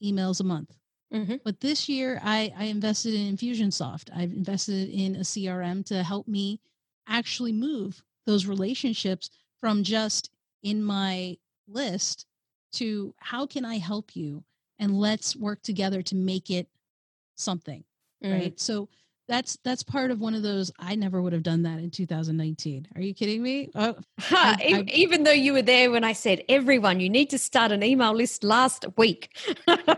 emails 0.04 0.42
a 0.42 0.44
month. 0.44 0.76
Mm-hmm. 1.14 1.36
But 1.44 1.62
this 1.62 1.88
year, 1.88 2.20
I, 2.24 2.54
I 2.58 2.66
invested 2.66 3.14
in 3.14 3.36
Infusionsoft. 3.36 4.10
I've 4.16 4.34
invested 4.34 4.90
in 4.90 5.16
a 5.16 5.20
CRM 5.20 5.86
to 5.86 6.04
help 6.04 6.28
me 6.28 6.60
actually 7.08 7.54
move 7.54 8.04
those 8.26 8.46
relationships 8.46 9.30
from 9.60 9.84
just 9.84 10.30
in 10.64 10.84
my 10.84 11.38
list 11.68 12.26
to 12.74 13.14
how 13.18 13.46
can 13.46 13.64
I 13.64 13.78
help 13.78 14.16
you 14.16 14.44
and 14.80 15.00
let's 15.00 15.36
work 15.36 15.62
together 15.62 16.02
to 16.04 16.16
make 16.16 16.50
it 16.50 16.68
something. 17.36 17.84
Mm. 18.24 18.32
Right. 18.32 18.60
So 18.60 18.90
that's 19.28 19.58
that's 19.64 19.84
part 19.84 20.12
of 20.12 20.20
one 20.20 20.34
of 20.34 20.42
those 20.42 20.72
i 20.80 20.96
never 20.96 21.22
would 21.22 21.34
have 21.34 21.44
done 21.44 21.64
that 21.64 21.80
in 21.80 21.92
2019 21.92 22.88
are 22.96 23.02
you 23.02 23.14
kidding 23.14 23.42
me 23.42 23.70
oh, 23.76 23.96
I, 24.32 24.58
I, 24.60 24.92
even 24.94 25.24
though 25.24 25.32
you 25.32 25.54
were 25.54 25.62
there 25.62 25.92
when 25.92 26.04
i 26.04 26.14
said 26.14 26.44
everyone 26.50 27.00
you 27.00 27.10
need 27.10 27.30
to 27.32 27.38
start 27.38 27.72
an 27.72 27.84
email 27.84 28.14
list 28.14 28.44
last 28.44 28.86
week 28.98 29.38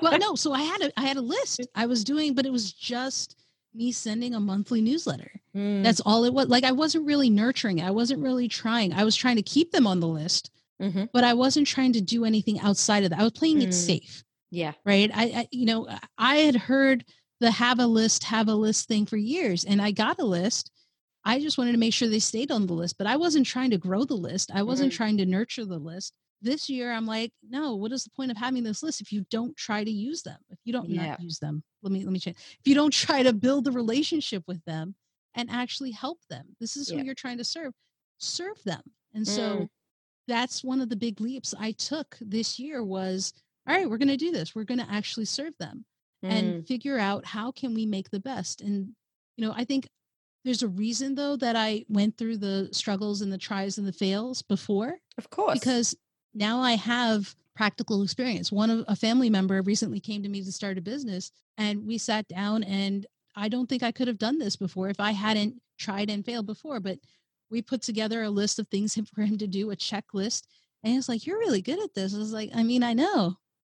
well 0.02 0.18
no 0.18 0.36
so 0.36 0.54
i 0.54 0.62
had 0.62 0.82
a 0.82 1.00
i 1.00 1.04
had 1.04 1.18
a 1.18 1.22
list 1.22 1.66
i 1.76 1.86
was 1.86 2.04
doing 2.04 2.34
but 2.34 2.46
it 2.46 2.52
was 2.52 2.72
just 2.72 3.36
me 3.74 3.92
sending 3.92 4.34
a 4.34 4.40
monthly 4.40 4.82
newsletter. 4.82 5.32
Mm. 5.56 5.84
That's 5.84 6.00
all 6.02 6.24
it 6.26 6.34
was. 6.34 6.48
Like 6.48 6.64
I 6.64 6.72
wasn't 6.72 7.06
really 7.06 7.30
nurturing 7.30 7.80
it. 7.80 7.86
I 7.86 7.92
wasn't 7.92 8.22
really 8.22 8.48
trying. 8.48 8.94
I 8.94 9.04
was 9.04 9.16
trying 9.16 9.36
to 9.36 9.42
keep 9.42 9.72
them 9.72 9.88
on 9.88 10.00
the 10.00 10.08
list, 10.08 10.52
mm-hmm. 10.82 11.06
but 11.14 11.24
I 11.24 11.34
wasn't 11.34 11.68
trying 11.68 11.94
to 11.94 12.02
do 12.02 12.26
anything 12.26 12.60
outside 12.60 13.04
of 13.04 13.12
that. 13.12 13.20
I 13.20 13.24
was 13.24 13.32
playing 13.32 13.60
mm. 13.60 13.68
it 13.68 13.74
safe. 13.74 14.24
Yeah. 14.52 14.74
Right. 14.84 15.12
I, 15.14 15.24
I, 15.24 15.48
you 15.52 15.66
know, 15.66 15.88
I 16.18 16.38
had 16.38 16.56
heard 16.56 17.06
the 17.40 17.52
have 17.52 17.80
a 17.80 17.88
list, 17.88 18.24
have 18.26 18.48
a 18.48 18.56
list 18.56 18.88
thing 18.88 19.06
for 19.06 19.18
years, 19.18 19.66
and 19.66 19.82
I 19.82 19.92
got 19.92 20.20
a 20.20 20.26
list. 20.26 20.72
I 21.26 21.40
just 21.40 21.58
wanted 21.58 21.74
to 21.74 21.78
make 21.78 21.94
sure 21.94 22.08
they 22.08 22.20
stayed 22.20 22.52
on 22.52 22.66
the 22.66 22.74
list, 22.74 22.98
but 22.98 23.08
I 23.08 23.18
wasn't 23.18 23.46
trying 23.46 23.72
to 23.72 23.78
grow 23.78 24.06
the 24.06 24.16
list. 24.16 24.52
I 24.54 24.64
wasn't 24.64 24.94
mm. 24.94 24.96
trying 24.96 25.18
to 25.18 25.26
nurture 25.26 25.66
the 25.66 25.78
list 25.78 26.14
this 26.42 26.70
year 26.70 26.92
i'm 26.92 27.06
like 27.06 27.32
no 27.50 27.76
what 27.76 27.92
is 27.92 28.04
the 28.04 28.10
point 28.12 28.32
of 28.32 28.38
having 28.38 28.64
this 28.64 28.82
list 28.82 29.02
if 29.02 29.12
you 29.12 29.26
don't 29.30 29.56
try 29.58 29.84
to 29.84 29.92
use 29.92 30.22
them 30.22 30.38
if 30.50 30.58
you 30.64 30.72
don't 30.72 30.90
yeah. 30.90 31.08
not 31.08 31.22
use 31.22 31.40
them 31.40 31.64
let 31.82 31.92
me 31.92 32.04
let 32.04 32.12
me 32.12 32.20
change 32.20 32.38
if 32.38 32.66
you 32.66 32.76
don't 32.76 32.94
try 32.94 33.24
to 33.24 33.34
build 33.34 33.68
a 33.68 33.72
relationship 33.72 34.44
with 34.48 34.64
them 34.66 34.96
and 35.36 35.50
actually 35.50 35.92
help 35.92 36.20
them 36.30 36.46
this 36.60 36.78
is 36.78 36.90
yeah. 36.90 36.98
who 36.98 37.04
you're 37.04 37.16
trying 37.16 37.38
to 37.38 37.44
serve 37.44 37.74
serve 38.18 38.62
them 38.64 38.82
and 39.14 39.26
mm. 39.26 39.30
so 39.30 39.68
that's 40.28 40.64
one 40.64 40.82
of 40.82 40.90
the 40.90 40.96
big 40.96 41.20
leaps 41.20 41.54
i 41.60 41.72
took 41.72 42.18
this 42.22 42.60
year 42.60 42.84
was 42.84 43.34
all 43.68 43.76
right 43.76 43.90
we're 43.90 43.98
going 43.98 44.08
to 44.08 44.18
do 44.18 44.32
this 44.32 44.56
we're 44.56 44.64
going 44.64 44.80
to 44.80 44.92
actually 44.92 45.26
serve 45.26 45.54
them 45.60 45.86
mm. 46.24 46.30
and 46.30 46.68
figure 46.68 46.98
out 46.98 47.26
how 47.26 47.52
can 47.52 47.74
we 47.74 47.86
make 47.86 48.10
the 48.10 48.20
best 48.20 48.62
and 48.62 48.90
you 49.38 49.46
know 49.46 49.54
i 49.56 49.64
think 49.64 49.88
there's 50.46 50.64
a 50.64 50.68
reason 50.68 51.16
though 51.16 51.36
that 51.36 51.56
i 51.56 51.84
went 51.90 52.18
through 52.18 52.38
the 52.38 52.70
struggles 52.72 53.22
and 53.22 53.32
the 53.32 53.38
tries 53.38 53.78
and 53.78 53.88
the 53.88 53.94
fails 53.94 54.42
before 54.42 54.96
of 55.18 55.30
course 55.30 55.60
because 55.60 55.96
now 56.34 56.62
I 56.62 56.74
have 56.74 57.36
practical 57.56 58.04
experience. 58.04 58.52
One 58.52 58.70
of 58.70 58.86
a 58.88 58.96
family 58.96 59.30
member 59.30 59.62
recently 59.62 60.00
came 60.00 60.24
to 60.24 60.30
me 60.30 60.44
to 60.44 60.52
start 60.52 60.78
a 60.78 60.82
business 60.82 61.32
and 61.58 61.86
we 61.86 61.98
sat 61.98 62.28
down 62.28 62.64
and 62.64 63.06
I 63.36 63.50
don't 63.50 63.68
think 63.68 63.84
I 63.84 63.92
could 63.92 64.08
have 64.08 64.18
done 64.18 64.40
this 64.40 64.56
before 64.56 64.90
if 64.90 65.00
I 65.00 65.12
hadn't 65.12 65.62
tried 65.78 66.10
and 66.10 66.26
failed 66.26 66.46
before, 66.46 66.80
but 66.80 67.00
we 67.52 67.62
put 67.62 67.82
together 67.82 68.24
a 68.24 68.30
list 68.30 68.60
of 68.60 68.68
things 68.68 68.98
for 69.14 69.24
him 69.24 69.38
to 69.38 69.48
do, 69.48 69.72
a 69.72 69.76
checklist. 69.76 70.44
And 70.84 70.94
he's 70.94 71.10
like, 71.10 71.26
You're 71.26 71.40
really 71.40 71.62
good 71.62 71.82
at 71.84 71.94
this. 71.94 72.16
I 72.16 72.20
was 72.20 72.34
like, 72.34 72.52
I 72.54 72.64
mean, 72.64 72.84
I 72.84 72.94
know. 72.94 73.36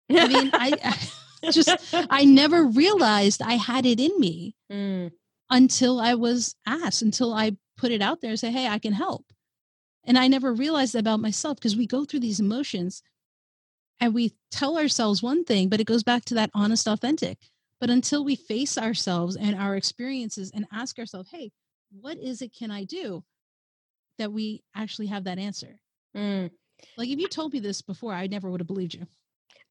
I 0.09 0.27
mean, 0.27 0.51
I, 0.53 0.73
I, 0.83 0.97
just, 1.43 1.69
I 1.93 2.25
never 2.25 2.65
realized 2.65 3.41
I 3.41 3.53
had 3.53 3.85
it 3.85 3.99
in 3.99 4.11
me 4.19 4.55
mm. 4.71 5.11
until 5.49 5.99
I 5.99 6.15
was 6.15 6.55
asked, 6.65 7.01
until 7.01 7.33
I 7.33 7.57
put 7.77 7.91
it 7.91 8.01
out 8.01 8.21
there 8.21 8.31
and 8.31 8.39
say, 8.39 8.51
Hey, 8.51 8.67
I 8.67 8.79
can 8.79 8.93
help. 8.93 9.25
And 10.03 10.17
I 10.17 10.27
never 10.27 10.53
realized 10.53 10.95
about 10.95 11.19
myself 11.19 11.57
because 11.57 11.75
we 11.75 11.85
go 11.85 12.05
through 12.05 12.21
these 12.21 12.39
emotions 12.39 13.03
and 13.99 14.13
we 14.13 14.33
tell 14.49 14.77
ourselves 14.77 15.21
one 15.21 15.43
thing, 15.43 15.69
but 15.69 15.79
it 15.79 15.87
goes 15.87 16.03
back 16.03 16.25
to 16.25 16.33
that 16.35 16.49
honest, 16.53 16.87
authentic. 16.87 17.37
But 17.79 17.89
until 17.89 18.23
we 18.23 18.35
face 18.35 18.77
ourselves 18.77 19.35
and 19.35 19.55
our 19.55 19.75
experiences 19.75 20.51
and 20.53 20.65
ask 20.71 20.97
ourselves, 20.97 21.29
hey, 21.31 21.51
what 21.91 22.17
is 22.17 22.41
it 22.41 22.53
can 22.55 22.71
I 22.71 22.83
do? 22.83 23.23
That 24.17 24.31
we 24.31 24.63
actually 24.75 25.07
have 25.07 25.23
that 25.25 25.39
answer. 25.39 25.79
Mm. 26.15 26.51
Like 26.97 27.09
if 27.09 27.19
you 27.19 27.27
told 27.27 27.53
me 27.53 27.59
this 27.59 27.81
before, 27.81 28.13
I 28.13 28.27
never 28.27 28.49
would 28.49 28.59
have 28.59 28.67
believed 28.67 28.95
you. 28.95 29.07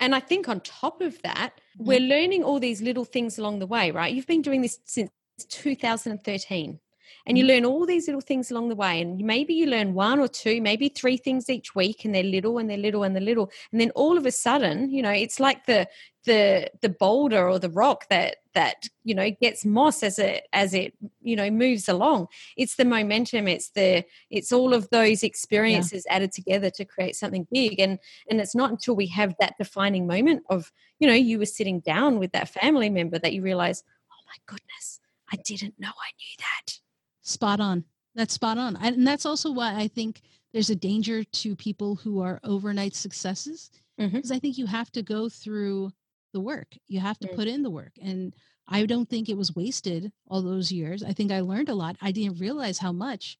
And 0.00 0.14
I 0.14 0.20
think 0.20 0.48
on 0.48 0.60
top 0.60 1.00
of 1.02 1.20
that, 1.22 1.52
mm-hmm. 1.76 1.86
we're 1.86 2.00
learning 2.00 2.42
all 2.42 2.58
these 2.58 2.82
little 2.82 3.04
things 3.04 3.38
along 3.38 3.58
the 3.58 3.66
way, 3.66 3.90
right? 3.90 4.12
You've 4.12 4.26
been 4.26 4.42
doing 4.42 4.62
this 4.62 4.80
since 4.84 5.10
2013 5.48 6.80
and 7.26 7.36
you 7.36 7.44
mm-hmm. 7.44 7.52
learn 7.52 7.64
all 7.64 7.86
these 7.86 8.06
little 8.06 8.20
things 8.20 8.50
along 8.50 8.68
the 8.68 8.74
way 8.74 9.00
and 9.00 9.18
maybe 9.18 9.54
you 9.54 9.66
learn 9.66 9.94
one 9.94 10.18
or 10.18 10.28
two 10.28 10.60
maybe 10.60 10.88
three 10.88 11.16
things 11.16 11.48
each 11.48 11.74
week 11.74 12.04
and 12.04 12.14
they're 12.14 12.22
little 12.22 12.58
and 12.58 12.68
they're 12.68 12.76
little 12.76 13.02
and 13.02 13.14
they're 13.14 13.22
little 13.22 13.50
and 13.72 13.80
then 13.80 13.90
all 13.92 14.16
of 14.16 14.26
a 14.26 14.32
sudden 14.32 14.90
you 14.90 15.02
know 15.02 15.10
it's 15.10 15.40
like 15.40 15.66
the 15.66 15.86
the 16.24 16.70
the 16.82 16.88
boulder 16.88 17.48
or 17.48 17.58
the 17.58 17.70
rock 17.70 18.06
that 18.10 18.36
that 18.54 18.88
you 19.04 19.14
know 19.14 19.30
gets 19.40 19.64
moss 19.64 20.02
as 20.02 20.18
it 20.18 20.46
as 20.52 20.74
it 20.74 20.92
you 21.22 21.34
know 21.34 21.50
moves 21.50 21.88
along 21.88 22.26
it's 22.56 22.76
the 22.76 22.84
momentum 22.84 23.48
it's 23.48 23.70
the 23.70 24.04
it's 24.30 24.52
all 24.52 24.74
of 24.74 24.88
those 24.90 25.22
experiences 25.22 26.04
yeah. 26.06 26.16
added 26.16 26.32
together 26.32 26.68
to 26.68 26.84
create 26.84 27.16
something 27.16 27.46
big 27.50 27.78
and 27.78 27.98
and 28.28 28.40
it's 28.40 28.54
not 28.54 28.70
until 28.70 28.94
we 28.94 29.06
have 29.06 29.34
that 29.40 29.54
defining 29.56 30.06
moment 30.06 30.42
of 30.50 30.72
you 30.98 31.06
know 31.06 31.14
you 31.14 31.38
were 31.38 31.46
sitting 31.46 31.80
down 31.80 32.18
with 32.18 32.32
that 32.32 32.48
family 32.48 32.90
member 32.90 33.18
that 33.18 33.32
you 33.32 33.42
realize 33.42 33.82
oh 34.10 34.22
my 34.26 34.36
goodness 34.46 35.00
i 35.32 35.36
didn't 35.36 35.74
know 35.78 35.88
i 35.88 36.10
knew 36.18 36.36
that 36.38 36.78
Spot 37.22 37.60
on. 37.60 37.84
That's 38.14 38.34
spot 38.34 38.58
on. 38.58 38.76
And 38.76 39.06
that's 39.06 39.26
also 39.26 39.50
why 39.50 39.74
I 39.74 39.88
think 39.88 40.20
there's 40.52 40.70
a 40.70 40.76
danger 40.76 41.22
to 41.22 41.54
people 41.54 41.96
who 41.96 42.20
are 42.20 42.40
overnight 42.42 42.94
successes 42.94 43.70
because 43.96 44.12
mm-hmm. 44.12 44.32
I 44.32 44.38
think 44.38 44.58
you 44.58 44.66
have 44.66 44.90
to 44.92 45.02
go 45.02 45.28
through 45.28 45.92
the 46.32 46.40
work. 46.40 46.76
You 46.88 47.00
have 47.00 47.18
to 47.20 47.28
mm-hmm. 47.28 47.36
put 47.36 47.48
in 47.48 47.62
the 47.62 47.70
work. 47.70 47.92
And 48.02 48.34
I 48.66 48.86
don't 48.86 49.08
think 49.08 49.28
it 49.28 49.36
was 49.36 49.54
wasted 49.54 50.12
all 50.28 50.42
those 50.42 50.72
years. 50.72 51.02
I 51.02 51.12
think 51.12 51.32
I 51.32 51.40
learned 51.40 51.68
a 51.68 51.74
lot. 51.74 51.96
I 52.00 52.12
didn't 52.12 52.40
realize 52.40 52.78
how 52.78 52.92
much 52.92 53.36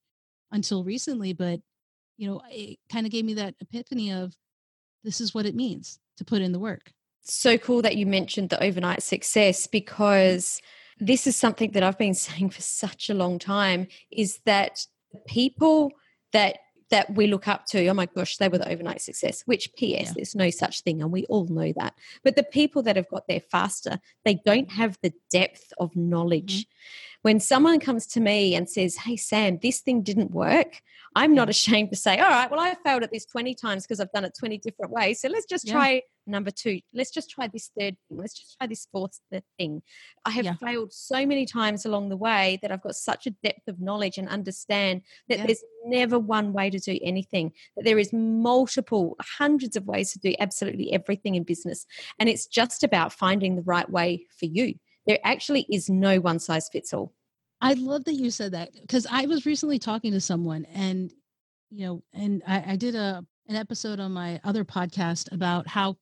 until 0.51 0.83
recently, 0.83 1.33
but 1.33 1.61
you 2.17 2.29
know, 2.29 2.41
it 2.49 2.77
kind 2.91 3.05
of 3.05 3.11
gave 3.11 3.25
me 3.25 3.33
that 3.35 3.55
epiphany 3.61 4.11
of 4.11 4.35
this 5.03 5.19
is 5.21 5.33
what 5.33 5.45
it 5.45 5.55
means 5.55 5.99
to 6.17 6.25
put 6.25 6.41
in 6.41 6.51
the 6.51 6.59
work. 6.59 6.91
So 7.23 7.57
cool 7.57 7.81
that 7.81 7.97
you 7.97 8.05
mentioned 8.05 8.49
the 8.49 8.61
overnight 8.63 9.03
success 9.03 9.67
because 9.67 10.61
this 10.99 11.27
is 11.27 11.35
something 11.35 11.71
that 11.71 11.83
I've 11.83 11.97
been 11.97 12.13
saying 12.27 12.49
for 12.51 12.61
such 12.61 13.09
a 13.09 13.13
long 13.13 13.39
time 13.39 13.87
is 14.11 14.39
that 14.45 14.85
people 15.27 15.91
that 16.33 16.57
that 16.91 17.15
we 17.15 17.25
look 17.25 17.47
up 17.47 17.65
to, 17.65 17.87
oh 17.87 17.93
my 17.93 18.05
gosh, 18.05 18.35
they 18.35 18.49
were 18.49 18.57
the 18.57 18.69
overnight 18.69 19.01
success, 19.01 19.43
which 19.45 19.71
PS, 19.75 19.81
yeah. 19.81 20.11
there's 20.13 20.35
no 20.35 20.49
such 20.49 20.81
thing, 20.81 21.01
and 21.01 21.09
we 21.11 21.25
all 21.25 21.45
know 21.45 21.71
that. 21.77 21.95
But 22.21 22.35
the 22.35 22.43
people 22.43 22.83
that 22.83 22.97
have 22.97 23.09
got 23.09 23.27
there 23.27 23.39
faster, 23.39 23.99
they 24.25 24.41
don't 24.45 24.69
have 24.71 24.97
the 25.01 25.13
depth 25.31 25.71
of 25.79 25.95
knowledge. 25.95 26.65
Mm-hmm. 26.65 27.10
When 27.21 27.39
someone 27.39 27.79
comes 27.79 28.07
to 28.07 28.19
me 28.19 28.55
and 28.55 28.69
says, 28.69 28.95
Hey, 28.95 29.15
Sam, 29.15 29.59
this 29.61 29.81
thing 29.81 30.01
didn't 30.01 30.31
work, 30.31 30.81
I'm 31.15 31.33
not 31.33 31.49
ashamed 31.49 31.89
to 31.91 31.95
say, 31.95 32.17
All 32.19 32.29
right, 32.29 32.49
well, 32.49 32.59
I 32.59 32.75
failed 32.83 33.03
at 33.03 33.11
this 33.11 33.25
20 33.25 33.55
times 33.55 33.83
because 33.83 33.99
I've 33.99 34.11
done 34.11 34.25
it 34.25 34.35
20 34.37 34.57
different 34.59 34.91
ways. 34.91 35.21
So 35.21 35.29
let's 35.29 35.45
just 35.45 35.67
try 35.67 36.01
number 36.27 36.51
two. 36.51 36.79
Let's 36.93 37.11
just 37.11 37.29
try 37.29 37.47
this 37.47 37.71
third 37.77 37.95
thing. 38.07 38.17
Let's 38.17 38.33
just 38.33 38.57
try 38.57 38.67
this 38.67 38.87
fourth 38.91 39.19
thing. 39.57 39.81
I 40.25 40.31
have 40.31 40.45
yeah. 40.45 40.55
failed 40.55 40.93
so 40.93 41.25
many 41.25 41.45
times 41.45 41.85
along 41.85 42.09
the 42.09 42.17
way 42.17 42.59
that 42.61 42.71
I've 42.71 42.81
got 42.81 42.95
such 42.95 43.27
a 43.27 43.31
depth 43.43 43.67
of 43.67 43.79
knowledge 43.79 44.17
and 44.17 44.29
understand 44.29 45.01
that 45.29 45.39
yeah. 45.39 45.45
there's 45.47 45.63
never 45.85 46.19
one 46.19 46.53
way 46.53 46.69
to 46.69 46.79
do 46.79 46.97
anything, 47.01 47.51
that 47.75 47.85
there 47.85 47.99
is 47.99 48.13
multiple, 48.13 49.15
hundreds 49.19 49.75
of 49.75 49.87
ways 49.87 50.11
to 50.13 50.19
do 50.19 50.35
absolutely 50.39 50.93
everything 50.93 51.35
in 51.35 51.43
business. 51.43 51.85
And 52.19 52.29
it's 52.29 52.45
just 52.45 52.83
about 52.83 53.13
finding 53.13 53.55
the 53.55 53.63
right 53.63 53.89
way 53.89 54.27
for 54.37 54.45
you. 54.45 54.75
There 55.07 55.19
actually 55.23 55.65
is 55.69 55.89
no 55.89 56.19
one 56.19 56.39
size 56.39 56.69
fits 56.69 56.93
all. 56.93 57.13
I 57.59 57.73
love 57.73 58.05
that 58.05 58.13
you 58.13 58.31
said 58.31 58.53
that 58.53 58.69
because 58.73 59.05
I 59.09 59.25
was 59.25 59.45
recently 59.45 59.79
talking 59.79 60.11
to 60.13 60.21
someone 60.21 60.65
and, 60.73 61.11
you 61.69 61.85
know, 61.85 62.03
and 62.13 62.41
I, 62.47 62.71
I 62.71 62.75
did 62.75 62.95
a 62.95 63.23
an 63.47 63.55
episode 63.55 63.99
on 63.99 64.11
my 64.11 64.39
other 64.43 64.63
podcast 64.63 65.31
about 65.31 65.67
how 65.67 65.97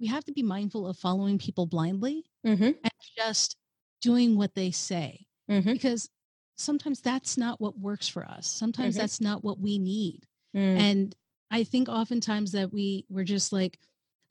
we 0.00 0.06
have 0.06 0.24
to 0.24 0.32
be 0.32 0.42
mindful 0.42 0.86
of 0.86 0.96
following 0.96 1.38
people 1.38 1.66
blindly 1.66 2.24
mm-hmm. 2.46 2.62
and 2.62 2.92
just 3.16 3.56
doing 4.00 4.36
what 4.36 4.54
they 4.54 4.70
say 4.70 5.26
mm-hmm. 5.50 5.72
because 5.72 6.08
sometimes 6.56 7.00
that's 7.00 7.36
not 7.36 7.60
what 7.60 7.78
works 7.78 8.08
for 8.08 8.24
us. 8.24 8.46
Sometimes 8.46 8.94
mm-hmm. 8.94 9.02
that's 9.02 9.20
not 9.20 9.44
what 9.44 9.60
we 9.60 9.78
need. 9.78 10.20
Mm. 10.56 10.78
And 10.78 11.16
I 11.50 11.64
think 11.64 11.88
oftentimes 11.88 12.52
that 12.52 12.72
we 12.72 13.06
we're 13.08 13.24
just 13.24 13.52
like, 13.52 13.78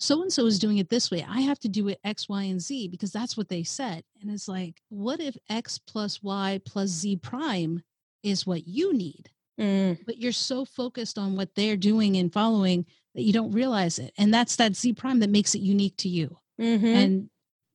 so 0.04 0.22
and 0.22 0.34
so 0.34 0.46
is 0.46 0.60
doing 0.60 0.80
it 0.80 0.90
this 0.90 1.10
way. 1.10 1.26
I 1.28 1.42
have 1.42 1.60
to 1.60 1.70
do 1.70 1.88
it 1.88 2.00
X, 2.04 2.28
Y, 2.28 2.44
and 2.44 2.62
Z 2.62 2.90
because 2.90 3.12
that's 3.12 3.38
what 3.38 3.48
they 3.48 3.64
said. 3.64 4.04
And 4.22 4.30
it's 4.30 4.50
like, 4.50 4.82
what 4.90 5.22
if 5.22 5.38
X 5.50 5.78
plus 5.78 6.22
Y 6.22 6.60
plus 6.66 6.90
Z 6.90 7.18
prime 7.18 7.82
is 8.22 8.46
what 8.46 8.68
you 8.68 8.94
need? 8.94 9.30
Mm. 9.60 10.00
But 10.06 10.18
you're 10.18 10.34
so 10.34 10.66
focused 10.66 11.18
on 11.18 11.38
what 11.38 11.56
they're 11.56 11.78
doing 11.78 12.18
and 12.18 12.34
following 12.34 12.86
that 13.16 13.22
you 13.22 13.32
don't 13.32 13.52
realize 13.52 13.98
it. 13.98 14.14
And 14.18 14.34
that's 14.34 14.58
that 14.58 14.76
Z 14.76 14.94
prime 14.94 15.22
that 15.22 15.30
makes 15.30 15.56
it 15.56 15.62
unique 15.62 15.96
to 15.98 16.10
you. 16.10 16.38
Mm-hmm. 16.60 16.86
And 16.86 17.30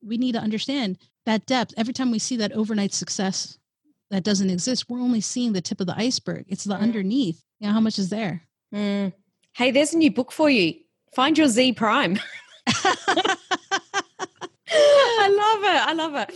we 0.05 0.17
need 0.17 0.33
to 0.33 0.39
understand 0.39 0.99
that 1.25 1.47
depth. 1.47 1.73
Every 1.77 1.93
time 1.93 2.11
we 2.11 2.19
see 2.19 2.37
that 2.37 2.51
overnight 2.51 2.93
success 2.93 3.57
that 4.11 4.23
doesn't 4.23 4.51
exist, 4.51 4.85
we're 4.87 5.01
only 5.01 5.21
seeing 5.21 5.53
the 5.53 5.61
tip 5.61 5.81
of 5.81 5.87
the 5.87 5.97
iceberg. 5.97 6.45
It's 6.47 6.63
the 6.63 6.75
mm. 6.75 6.81
underneath. 6.81 7.43
You 7.59 7.67
know, 7.67 7.73
how 7.73 7.79
much 7.79 7.97
is 7.97 8.09
there? 8.09 8.43
Mm. 8.73 9.13
Hey, 9.53 9.71
there's 9.71 9.93
a 9.93 9.97
new 9.97 10.11
book 10.11 10.31
for 10.31 10.49
you. 10.49 10.75
Find 11.15 11.37
your 11.37 11.47
Z 11.47 11.73
prime. 11.73 12.19
I 12.67 13.35
love 15.27 15.63
it. 15.63 15.87
I 15.87 15.93
love 15.93 16.15
it. 16.15 16.33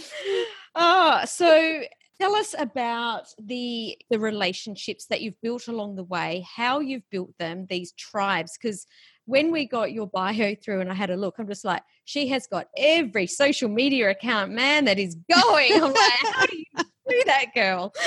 Oh, 0.76 1.22
so 1.26 1.84
tell 2.20 2.36
us 2.36 2.56
about 2.58 3.28
the 3.40 3.98
the 4.10 4.20
relationships 4.20 5.06
that 5.08 5.22
you've 5.22 5.40
built 5.42 5.68
along 5.68 5.96
the 5.96 6.04
way, 6.04 6.46
how 6.56 6.80
you've 6.80 7.10
built 7.10 7.32
them, 7.38 7.68
these 7.70 7.92
tribes, 7.94 8.58
because 8.60 8.88
when 9.26 9.52
we 9.52 9.66
got 9.66 9.94
your 9.94 10.08
bio 10.08 10.56
through 10.56 10.82
and 10.82 10.92
I 10.92 10.96
had 10.96 11.10
a 11.10 11.16
look, 11.16 11.36
I'm 11.38 11.48
just 11.48 11.64
like, 11.64 11.84
she 12.06 12.28
has 12.30 12.48
got 12.48 12.68
every 12.78 13.28
social 13.28 13.70
media 13.70 14.10
account, 14.10 14.52
man, 14.52 14.86
that 14.86 15.00
is 15.00 15.16
going. 15.32 15.74
I'm 15.76 15.94
like, 15.94 16.34
how 16.34 16.46
do 16.46 16.58
you 16.58 16.66
do 17.10 17.22
that, 17.26 17.46
girl? 17.56 17.94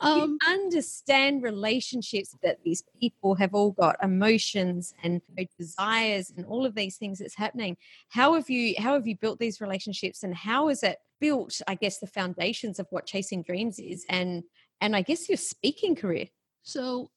um, 0.00 0.20
you 0.20 0.38
understand 0.48 1.42
relationships 1.42 2.34
that 2.42 2.58
these 2.64 2.82
people 3.00 3.34
have 3.34 3.54
all 3.54 3.70
got 3.70 3.96
emotions 4.02 4.94
and 5.02 5.20
desires 5.58 6.32
and 6.36 6.46
all 6.46 6.66
of 6.66 6.74
these 6.74 6.96
things 6.96 7.18
that's 7.18 7.34
happening. 7.34 7.76
How 8.08 8.34
have 8.34 8.50
you 8.50 8.74
how 8.78 8.94
have 8.94 9.06
you 9.06 9.16
built 9.16 9.38
these 9.38 9.60
relationships 9.60 10.22
and 10.22 10.34
how 10.34 10.68
is 10.68 10.82
it 10.82 10.98
built 11.20 11.60
i 11.68 11.74
guess 11.76 11.98
the 11.98 12.06
foundations 12.06 12.80
of 12.80 12.86
what 12.90 13.06
chasing 13.06 13.44
dreams 13.44 13.78
is 13.78 14.04
and 14.08 14.42
and 14.80 14.96
i 14.96 15.02
guess 15.02 15.28
your 15.28 15.38
speaking 15.38 15.94
career? 15.94 16.26
So 16.62 17.10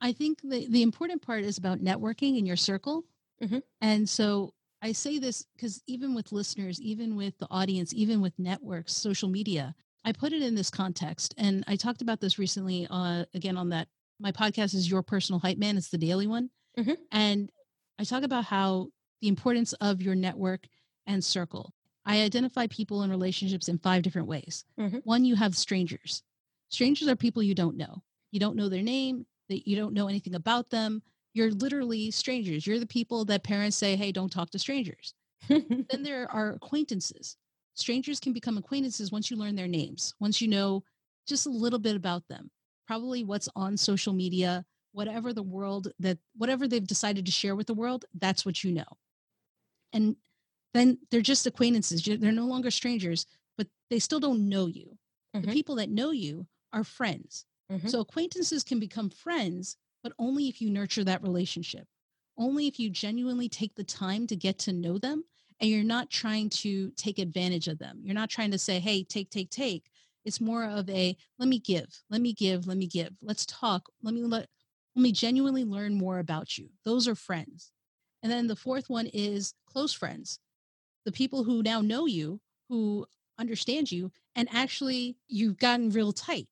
i 0.00 0.12
think 0.12 0.38
the 0.42 0.66
the 0.68 0.82
important 0.82 1.22
part 1.22 1.44
is 1.44 1.58
about 1.58 1.78
networking 1.78 2.38
in 2.38 2.46
your 2.46 2.56
circle. 2.56 3.04
Mm-hmm. 3.42 3.58
and 3.80 4.08
so 4.08 4.52
I 4.82 4.92
say 4.92 5.18
this 5.18 5.44
because 5.56 5.82
even 5.86 6.14
with 6.14 6.30
listeners, 6.30 6.80
even 6.80 7.16
with 7.16 7.36
the 7.38 7.48
audience, 7.50 7.92
even 7.94 8.20
with 8.20 8.32
networks, 8.38 8.94
social 8.94 9.28
media, 9.28 9.74
I 10.08 10.12
put 10.12 10.32
it 10.32 10.40
in 10.40 10.54
this 10.54 10.70
context, 10.70 11.34
and 11.36 11.62
I 11.68 11.76
talked 11.76 12.00
about 12.00 12.18
this 12.18 12.38
recently. 12.38 12.86
Uh, 12.88 13.26
again, 13.34 13.58
on 13.58 13.68
that, 13.68 13.88
my 14.18 14.32
podcast 14.32 14.74
is 14.74 14.90
Your 14.90 15.02
Personal 15.02 15.38
Hype 15.38 15.58
Man. 15.58 15.76
It's 15.76 15.90
the 15.90 15.98
daily 15.98 16.26
one, 16.26 16.48
mm-hmm. 16.78 16.94
and 17.12 17.52
I 17.98 18.04
talk 18.04 18.22
about 18.22 18.44
how 18.44 18.88
the 19.20 19.28
importance 19.28 19.74
of 19.74 20.00
your 20.00 20.14
network 20.14 20.66
and 21.06 21.22
circle. 21.22 21.74
I 22.06 22.22
identify 22.22 22.68
people 22.68 23.02
in 23.02 23.10
relationships 23.10 23.68
in 23.68 23.76
five 23.76 24.00
different 24.00 24.28
ways. 24.28 24.64
Mm-hmm. 24.80 25.00
One, 25.04 25.26
you 25.26 25.36
have 25.36 25.54
strangers. 25.54 26.22
Strangers 26.70 27.06
are 27.08 27.16
people 27.16 27.42
you 27.42 27.54
don't 27.54 27.76
know. 27.76 28.02
You 28.30 28.40
don't 28.40 28.56
know 28.56 28.70
their 28.70 28.82
name. 28.82 29.26
That 29.50 29.68
you 29.68 29.76
don't 29.76 29.92
know 29.92 30.08
anything 30.08 30.34
about 30.34 30.70
them. 30.70 31.02
You're 31.34 31.50
literally 31.50 32.10
strangers. 32.12 32.66
You're 32.66 32.80
the 32.80 32.86
people 32.86 33.26
that 33.26 33.44
parents 33.44 33.76
say, 33.76 33.94
"Hey, 33.94 34.12
don't 34.12 34.32
talk 34.32 34.48
to 34.52 34.58
strangers." 34.58 35.12
then 35.48 36.02
there 36.02 36.32
are 36.32 36.52
acquaintances 36.52 37.36
strangers 37.78 38.20
can 38.20 38.32
become 38.32 38.58
acquaintances 38.58 39.12
once 39.12 39.30
you 39.30 39.36
learn 39.36 39.56
their 39.56 39.68
names, 39.68 40.14
once 40.20 40.40
you 40.40 40.48
know 40.48 40.82
just 41.26 41.46
a 41.46 41.50
little 41.50 41.78
bit 41.78 41.96
about 41.96 42.26
them, 42.28 42.50
probably 42.86 43.24
what's 43.24 43.48
on 43.54 43.76
social 43.76 44.12
media, 44.12 44.64
whatever 44.92 45.32
the 45.32 45.42
world 45.42 45.88
that 45.98 46.18
whatever 46.36 46.66
they've 46.66 46.86
decided 46.86 47.26
to 47.26 47.32
share 47.32 47.54
with 47.54 47.66
the 47.66 47.74
world, 47.74 48.04
that's 48.18 48.44
what 48.44 48.64
you 48.64 48.72
know. 48.72 48.96
And 49.92 50.16
then 50.74 50.98
they're 51.10 51.20
just 51.20 51.46
acquaintances. 51.46 52.02
They're 52.02 52.32
no 52.32 52.46
longer 52.46 52.70
strangers, 52.70 53.26
but 53.56 53.66
they 53.90 53.98
still 53.98 54.20
don't 54.20 54.48
know 54.48 54.66
you. 54.66 54.98
Mm-hmm. 55.34 55.46
The 55.46 55.52
people 55.52 55.76
that 55.76 55.90
know 55.90 56.10
you 56.10 56.46
are 56.72 56.84
friends. 56.84 57.44
Mm-hmm. 57.70 57.88
So 57.88 58.00
acquaintances 58.00 58.64
can 58.64 58.80
become 58.80 59.10
friends, 59.10 59.76
but 60.02 60.12
only 60.18 60.48
if 60.48 60.60
you 60.60 60.70
nurture 60.70 61.04
that 61.04 61.22
relationship. 61.22 61.86
Only 62.38 62.66
if 62.66 62.78
you 62.78 62.88
genuinely 62.88 63.48
take 63.48 63.74
the 63.74 63.84
time 63.84 64.26
to 64.28 64.36
get 64.36 64.58
to 64.60 64.72
know 64.72 64.98
them 64.98 65.24
and 65.60 65.70
you're 65.70 65.84
not 65.84 66.10
trying 66.10 66.50
to 66.50 66.90
take 66.96 67.18
advantage 67.18 67.68
of 67.68 67.78
them. 67.78 68.00
You're 68.02 68.14
not 68.14 68.30
trying 68.30 68.50
to 68.52 68.58
say, 68.58 68.78
hey, 68.78 69.02
take, 69.02 69.30
take, 69.30 69.50
take. 69.50 69.90
It's 70.24 70.40
more 70.40 70.64
of 70.64 70.88
a 70.90 71.16
let 71.38 71.48
me 71.48 71.58
give, 71.58 72.02
let 72.10 72.20
me 72.20 72.32
give, 72.32 72.66
let 72.66 72.76
me 72.76 72.86
give. 72.86 73.10
Let's 73.22 73.46
talk. 73.46 73.88
Let 74.02 74.14
me 74.14 74.22
let, 74.22 74.46
let 74.94 75.02
me 75.02 75.12
genuinely 75.12 75.64
learn 75.64 75.94
more 75.94 76.18
about 76.18 76.58
you. 76.58 76.68
Those 76.84 77.08
are 77.08 77.14
friends. 77.14 77.72
And 78.22 78.30
then 78.30 78.46
the 78.46 78.56
fourth 78.56 78.90
one 78.90 79.06
is 79.06 79.54
close 79.66 79.92
friends. 79.92 80.38
The 81.04 81.12
people 81.12 81.44
who 81.44 81.62
now 81.62 81.80
know 81.80 82.06
you, 82.06 82.40
who 82.68 83.06
understand 83.38 83.90
you, 83.90 84.10
and 84.34 84.48
actually 84.52 85.16
you've 85.28 85.58
gotten 85.58 85.90
real 85.90 86.12
tight. 86.12 86.48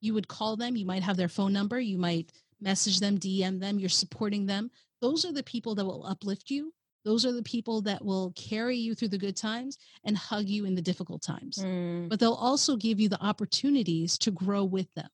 You 0.00 0.14
would 0.14 0.28
call 0.28 0.56
them, 0.56 0.76
you 0.76 0.86
might 0.86 1.02
have 1.02 1.16
their 1.16 1.28
phone 1.28 1.52
number, 1.52 1.78
you 1.78 1.98
might 1.98 2.32
message 2.60 3.00
them, 3.00 3.18
DM 3.18 3.60
them, 3.60 3.78
you're 3.78 3.88
supporting 3.88 4.46
them. 4.46 4.70
Those 5.00 5.24
are 5.24 5.32
the 5.32 5.42
people 5.42 5.74
that 5.74 5.84
will 5.84 6.06
uplift 6.06 6.50
you 6.50 6.72
those 7.04 7.24
are 7.24 7.32
the 7.32 7.42
people 7.42 7.80
that 7.82 8.04
will 8.04 8.32
carry 8.36 8.76
you 8.76 8.94
through 8.94 9.08
the 9.08 9.18
good 9.18 9.36
times 9.36 9.78
and 10.04 10.16
hug 10.16 10.46
you 10.46 10.64
in 10.64 10.74
the 10.74 10.82
difficult 10.82 11.22
times. 11.22 11.58
Mm. 11.58 12.08
But 12.08 12.20
they'll 12.20 12.32
also 12.32 12.76
give 12.76 13.00
you 13.00 13.08
the 13.08 13.22
opportunities 13.22 14.18
to 14.18 14.30
grow 14.30 14.64
with 14.64 14.92
them. 14.94 15.08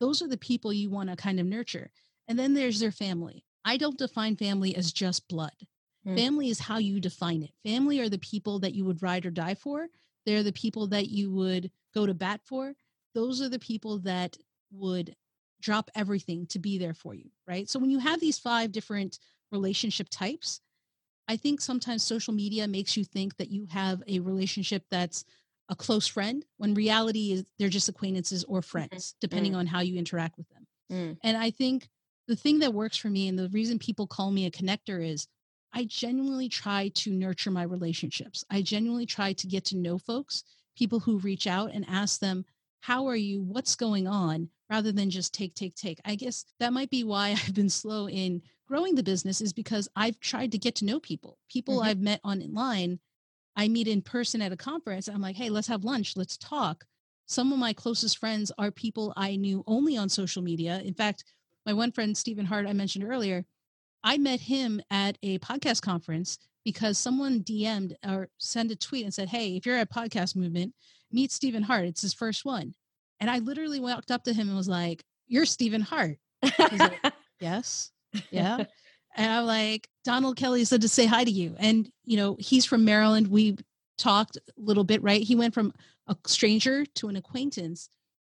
Those 0.00 0.22
are 0.22 0.28
the 0.28 0.36
people 0.36 0.72
you 0.72 0.90
want 0.90 1.10
to 1.10 1.16
kind 1.16 1.40
of 1.40 1.46
nurture. 1.46 1.90
And 2.28 2.38
then 2.38 2.54
there's 2.54 2.80
their 2.80 2.92
family. 2.92 3.44
I 3.64 3.76
don't 3.76 3.98
define 3.98 4.36
family 4.36 4.76
as 4.76 4.92
just 4.92 5.28
blood. 5.28 5.54
Mm. 6.06 6.16
Family 6.16 6.48
is 6.50 6.60
how 6.60 6.78
you 6.78 7.00
define 7.00 7.42
it. 7.42 7.52
Family 7.64 8.00
are 8.00 8.08
the 8.08 8.18
people 8.18 8.60
that 8.60 8.74
you 8.74 8.84
would 8.84 9.02
ride 9.02 9.26
or 9.26 9.30
die 9.30 9.54
for. 9.54 9.88
They're 10.26 10.42
the 10.42 10.52
people 10.52 10.86
that 10.88 11.08
you 11.08 11.30
would 11.32 11.70
go 11.94 12.06
to 12.06 12.14
bat 12.14 12.40
for. 12.44 12.74
Those 13.14 13.40
are 13.42 13.48
the 13.48 13.58
people 13.58 13.98
that 14.00 14.36
would 14.70 15.14
drop 15.60 15.90
everything 15.94 16.46
to 16.48 16.58
be 16.58 16.78
there 16.78 16.94
for 16.94 17.14
you, 17.14 17.30
right? 17.46 17.68
So 17.68 17.78
when 17.78 17.90
you 17.90 17.98
have 17.98 18.20
these 18.20 18.38
five 18.38 18.72
different 18.72 19.18
relationship 19.50 20.08
types, 20.10 20.60
I 21.28 21.36
think 21.36 21.60
sometimes 21.60 22.02
social 22.02 22.34
media 22.34 22.68
makes 22.68 22.96
you 22.96 23.04
think 23.04 23.36
that 23.36 23.50
you 23.50 23.66
have 23.70 24.02
a 24.06 24.20
relationship 24.20 24.84
that's 24.90 25.24
a 25.70 25.74
close 25.74 26.06
friend 26.06 26.44
when 26.58 26.74
reality 26.74 27.32
is 27.32 27.44
they're 27.58 27.68
just 27.68 27.88
acquaintances 27.88 28.44
or 28.44 28.60
mm-hmm. 28.60 28.68
friends, 28.68 29.14
depending 29.20 29.52
mm. 29.52 29.58
on 29.58 29.66
how 29.66 29.80
you 29.80 29.96
interact 29.98 30.36
with 30.36 30.48
them. 30.50 30.66
Mm. 30.92 31.18
And 31.22 31.36
I 31.36 31.50
think 31.50 31.88
the 32.28 32.36
thing 32.36 32.58
that 32.58 32.74
works 32.74 32.96
for 32.96 33.08
me 33.08 33.28
and 33.28 33.38
the 33.38 33.48
reason 33.48 33.78
people 33.78 34.06
call 34.06 34.30
me 34.30 34.46
a 34.46 34.50
connector 34.50 35.06
is 35.06 35.26
I 35.72 35.84
genuinely 35.84 36.48
try 36.48 36.90
to 36.94 37.10
nurture 37.10 37.50
my 37.50 37.62
relationships. 37.62 38.44
I 38.50 38.62
genuinely 38.62 39.06
try 39.06 39.32
to 39.32 39.46
get 39.46 39.64
to 39.66 39.76
know 39.76 39.98
folks, 39.98 40.44
people 40.76 41.00
who 41.00 41.18
reach 41.18 41.46
out 41.46 41.72
and 41.72 41.86
ask 41.88 42.20
them, 42.20 42.44
How 42.80 43.06
are 43.06 43.16
you? 43.16 43.42
What's 43.42 43.74
going 43.74 44.06
on? 44.06 44.50
rather 44.70 44.92
than 44.92 45.10
just 45.10 45.34
take, 45.34 45.54
take, 45.54 45.74
take. 45.74 46.00
I 46.04 46.14
guess 46.14 46.44
that 46.58 46.72
might 46.72 46.90
be 46.90 47.04
why 47.04 47.30
I've 47.46 47.54
been 47.54 47.70
slow 47.70 48.08
in 48.08 48.42
growing 48.66 48.94
the 48.94 49.02
business 49.02 49.40
is 49.40 49.52
because 49.52 49.88
I've 49.94 50.18
tried 50.20 50.52
to 50.52 50.58
get 50.58 50.74
to 50.76 50.84
know 50.84 51.00
people. 51.00 51.38
People 51.50 51.78
mm-hmm. 51.78 51.88
I've 51.88 52.00
met 52.00 52.20
online, 52.24 52.98
I 53.56 53.68
meet 53.68 53.88
in 53.88 54.02
person 54.02 54.42
at 54.42 54.52
a 54.52 54.56
conference. 54.56 55.08
I'm 55.08 55.20
like, 55.20 55.36
hey, 55.36 55.50
let's 55.50 55.68
have 55.68 55.84
lunch, 55.84 56.16
let's 56.16 56.36
talk. 56.36 56.84
Some 57.26 57.52
of 57.52 57.58
my 57.58 57.72
closest 57.72 58.18
friends 58.18 58.52
are 58.58 58.70
people 58.70 59.12
I 59.16 59.36
knew 59.36 59.64
only 59.66 59.96
on 59.96 60.08
social 60.08 60.42
media. 60.42 60.80
In 60.84 60.94
fact, 60.94 61.24
my 61.64 61.72
one 61.72 61.92
friend, 61.92 62.16
Stephen 62.16 62.46
Hart, 62.46 62.66
I 62.66 62.72
mentioned 62.72 63.04
earlier, 63.04 63.44
I 64.02 64.18
met 64.18 64.40
him 64.40 64.82
at 64.90 65.16
a 65.22 65.38
podcast 65.38 65.80
conference 65.80 66.38
because 66.64 66.98
someone 66.98 67.40
DM'd 67.40 67.96
or 68.06 68.28
sent 68.38 68.70
a 68.70 68.76
tweet 68.76 69.04
and 69.04 69.14
said, 69.14 69.28
Hey, 69.28 69.56
if 69.56 69.64
you're 69.64 69.78
at 69.78 69.92
podcast 69.92 70.36
movement, 70.36 70.74
meet 71.10 71.32
Stephen 71.32 71.62
Hart. 71.62 71.86
It's 71.86 72.02
his 72.02 72.12
first 72.12 72.44
one. 72.44 72.74
And 73.20 73.30
I 73.30 73.38
literally 73.38 73.80
walked 73.80 74.10
up 74.10 74.24
to 74.24 74.34
him 74.34 74.48
and 74.48 74.56
was 74.56 74.68
like, 74.68 75.04
You're 75.26 75.46
Stephen 75.46 75.80
Hart. 75.80 76.18
like, 76.58 77.12
yes. 77.40 77.90
Yeah. 78.30 78.64
And 79.16 79.30
I'm 79.30 79.46
like, 79.46 79.86
Donald 80.04 80.36
Kelly 80.36 80.64
said 80.64 80.80
to 80.80 80.88
say 80.88 81.06
hi 81.06 81.22
to 81.22 81.30
you. 81.30 81.54
And, 81.60 81.88
you 82.04 82.16
know, 82.16 82.36
he's 82.40 82.64
from 82.64 82.84
Maryland. 82.84 83.28
We 83.28 83.56
talked 83.96 84.36
a 84.36 84.40
little 84.56 84.82
bit, 84.82 85.04
right? 85.04 85.22
He 85.22 85.36
went 85.36 85.54
from 85.54 85.72
a 86.08 86.16
stranger 86.26 86.84
to 86.96 87.08
an 87.08 87.14
acquaintance 87.14 87.88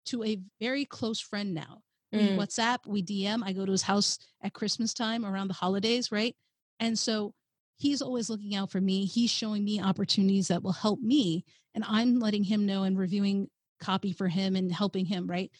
to 0.06 0.22
a 0.22 0.38
very 0.60 0.84
close 0.84 1.18
friend 1.18 1.52
now. 1.52 1.82
We 2.12 2.28
Mm. 2.28 2.36
WhatsApp, 2.36 2.86
we 2.86 3.02
DM. 3.02 3.42
I 3.44 3.52
go 3.52 3.66
to 3.66 3.72
his 3.72 3.82
house 3.82 4.18
at 4.40 4.52
Christmas 4.52 4.94
time 4.94 5.26
around 5.26 5.48
the 5.48 5.54
holidays, 5.54 6.12
right? 6.12 6.36
And 6.78 6.96
so 6.96 7.34
he's 7.76 8.00
always 8.00 8.30
looking 8.30 8.54
out 8.54 8.70
for 8.70 8.80
me. 8.80 9.04
He's 9.04 9.30
showing 9.30 9.64
me 9.64 9.82
opportunities 9.82 10.46
that 10.46 10.62
will 10.62 10.72
help 10.72 11.00
me. 11.00 11.44
And 11.74 11.84
I'm 11.88 12.20
letting 12.20 12.44
him 12.44 12.66
know 12.66 12.84
and 12.84 12.96
reviewing 12.96 13.48
copy 13.80 14.12
for 14.12 14.28
him 14.28 14.54
and 14.54 14.70
helping 14.72 15.06
him, 15.06 15.26
right? 15.26 15.50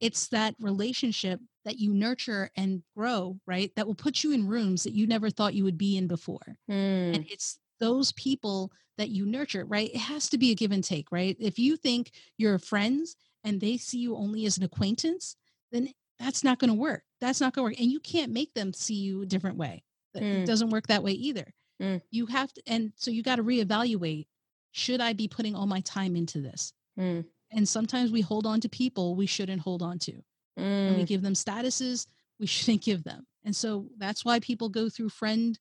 It's 0.00 0.28
that 0.28 0.54
relationship 0.60 1.40
that 1.64 1.78
you 1.78 1.94
nurture 1.94 2.50
and 2.56 2.82
grow, 2.96 3.38
right? 3.46 3.70
That 3.76 3.86
will 3.86 3.94
put 3.94 4.24
you 4.24 4.32
in 4.32 4.46
rooms 4.46 4.84
that 4.84 4.94
you 4.94 5.06
never 5.06 5.30
thought 5.30 5.54
you 5.54 5.64
would 5.64 5.78
be 5.78 5.96
in 5.96 6.06
before. 6.06 6.56
Mm. 6.70 7.14
And 7.14 7.26
it's 7.30 7.58
those 7.80 8.12
people 8.12 8.72
that 8.98 9.10
you 9.10 9.26
nurture, 9.26 9.64
right? 9.64 9.90
It 9.92 9.98
has 9.98 10.28
to 10.30 10.38
be 10.38 10.50
a 10.50 10.54
give 10.54 10.72
and 10.72 10.84
take, 10.84 11.10
right? 11.10 11.36
If 11.40 11.58
you 11.58 11.76
think 11.76 12.12
you're 12.36 12.58
friends 12.58 13.16
and 13.44 13.60
they 13.60 13.76
see 13.76 13.98
you 13.98 14.16
only 14.16 14.46
as 14.46 14.58
an 14.58 14.64
acquaintance, 14.64 15.36
then 15.70 15.88
that's 16.18 16.44
not 16.44 16.58
going 16.58 16.70
to 16.70 16.74
work. 16.74 17.02
That's 17.20 17.40
not 17.40 17.54
going 17.54 17.62
to 17.62 17.70
work. 17.70 17.80
And 17.80 17.90
you 17.90 18.00
can't 18.00 18.32
make 18.32 18.54
them 18.54 18.72
see 18.72 18.94
you 18.94 19.22
a 19.22 19.26
different 19.26 19.56
way. 19.56 19.82
Mm. 20.16 20.42
It 20.42 20.46
doesn't 20.46 20.70
work 20.70 20.86
that 20.88 21.02
way 21.02 21.12
either. 21.12 21.52
Mm. 21.80 22.00
You 22.10 22.26
have 22.26 22.52
to, 22.52 22.62
and 22.66 22.92
so 22.96 23.10
you 23.10 23.22
got 23.22 23.36
to 23.36 23.44
reevaluate 23.44 24.26
should 24.72 25.00
I 25.00 25.12
be 25.12 25.28
putting 25.28 25.54
all 25.54 25.66
my 25.66 25.80
time 25.80 26.16
into 26.16 26.40
this? 26.40 26.72
Mm. 26.98 27.24
And 27.50 27.68
sometimes 27.68 28.10
we 28.10 28.22
hold 28.22 28.46
on 28.46 28.60
to 28.60 28.68
people 28.68 29.14
we 29.14 29.26
shouldn't 29.26 29.60
hold 29.60 29.82
on 29.82 29.98
to 30.00 30.22
and 30.86 30.96
we 30.96 31.04
Mm. 31.04 31.06
give 31.06 31.22
them 31.22 31.34
statuses 31.34 32.06
we 32.38 32.46
shouldn't 32.48 32.82
give 32.82 33.04
them. 33.04 33.26
And 33.44 33.54
so 33.54 33.88
that's 33.98 34.24
why 34.24 34.40
people 34.40 34.68
go 34.68 34.88
through 34.88 35.10
friend 35.10 35.58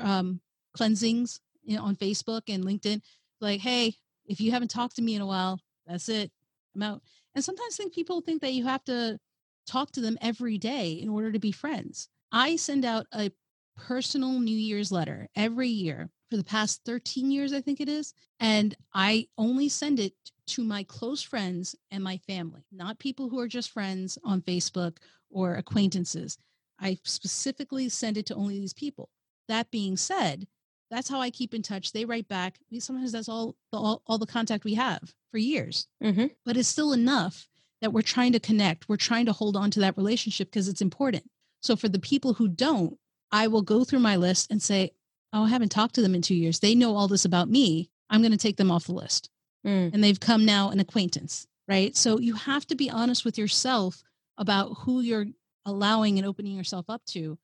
um, 0.00 0.40
cleansings 0.74 1.40
you 1.64 1.76
know, 1.76 1.84
on 1.84 1.96
Facebook 1.96 2.42
and 2.48 2.64
LinkedIn. 2.64 3.02
Like, 3.40 3.60
hey, 3.60 3.94
if 4.26 4.40
you 4.40 4.50
haven't 4.50 4.70
talked 4.70 4.96
to 4.96 5.02
me 5.02 5.14
in 5.14 5.22
a 5.22 5.26
while, 5.26 5.60
that's 5.86 6.08
it. 6.08 6.30
I'm 6.74 6.82
out. 6.82 7.02
And 7.34 7.44
sometimes 7.44 7.76
think 7.76 7.94
people 7.94 8.20
think 8.20 8.42
that 8.42 8.52
you 8.54 8.64
have 8.64 8.84
to 8.84 9.18
talk 9.66 9.90
to 9.92 10.00
them 10.00 10.16
every 10.20 10.58
day 10.58 10.92
in 10.92 11.08
order 11.08 11.32
to 11.32 11.38
be 11.38 11.52
friends. 11.52 12.08
I 12.32 12.56
send 12.56 12.84
out 12.84 13.06
a 13.12 13.30
personal 13.76 14.40
New 14.40 14.56
Year's 14.56 14.90
letter 14.90 15.28
every 15.36 15.68
year 15.68 16.10
for 16.30 16.36
the 16.36 16.44
past 16.44 16.82
13 16.84 17.30
years, 17.30 17.52
I 17.52 17.60
think 17.60 17.80
it 17.80 17.88
is. 17.88 18.12
And 18.40 18.74
I 18.94 19.28
only 19.38 19.68
send 19.68 20.00
it 20.00 20.12
to 20.48 20.64
my 20.64 20.82
close 20.84 21.22
friends 21.22 21.74
and 21.90 22.02
my 22.02 22.18
family, 22.18 22.64
not 22.72 22.98
people 22.98 23.28
who 23.28 23.38
are 23.38 23.48
just 23.48 23.70
friends 23.70 24.18
on 24.24 24.42
Facebook 24.42 24.98
or 25.30 25.54
acquaintances. 25.54 26.38
I 26.78 26.98
specifically 27.04 27.88
send 27.88 28.16
it 28.16 28.26
to 28.26 28.34
only 28.34 28.58
these 28.60 28.74
people. 28.74 29.08
That 29.48 29.70
being 29.70 29.96
said, 29.96 30.46
that's 30.90 31.08
how 31.08 31.20
I 31.20 31.30
keep 31.30 31.52
in 31.54 31.62
touch. 31.62 31.92
They 31.92 32.04
write 32.04 32.28
back. 32.28 32.58
Sometimes 32.78 33.12
that's 33.12 33.28
all 33.28 33.56
the, 33.72 33.78
all, 33.78 34.02
all 34.06 34.18
the 34.18 34.26
contact 34.26 34.64
we 34.64 34.74
have 34.74 35.14
for 35.32 35.38
years, 35.38 35.88
Mhm. 36.02 36.30
but 36.44 36.56
it's 36.56 36.68
still 36.68 36.92
enough 36.92 37.48
that 37.80 37.92
we're 37.92 38.02
trying 38.02 38.32
to 38.32 38.40
connect. 38.40 38.88
We're 38.88 38.96
trying 38.96 39.26
to 39.26 39.32
hold 39.32 39.56
on 39.56 39.70
to 39.72 39.80
that 39.80 39.96
relationship 39.96 40.48
because 40.48 40.68
it's 40.68 40.80
important. 40.80 41.28
So 41.60 41.74
for 41.76 41.88
the 41.88 41.98
people 41.98 42.34
who 42.34 42.46
don't, 42.48 42.98
I 43.32 43.48
will 43.48 43.62
go 43.62 43.82
through 43.84 43.98
my 43.98 44.16
list 44.16 44.50
and 44.50 44.62
say, 44.62 44.92
Oh, 45.36 45.44
I 45.44 45.48
haven't 45.50 45.68
talked 45.68 45.94
to 45.96 46.02
them 46.02 46.14
in 46.14 46.22
two 46.22 46.34
years. 46.34 46.60
They 46.60 46.74
know 46.74 46.96
all 46.96 47.08
this 47.08 47.26
about 47.26 47.50
me. 47.50 47.90
I'm 48.08 48.22
going 48.22 48.32
to 48.32 48.38
take 48.38 48.56
them 48.56 48.70
off 48.70 48.86
the 48.86 48.92
list 48.92 49.30
Mm. 49.66 49.92
and 49.92 50.02
they've 50.02 50.20
come 50.20 50.44
now 50.44 50.70
an 50.70 50.78
acquaintance, 50.78 51.46
right? 51.66 51.94
So 51.96 52.20
you 52.20 52.34
have 52.34 52.66
to 52.68 52.76
be 52.76 52.88
honest 52.88 53.24
with 53.24 53.36
yourself 53.36 54.02
about 54.38 54.74
who 54.78 55.00
you're 55.00 55.26
allowing 55.64 56.18
and 56.18 56.26
opening 56.26 56.54
yourself 56.56 56.88
up 56.88 57.04
to 57.06 57.36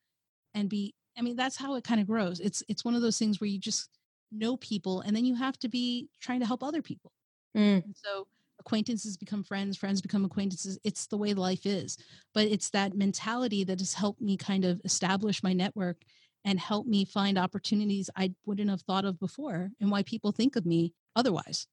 and 0.55 0.69
be 0.69 0.95
I 1.19 1.23
mean 1.23 1.35
that's 1.37 1.57
how 1.57 1.75
it 1.75 1.85
kind 1.85 2.01
of 2.01 2.07
grows. 2.07 2.39
It's 2.39 2.63
it's 2.69 2.85
one 2.85 2.95
of 2.95 3.03
those 3.03 3.19
things 3.19 3.41
where 3.41 3.49
you 3.49 3.59
just 3.59 3.91
know 4.31 4.57
people 4.57 5.01
and 5.01 5.17
then 5.17 5.25
you 5.25 5.35
have 5.35 5.59
to 5.59 5.69
be 5.69 6.09
trying 6.21 6.41
to 6.41 6.47
help 6.47 6.63
other 6.63 6.81
people. 6.81 7.13
Mm. 7.57 7.83
So 7.97 8.29
acquaintances 8.61 9.17
become 9.17 9.43
friends, 9.43 9.77
friends 9.77 10.01
become 10.01 10.25
acquaintances. 10.25 10.79
It's 10.85 11.09
the 11.09 11.19
way 11.19 11.35
life 11.35 11.67
is. 11.67 11.99
But 12.33 12.47
it's 12.47 12.71
that 12.71 12.95
mentality 12.97 13.65
that 13.65 13.81
has 13.81 13.95
helped 13.95 14.21
me 14.21 14.37
kind 14.37 14.65
of 14.65 14.81
establish 14.85 15.43
my 15.43 15.53
network 15.53 16.03
and 16.45 16.59
help 16.59 16.87
me 16.87 17.05
find 17.05 17.39
opportunities 17.39 18.11
I 18.17 18.33
wouldn't 18.47 18.71
have 18.71 18.83
thought 18.83 19.05
of 19.05 19.21
before 19.21 19.71
and 19.81 19.91
why 19.91 20.03
people 20.03 20.33
think 20.33 20.57
of 20.57 20.67
me 20.67 20.93
otherwise. 21.15 21.67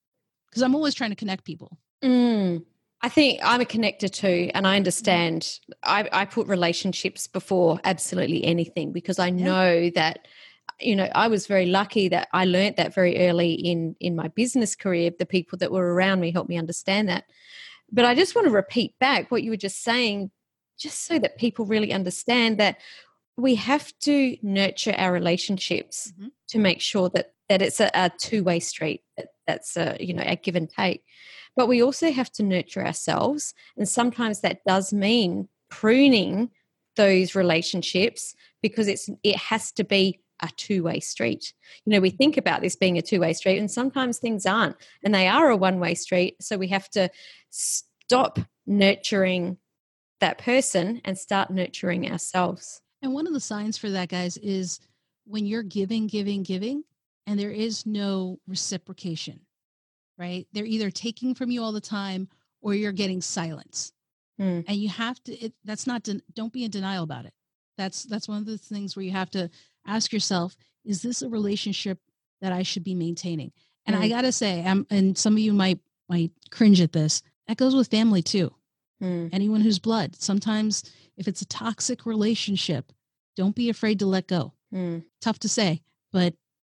Because 0.50 0.64
I'm 0.64 0.76
always 0.76 0.96
trying 0.96 1.12
to 1.12 1.16
connect 1.16 1.44
people. 1.44 1.78
Mm. 2.04 2.64
I 3.02 3.10
think 3.10 3.40
I'm 3.44 3.62
a 3.62 3.66
connector 3.66 4.12
too, 4.12 4.52
and 4.54 4.68
I 4.68 4.76
understand. 4.76 5.60
I, 5.84 6.10
I 6.12 6.26
put 6.26 6.48
relationships 6.48 7.28
before 7.28 7.80
absolutely 7.84 8.44
anything 8.44 8.92
because 8.92 9.20
I 9.20 9.30
know 9.30 9.90
that, 9.92 10.28
you 10.82 10.96
know, 10.96 11.08
I 11.16 11.30
was 11.30 11.48
very 11.48 11.68
lucky 11.68 12.10
that 12.10 12.28
I 12.34 12.46
learnt 12.46 12.78
that 12.78 12.94
very 12.94 13.28
early 13.28 13.54
in 13.54 13.96
in 14.02 14.16
my 14.16 14.28
business 14.28 14.76
career. 14.76 15.12
The 15.18 15.26
people 15.26 15.58
that 15.60 15.72
were 15.72 15.94
around 15.94 16.20
me 16.20 16.32
helped 16.32 16.50
me 16.50 16.58
understand 16.58 17.08
that. 17.08 17.24
But 17.92 18.06
I 18.06 18.16
just 18.16 18.36
want 18.36 18.48
to 18.48 18.54
repeat 18.54 19.00
back 19.00 19.32
what 19.32 19.44
you 19.44 19.52
were 19.52 19.58
just 19.58 19.82
saying, 19.82 20.30
just 20.78 21.06
so 21.06 21.20
that 21.20 21.38
people 21.38 21.66
really 21.66 21.94
understand 21.94 22.60
that 22.60 22.78
we 23.40 23.56
have 23.56 23.94
to 24.00 24.38
nurture 24.42 24.94
our 24.98 25.12
relationships 25.12 26.14
Mhm. 26.20 26.32
to 26.50 26.60
make 26.60 26.82
sure 26.82 27.10
that 27.10 27.34
that 27.50 27.62
it's 27.64 27.80
a, 27.80 27.90
a 27.96 28.12
two 28.20 28.44
way 28.44 28.60
street. 28.60 29.02
That 29.18 29.30
that's 29.48 29.76
a 29.78 29.98
you 30.00 30.14
know 30.14 30.24
a 30.26 30.36
give 30.36 30.56
and 30.56 30.70
take. 30.70 31.04
But 31.56 31.68
we 31.68 31.82
also 31.82 32.12
have 32.12 32.32
to 32.34 32.44
nurture 32.44 32.86
ourselves, 32.86 33.54
and 33.78 33.88
sometimes 33.90 34.42
that 34.42 34.64
does 34.66 34.94
mean 34.94 35.50
pruning 35.70 36.52
those 36.96 37.36
relationships 37.36 38.36
because 38.62 38.88
it's 38.88 39.10
it 39.24 39.36
has 39.36 39.72
to 39.74 39.84
be 39.84 40.20
a 40.42 40.50
two 40.56 40.84
way 40.84 41.00
street. 41.00 41.54
You 41.86 41.94
know, 41.94 42.00
we 42.00 42.12
think 42.12 42.38
about 42.38 42.62
this 42.62 42.76
being 42.76 42.98
a 42.98 43.02
two 43.02 43.20
way 43.20 43.34
street, 43.34 43.58
and 43.58 43.70
sometimes 43.72 44.20
things 44.20 44.46
aren't, 44.46 44.76
and 45.04 45.14
they 45.14 45.28
are 45.28 45.50
a 45.50 45.58
one 45.58 45.80
way 45.80 45.96
street. 45.96 46.36
So 46.42 46.58
we 46.58 46.68
have 46.68 46.90
to 46.92 47.10
stop 47.50 48.40
nurturing 48.68 49.58
that 50.20 50.38
person 50.38 51.02
and 51.06 51.18
start 51.18 51.50
nurturing 51.50 52.10
ourselves. 52.12 52.82
And 53.02 53.14
one 53.14 53.28
of 53.28 53.34
the 53.34 53.40
signs 53.40 53.78
for 53.78 53.90
that, 53.90 54.10
guys, 54.10 54.38
is 54.38 54.80
when 55.26 55.46
you're 55.46 55.64
giving, 55.64 56.08
giving, 56.08 56.44
giving, 56.44 56.84
and 57.28 57.40
there 57.40 57.52
is 57.52 57.86
no 57.86 58.40
reciprocation, 58.48 59.42
right? 60.18 60.48
They're 60.52 60.66
either 60.66 60.92
taking 60.92 61.36
from 61.36 61.52
you 61.52 61.64
all 61.64 61.72
the 61.72 61.82
time 61.82 62.28
or 62.62 62.74
you're 62.74 62.92
getting 62.92 63.22
silence. 63.22 63.94
Hmm. 64.38 64.62
And 64.68 64.78
you 64.78 64.90
have 64.90 65.24
to, 65.26 65.34
it, 65.34 65.54
that's 65.64 65.88
not, 65.88 66.08
don't 66.34 66.54
be 66.54 66.64
in 66.64 66.72
denial 66.72 67.04
about 67.04 67.26
it. 67.26 67.34
That's, 67.78 68.04
that's 68.04 68.28
one 68.28 68.40
of 68.40 68.46
the 68.46 68.58
things 68.58 68.96
where 68.96 69.04
you 69.04 69.12
have 69.12 69.30
to 69.32 69.50
ask 69.86 70.12
yourself, 70.12 70.56
is 70.84 71.02
this 71.02 71.22
a 71.22 71.30
relationship 71.30 72.00
that 72.42 72.52
I 72.52 72.64
should 72.64 72.84
be 72.84 72.96
maintaining? 72.96 73.52
And 73.86 73.96
I 73.96 74.08
Mm. 74.08 74.10
got 74.10 74.22
to 74.22 74.32
say, 74.32 74.64
I'm, 74.66 74.86
and 74.90 75.18
some 75.18 75.34
of 75.34 75.40
you 75.40 75.54
might, 75.54 75.80
might 76.10 76.32
cringe 76.52 76.82
at 76.82 76.92
this. 76.92 77.22
That 77.48 77.58
goes 77.58 77.76
with 77.76 77.88
family 77.90 78.22
too 78.22 78.54
Mm. 79.02 79.30
anyone 79.32 79.62
who's 79.62 79.80
blood. 79.80 80.16
Sometimes 80.18 80.84
if 81.16 81.28
it's 81.28 81.42
a 81.42 81.46
toxic 81.46 82.06
relationship, 82.06 82.92
don't 83.38 83.56
be 83.56 83.70
afraid 83.70 84.00
to 84.00 84.06
let 84.06 84.28
go. 84.28 84.54
Mm. 84.74 85.04
Tough 85.22 85.40
to 85.40 85.50
say, 85.50 85.82
but 86.12 86.34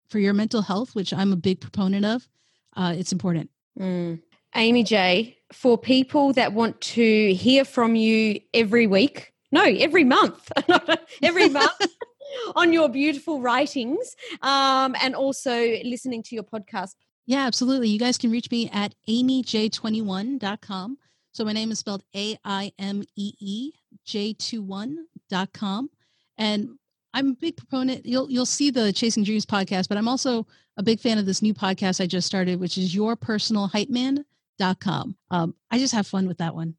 for 0.08 0.20
your 0.20 0.34
mental 0.34 0.62
health, 0.62 0.94
which 0.94 1.14
I'm 1.14 1.34
a 1.34 1.38
big 1.38 1.62
proponent 1.62 2.06
of, 2.06 2.28
uh, 2.76 2.94
it's 2.96 3.12
important. 3.12 3.50
Mm. 3.80 4.22
Aimee 4.56 4.84
J, 4.84 5.38
for 5.52 5.78
people 5.78 6.34
that 6.34 6.54
want 6.54 6.80
to 6.82 7.34
hear 7.34 7.66
from 7.66 7.96
you 7.96 8.42
every 8.54 8.86
week, 8.86 9.34
no, 9.52 9.64
every 9.64 10.04
month, 10.04 10.52
every 11.24 11.50
month 11.60 11.88
on 12.56 12.74
your 12.74 12.90
beautiful 12.90 13.42
writings, 13.42 14.16
um, 14.42 14.96
and 15.02 15.16
also 15.16 15.58
listening 15.84 16.24
to 16.24 16.36
your 16.36 16.44
podcast. 16.44 16.96
Yeah, 17.26 17.46
absolutely. 17.46 17.90
You 17.90 18.00
guys 18.00 18.18
can 18.18 18.32
reach 18.32 18.50
me 18.52 18.70
at 18.74 18.96
aimeej21.com. 19.08 20.98
So 21.34 21.46
my 21.46 21.54
name 21.54 21.72
is 21.72 21.80
spelled 21.80 22.04
A 22.16 22.38
I 22.44 22.74
M 22.78 23.04
E 23.16 23.34
E 23.40 23.72
J21.com. 24.06 25.90
And 26.38 26.78
I'm 27.14 27.30
a 27.30 27.34
big 27.34 27.58
proponent. 27.58 28.06
You'll 28.06 28.30
you'll 28.30 28.46
see 28.46 28.70
the 28.70 28.94
Chasing 28.94 29.24
Dreams 29.24 29.46
podcast, 29.46 29.88
but 29.88 29.98
I'm 29.98 30.08
also 30.08 30.46
a 30.78 30.84
big 30.84 31.00
fan 31.00 31.18
of 31.18 31.26
this 31.26 31.42
new 31.42 31.54
podcast 31.54 32.02
I 32.02 32.08
just 32.08 32.28
started, 32.28 32.60
which 32.60 32.78
is 32.78 32.94
your 32.96 33.16
personal 33.16 33.68
yourpersonalhypeman.com. 33.70 35.16
Um, 35.30 35.56
I 35.70 35.78
just 35.78 35.94
have 35.94 36.08
fun 36.08 36.28
with 36.28 36.38
that 36.40 36.56
one. 36.56 36.76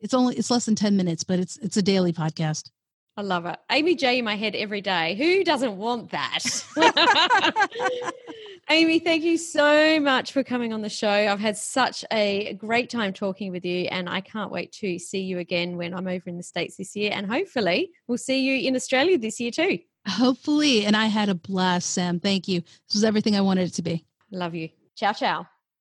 It's 0.00 0.14
only 0.14 0.36
it's 0.36 0.50
less 0.50 0.66
than 0.66 0.74
10 0.74 0.96
minutes, 0.96 1.24
but 1.24 1.38
it's 1.38 1.56
it's 1.58 1.76
a 1.76 1.82
daily 1.82 2.12
podcast. 2.12 2.70
I 3.16 3.22
love 3.22 3.46
it. 3.46 3.58
Aimee 3.70 3.94
J 3.94 4.18
in 4.18 4.24
my 4.24 4.36
head 4.36 4.54
every 4.54 4.82
day. 4.82 5.14
Who 5.16 5.42
doesn't 5.42 5.76
want 5.76 6.10
that? 6.10 6.44
Aimee, 8.68 8.98
thank 8.98 9.22
you 9.22 9.38
so 9.38 10.00
much 10.00 10.32
for 10.32 10.42
coming 10.42 10.72
on 10.72 10.82
the 10.82 10.88
show. 10.88 11.08
I've 11.08 11.38
had 11.38 11.56
such 11.56 12.04
a 12.12 12.54
great 12.54 12.90
time 12.90 13.12
talking 13.12 13.52
with 13.52 13.64
you, 13.64 13.84
and 13.84 14.08
I 14.08 14.20
can't 14.20 14.50
wait 14.50 14.72
to 14.72 14.98
see 14.98 15.20
you 15.20 15.38
again 15.38 15.76
when 15.76 15.94
I'm 15.94 16.08
over 16.08 16.28
in 16.28 16.36
the 16.36 16.42
States 16.42 16.76
this 16.76 16.96
year. 16.96 17.12
And 17.14 17.30
hopefully, 17.30 17.92
we'll 18.08 18.18
see 18.18 18.40
you 18.40 18.66
in 18.66 18.74
Australia 18.74 19.18
this 19.18 19.38
year 19.38 19.52
too. 19.52 19.78
Hopefully, 20.08 20.84
and 20.84 20.96
I 20.96 21.06
had 21.06 21.28
a 21.28 21.34
blast, 21.36 21.90
Sam. 21.90 22.18
Thank 22.18 22.48
you. 22.48 22.60
This 22.60 22.94
was 22.94 23.04
everything 23.04 23.36
I 23.36 23.40
wanted 23.40 23.68
it 23.68 23.74
to 23.74 23.82
be. 23.82 24.04
Love 24.32 24.56
you. 24.56 24.70
Ciao, 24.96 25.12
ciao. 25.12 25.46